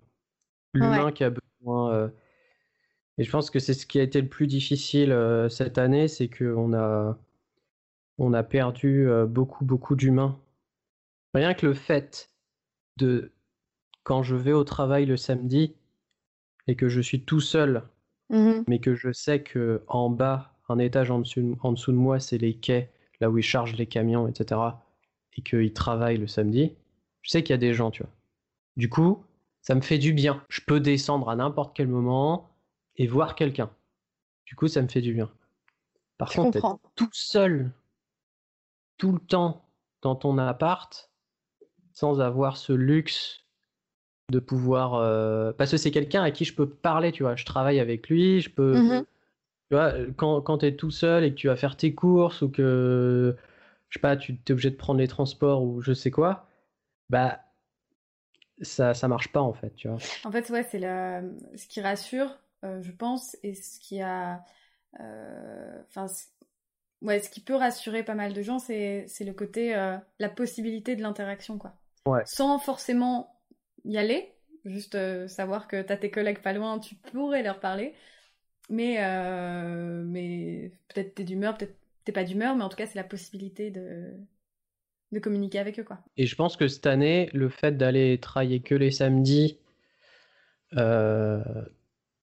L'humain 0.74 1.11
qui 1.11 1.24
a 1.24 1.30
besoin. 1.30 1.94
Euh, 1.94 2.09
et 3.18 3.24
je 3.24 3.30
pense 3.30 3.50
que 3.50 3.58
c'est 3.58 3.74
ce 3.74 3.86
qui 3.86 3.98
a 3.98 4.02
été 4.02 4.20
le 4.20 4.28
plus 4.28 4.46
difficile 4.46 5.12
euh, 5.12 5.48
cette 5.48 5.78
année, 5.78 6.08
c'est 6.08 6.28
qu'on 6.28 6.74
a, 6.74 7.18
on 8.18 8.32
a 8.32 8.42
perdu 8.42 9.08
beaucoup, 9.28 9.64
beaucoup 9.64 9.96
d'humains. 9.96 10.38
Rien 11.34 11.54
que 11.54 11.66
le 11.66 11.74
fait 11.74 12.30
de, 12.96 13.32
quand 14.04 14.22
je 14.22 14.36
vais 14.36 14.52
au 14.52 14.64
travail 14.64 15.04
le 15.04 15.16
samedi 15.16 15.74
et 16.66 16.76
que 16.76 16.88
je 16.88 17.00
suis 17.00 17.22
tout 17.22 17.40
seul, 17.40 17.82
mmh 18.30 18.62
mais 18.68 18.78
que 18.80 18.94
je 18.94 19.12
sais 19.12 19.42
que 19.42 19.82
en 19.86 20.10
bas, 20.10 20.56
un 20.68 20.78
étage 20.78 21.10
en 21.10 21.20
dessous, 21.20 21.56
en 21.62 21.72
dessous 21.72 21.92
de 21.92 21.96
moi, 21.96 22.18
c'est 22.20 22.38
les 22.38 22.54
quais, 22.54 22.90
là 23.20 23.30
où 23.30 23.38
ils 23.38 23.42
chargent 23.42 23.76
les 23.76 23.86
camions, 23.86 24.28
etc. 24.28 24.60
Et 25.36 25.42
qu'ils 25.42 25.72
travaillent 25.72 26.18
le 26.18 26.26
samedi, 26.26 26.72
je 27.22 27.30
sais 27.30 27.42
qu'il 27.42 27.52
y 27.52 27.54
a 27.54 27.58
des 27.58 27.74
gens, 27.74 27.90
tu 27.90 28.02
vois. 28.02 28.12
Du 28.76 28.88
coup, 28.88 29.24
ça 29.62 29.74
me 29.74 29.80
fait 29.80 29.98
du 29.98 30.12
bien. 30.12 30.42
Je 30.48 30.60
peux 30.66 30.80
descendre 30.80 31.28
à 31.28 31.36
n'importe 31.36 31.76
quel 31.76 31.88
moment 31.88 32.48
et 32.97 33.07
voir 33.07 33.34
quelqu'un. 33.34 33.70
Du 34.44 34.55
coup, 34.55 34.68
ça 34.68 34.82
me 34.82 34.88
fait 34.88 35.01
du 35.01 35.12
bien. 35.12 35.30
Par 36.18 36.30
contre, 36.30 36.57
être 36.57 36.78
tout 36.94 37.11
seul, 37.12 37.70
tout 38.97 39.12
le 39.12 39.20
temps, 39.20 39.64
dans 40.03 40.14
ton 40.14 40.38
appart, 40.38 41.11
sans 41.92 42.20
avoir 42.20 42.57
ce 42.57 42.72
luxe 42.72 43.44
de 44.30 44.38
pouvoir... 44.38 44.94
Euh, 44.94 45.53
parce 45.53 45.70
que 45.70 45.76
c'est 45.76 45.90
quelqu'un 45.90 46.22
à 46.22 46.30
qui 46.30 46.44
je 46.44 46.55
peux 46.55 46.68
parler, 46.68 47.12
tu 47.12 47.22
vois. 47.22 47.36
Je 47.36 47.44
travaille 47.44 47.80
avec 47.80 48.09
lui, 48.09 48.40
je 48.40 48.51
peux... 48.51 48.76
Mmh 48.78 49.05
tu 49.68 49.74
vois, 49.74 49.94
quand, 50.16 50.40
quand 50.42 50.59
tu 50.59 50.66
es 50.66 50.76
tout 50.76 50.92
seul 50.92 51.24
et 51.24 51.30
que 51.30 51.34
tu 51.34 51.49
vas 51.49 51.57
faire 51.57 51.76
tes 51.76 51.92
courses 51.92 52.42
ou 52.42 52.49
que, 52.49 53.36
je 53.88 53.99
sais 53.99 54.01
pas, 54.01 54.16
tu 54.16 54.32
es 54.34 54.53
obligé 54.53 54.70
de 54.70 54.76
prendre 54.76 55.01
les 55.01 55.09
transports 55.09 55.64
ou 55.64 55.80
je 55.80 55.92
sais 55.92 56.12
quoi, 56.12 56.47
bah, 57.11 57.40
ça, 58.62 58.94
ça 58.94 59.09
marche 59.09 59.32
pas 59.32 59.40
en 59.40 59.53
fait, 59.53 59.74
tu 59.74 59.88
vois. 59.88 59.99
En 60.24 60.30
fait, 60.30 60.49
ouais, 60.51 60.62
c'est 60.62 60.78
ce 60.78 61.66
qui 61.66 61.80
rassure, 61.80 62.38
euh, 62.64 62.82
je 62.82 62.92
pense, 62.92 63.36
et 63.42 63.54
ce 63.54 63.78
qui 63.80 64.00
a. 64.00 64.44
Euh, 65.00 65.82
enfin, 65.88 66.07
ouais, 67.02 67.20
ce 67.20 67.28
qui 67.28 67.40
peut 67.40 67.54
rassurer 67.54 68.02
pas 68.02 68.14
mal 68.14 68.32
de 68.32 68.42
gens, 68.42 68.59
c'est 68.59 69.07
le 69.20 69.32
côté, 69.32 69.74
euh, 69.76 69.96
la 70.18 70.28
possibilité 70.28 70.96
de 70.96 71.02
l'interaction, 71.02 71.59
quoi. 71.59 71.74
Ouais. 72.07 72.22
Sans 72.24 72.59
forcément 72.59 73.40
y 73.84 73.98
aller, 73.98 74.32
juste 74.64 74.96
savoir 75.28 75.68
que 75.68 75.82
tu 75.82 75.92
as 75.92 75.96
tes 75.96 76.11
collègues 76.11 76.40
pas 76.40 76.52
loin, 76.52 76.78
tu 76.78 76.94
pourrais 76.94 77.42
leur 77.42 77.61
parler. 77.61 77.94
Mais, 78.68 78.96
mais 80.04 80.72
peut-être 80.88 81.14
t'es 81.14 81.24
d'humeur, 81.24 81.57
peut-être 81.57 81.76
t'es 82.04 82.12
pas 82.12 82.24
d'humeur, 82.24 82.57
mais 82.57 82.64
en 82.64 82.68
tout 82.68 82.76
cas, 82.76 82.86
c'est 82.86 82.98
la 82.98 83.04
possibilité 83.04 83.70
de, 83.70 84.12
de 85.12 85.18
communiquer 85.18 85.59
avec 85.59 85.78
eux. 85.78 85.84
Quoi. 85.84 85.98
Et 86.16 86.26
je 86.26 86.34
pense 86.34 86.57
que 86.57 86.68
cette 86.68 86.86
année, 86.86 87.28
le 87.32 87.48
fait 87.48 87.76
d'aller 87.76 88.18
travailler 88.18 88.61
que 88.61 88.74
les 88.74 88.90
samedis, 88.90 89.59
euh, 90.76 91.42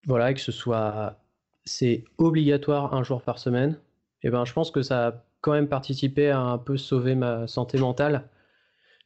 voilà, 0.06 0.34
que 0.34 0.40
ce 0.40 0.52
soit 0.52 1.20
c'est 1.66 2.04
obligatoire 2.18 2.94
un 2.94 3.04
jour 3.04 3.22
par 3.22 3.40
semaine, 3.40 3.80
et 4.22 4.28
eh 4.28 4.30
ben 4.30 4.46
je 4.46 4.54
pense 4.54 4.72
que 4.72 4.82
ça 4.82 5.08
a 5.08 5.14
quand 5.42 5.52
même 5.52 5.68
participé 5.68 6.30
à 6.30 6.40
un 6.40 6.58
peu 6.58 6.78
sauver 6.78 7.16
ma 7.16 7.48
santé 7.48 7.78
mentale. 7.78 8.30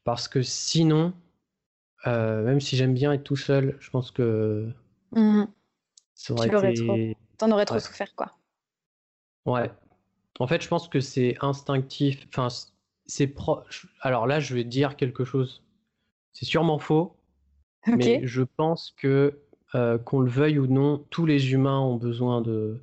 Parce 0.04 0.28
que 0.28 0.42
sinon, 0.42 1.14
euh, 2.06 2.44
même 2.44 2.62
si 2.62 2.78
j'aime 2.78 2.94
bien 2.94 3.12
être 3.12 3.24
tout 3.24 3.36
seul, 3.36 3.76
je 3.80 3.90
pense 3.90 4.12
que 4.12 4.72
mmh 5.12 5.44
ça 6.14 6.34
aurait 6.34 6.72
été... 6.72 7.18
T'en 7.38 7.52
aurais 7.52 7.66
trop 7.66 7.80
souffert, 7.80 8.16
quoi. 8.16 8.32
Ouais. 9.46 9.72
En 10.40 10.48
fait, 10.48 10.62
je 10.62 10.68
pense 10.68 10.88
que 10.88 11.00
c'est 11.00 11.36
instinctif. 11.42 12.28
Enfin, 12.30 12.48
c'est 13.06 13.28
proche. 13.28 13.88
Alors 14.02 14.26
là, 14.26 14.40
je 14.40 14.56
vais 14.56 14.64
dire 14.64 14.96
quelque 14.96 15.26
chose. 15.26 15.64
C'est 16.34 16.46
sûrement 16.46 16.80
faux. 16.80 17.16
Mais 17.86 18.22
je 18.26 18.42
pense 18.42 18.94
que, 18.98 19.40
euh, 19.76 19.98
qu'on 19.98 20.22
le 20.22 20.30
veuille 20.30 20.60
ou 20.60 20.68
non, 20.68 21.06
tous 21.10 21.26
les 21.26 21.52
humains 21.52 21.80
ont 21.80 21.96
besoin 21.96 22.42
de 22.42 22.82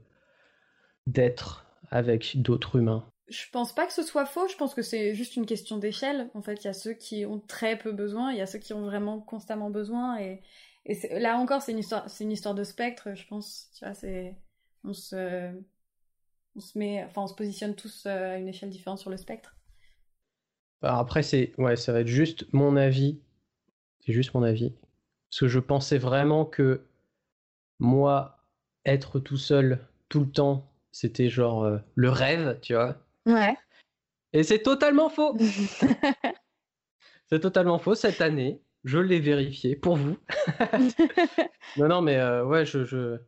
d'être 1.07 1.67
avec 1.91 2.41
d'autres 2.41 2.79
humains. 2.79 3.05
Je 3.29 3.45
pense 3.53 3.75
pas 3.75 3.87
que 3.87 3.93
ce 3.93 4.03
soit 4.03 4.27
faux, 4.27 4.49
je 4.49 4.57
pense 4.57 4.75
que 4.75 4.83
c'est 4.83 5.15
juste 5.15 5.37
une 5.37 5.47
question 5.47 5.79
d'échelle. 5.79 6.31
En 6.35 6.43
fait, 6.43 6.63
il 6.63 6.65
y 6.65 6.69
a 6.69 6.75
ceux 6.75 6.93
qui 6.93 7.25
ont 7.25 7.41
très 7.41 7.79
peu 7.79 7.93
besoin, 7.93 8.33
il 8.33 8.39
y 8.39 8.43
a 8.43 8.47
ceux 8.47 8.59
qui 8.59 8.73
ont 8.73 8.83
vraiment 8.83 9.21
constamment 9.21 9.71
besoin. 9.71 10.19
Et, 10.19 10.43
et 10.85 11.19
là 11.19 11.39
encore, 11.39 11.63
c'est 11.63 11.73
une 11.73 11.79
histoire, 11.79 12.09
c'est 12.09 12.25
une 12.25 12.33
histoire 12.33 12.55
de 12.55 12.65
spectre, 12.65 13.15
je 13.15 13.27
pense. 13.27 13.71
Tu 13.79 13.85
vois, 13.85 13.95
on 14.85 14.93
se, 14.93 15.53
on 16.55 16.61
se 16.61 16.79
met, 16.79 17.03
enfin, 17.05 17.23
on 17.23 17.27
se 17.27 17.35
positionne 17.35 17.75
tous 17.75 18.05
euh, 18.07 18.35
à 18.35 18.37
une 18.37 18.49
échelle 18.49 18.71
différente 18.71 18.99
sur 18.99 19.11
le 19.11 19.17
spectre. 19.17 19.57
Alors 20.83 20.99
après, 20.99 21.23
c'est, 21.23 21.53
ouais, 21.57 21.77
ça 21.77 21.93
va 21.93 22.01
être 22.01 22.07
juste 22.07 22.47
mon 22.53 22.77
avis. 22.77 23.21
C'est 24.01 24.13
juste 24.13 24.35
mon 24.35 24.43
avis. 24.43 24.75
Parce 25.35 25.41
que 25.41 25.49
je 25.49 25.59
pensais 25.59 25.99
vraiment 25.99 26.45
que 26.45 26.83
moi, 27.81 28.39
être 28.85 29.19
tout 29.19 29.37
seul 29.37 29.85
tout 30.09 30.21
le 30.21 30.31
temps, 30.31 30.71
c'était 30.93 31.29
genre 31.29 31.65
euh, 31.65 31.79
le 31.97 32.09
rêve, 32.09 32.61
tu 32.63 32.75
vois. 32.75 32.99
Ouais. 33.27 33.57
Et 34.33 34.45
c'est 34.45 34.63
totalement 34.63 35.09
faux. 35.09 35.37
c'est 37.27 37.41
totalement 37.41 37.81
faux 37.81 37.97
cette 37.97 38.21
année. 38.21 38.63
Je 38.85 39.01
l'ai 39.01 39.19
vérifié 39.19 39.75
pour 39.75 39.97
vous. 39.97 40.17
non, 41.79 41.89
non, 41.89 42.01
mais 42.01 42.17
euh, 42.19 42.45
ouais, 42.45 42.65
je, 42.65 42.85
je, 42.85 43.19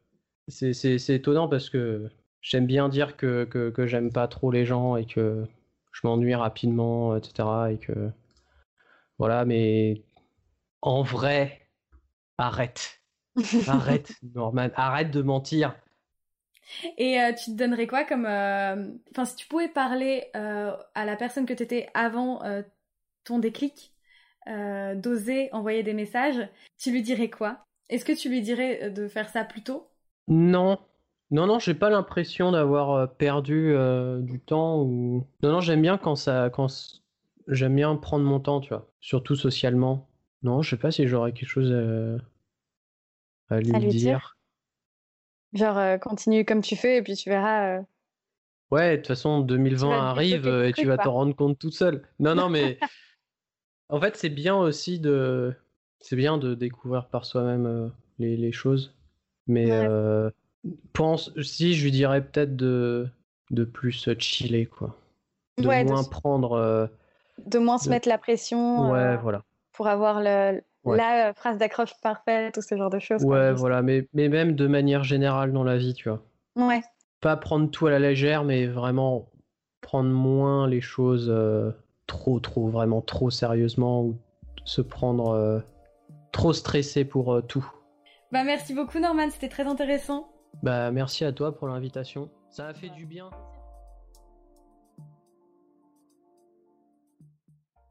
c'est 0.46 1.12
étonnant 1.12 1.48
parce 1.48 1.68
que 1.68 2.08
j'aime 2.40 2.66
bien 2.66 2.88
dire 2.88 3.16
que, 3.16 3.42
que, 3.46 3.86
j'aime 3.88 4.12
pas 4.12 4.28
trop 4.28 4.52
les 4.52 4.64
gens 4.64 4.94
et 4.94 5.06
que 5.06 5.44
je 5.90 6.00
m'ennuie 6.04 6.36
rapidement, 6.36 7.16
etc. 7.16 7.48
Et 7.72 7.78
que. 7.78 8.12
Voilà, 9.18 9.44
mais 9.44 10.04
en 10.82 11.02
vrai, 11.02 11.65
arrête. 12.38 13.00
arrête, 13.66 14.12
Norman, 14.34 14.68
arrête 14.76 15.10
de 15.10 15.22
mentir. 15.22 15.74
Et 16.98 17.20
euh, 17.20 17.32
tu 17.32 17.52
te 17.52 17.56
donnerais 17.56 17.86
quoi 17.86 18.04
comme. 18.04 18.26
Euh, 18.26 18.90
enfin, 19.12 19.24
si 19.24 19.36
tu 19.36 19.46
pouvais 19.46 19.68
parler 19.68 20.26
euh, 20.34 20.72
à 20.94 21.04
la 21.04 21.16
personne 21.16 21.46
que 21.46 21.54
tu 21.54 21.62
étais 21.62 21.88
avant 21.94 22.42
ton 23.24 23.38
déclic, 23.38 23.92
d'oser 24.46 25.52
envoyer 25.52 25.82
des 25.82 25.94
messages, 25.94 26.48
tu 26.78 26.90
lui 26.90 27.02
dirais 27.02 27.30
quoi? 27.30 27.58
Est-ce 27.88 28.04
que 28.04 28.12
tu 28.12 28.28
lui 28.28 28.42
dirais 28.42 28.90
de 28.90 29.06
faire 29.08 29.28
ça 29.28 29.44
plus 29.44 29.62
tôt? 29.62 29.88
Non. 30.28 30.78
Non, 31.32 31.46
non, 31.46 31.58
j'ai 31.58 31.74
pas 31.74 31.90
l'impression 31.90 32.52
d'avoir 32.52 33.12
perdu 33.14 33.72
euh, 33.74 34.20
du 34.20 34.38
temps 34.38 34.80
ou. 34.82 35.26
Non, 35.42 35.52
non, 35.52 35.60
j'aime 35.60 35.82
bien 35.82 35.98
quand 35.98 36.14
ça. 36.14 36.50
Quand... 36.50 36.68
J'aime 37.48 37.74
bien 37.76 37.94
prendre 37.96 38.24
mon 38.24 38.40
temps, 38.40 38.60
tu 38.60 38.68
vois. 38.68 38.88
Surtout 39.00 39.34
socialement. 39.34 40.08
Non, 40.42 40.62
je 40.62 40.70
sais 40.70 40.76
pas 40.76 40.90
si 40.90 41.06
j'aurais 41.06 41.32
quelque 41.32 41.48
chose 41.48 41.72
à, 43.48 43.60
lui, 43.60 43.88
dire. 43.88 44.36
Genre, 45.52 45.78
euh, 45.78 45.98
continue 45.98 46.44
comme 46.44 46.60
tu 46.60 46.76
fais 46.76 46.98
et 46.98 47.02
puis 47.02 47.14
tu 47.14 47.30
verras. 47.30 47.80
Ouais, 48.70 48.92
de 48.92 48.96
toute 48.96 49.08
façon, 49.08 49.40
2020 49.40 49.90
arrive 49.90 50.46
et 50.46 50.72
tu 50.72 50.86
vas 50.86 50.98
t'en 50.98 51.12
rendre 51.12 51.34
compte 51.34 51.58
toute 51.58 51.74
seule. 51.74 52.02
Non, 52.18 52.34
non, 52.34 52.48
mais. 52.48 52.78
en 53.88 54.00
fait, 54.00 54.16
c'est 54.16 54.28
bien 54.28 54.56
aussi 54.56 54.98
de. 55.00 55.54
C'est 56.00 56.16
bien 56.16 56.38
de 56.38 56.54
découvrir 56.54 57.08
par 57.08 57.24
soi-même 57.24 57.92
les 58.18 58.52
choses. 58.52 58.96
Mais 59.46 59.70
euh, 59.70 60.30
pense, 60.92 61.32
si 61.40 61.74
je 61.74 61.84
lui 61.84 61.92
dirais 61.92 62.22
peut-être 62.22 62.56
de, 62.56 63.08
de 63.50 63.64
plus 63.64 64.08
chiller, 64.18 64.66
quoi. 64.66 64.96
De 65.58 65.64
moins 65.64 66.04
prendre. 66.04 66.52
Euh, 66.52 66.86
de 67.46 67.58
moins 67.58 67.78
se 67.78 67.88
mettre 67.88 68.08
la 68.08 68.18
pression. 68.18 68.90
Ouais, 68.90 68.98
euh, 68.98 69.16
voilà. 69.18 69.42
Pour 69.76 69.88
avoir 69.88 70.20
le, 70.20 70.62
la 70.86 71.34
phrase 71.34 71.58
d'accroche 71.58 71.92
parfaite 72.02 72.56
ou 72.56 72.62
ce 72.62 72.76
genre 72.76 72.90
de 72.90 72.98
choses. 72.98 73.22
Ouais, 73.24 73.52
voilà. 73.52 73.82
Mais, 73.82 74.08
mais 74.14 74.28
même 74.28 74.54
de 74.54 74.66
manière 74.66 75.04
générale 75.04 75.52
dans 75.52 75.64
la 75.64 75.76
vie, 75.76 75.94
tu 75.94 76.08
vois. 76.08 76.22
Ouais. 76.56 76.80
Pas 77.20 77.36
prendre 77.36 77.70
tout 77.70 77.86
à 77.86 77.90
la 77.90 77.98
légère, 77.98 78.42
mais 78.44 78.66
vraiment 78.66 79.28
prendre 79.82 80.10
moins 80.10 80.66
les 80.66 80.80
choses 80.80 81.32
trop, 82.06 82.40
trop, 82.40 82.68
vraiment 82.68 83.02
trop 83.02 83.30
sérieusement 83.30 84.02
ou 84.02 84.18
se 84.64 84.80
prendre 84.80 85.62
trop 86.32 86.52
stressé 86.52 87.04
pour 87.04 87.42
tout. 87.46 87.70
Bah 88.32 88.42
merci 88.44 88.74
beaucoup 88.74 88.98
Norman, 88.98 89.30
c'était 89.30 89.48
très 89.48 89.66
intéressant. 89.66 90.28
Bah 90.62 90.90
merci 90.90 91.24
à 91.24 91.32
toi 91.32 91.54
pour 91.54 91.68
l'invitation. 91.68 92.30
Ça 92.50 92.68
a 92.68 92.74
fait 92.74 92.88
du 92.88 93.06
bien. 93.06 93.30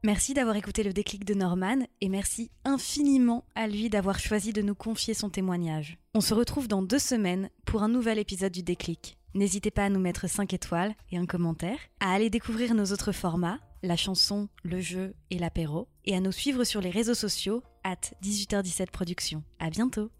Merci 0.06 0.34
d'avoir 0.34 0.54
écouté 0.54 0.84
le 0.84 0.92
déclic 0.92 1.24
de 1.24 1.34
Norman 1.34 1.78
et 2.00 2.08
merci 2.08 2.52
infiniment 2.64 3.44
à 3.56 3.66
lui 3.66 3.90
d'avoir 3.90 4.20
choisi 4.20 4.52
de 4.52 4.62
nous 4.62 4.76
confier 4.76 5.14
son 5.14 5.30
témoignage. 5.30 5.98
On 6.14 6.20
se 6.20 6.32
retrouve 6.32 6.68
dans 6.68 6.80
deux 6.80 7.00
semaines 7.00 7.50
pour 7.64 7.82
un 7.82 7.88
nouvel 7.88 8.20
épisode 8.20 8.52
du 8.52 8.62
déclic. 8.62 9.18
N'hésitez 9.34 9.72
pas 9.72 9.86
à 9.86 9.88
nous 9.88 9.98
mettre 9.98 10.28
5 10.28 10.54
étoiles 10.54 10.94
et 11.10 11.18
un 11.18 11.26
commentaire, 11.26 11.80
à 11.98 12.12
aller 12.12 12.30
découvrir 12.30 12.72
nos 12.76 12.92
autres 12.92 13.10
formats, 13.10 13.58
la 13.82 13.96
chanson, 13.96 14.48
le 14.62 14.80
jeu 14.80 15.12
et 15.32 15.40
l'apéro, 15.40 15.88
et 16.04 16.14
à 16.14 16.20
nous 16.20 16.30
suivre 16.30 16.62
sur 16.62 16.80
les 16.80 16.90
réseaux 16.90 17.14
sociaux 17.14 17.64
at 17.82 17.96
18h17 18.22 18.92
Productions. 18.92 19.42
À 19.58 19.70
bientôt! 19.70 20.12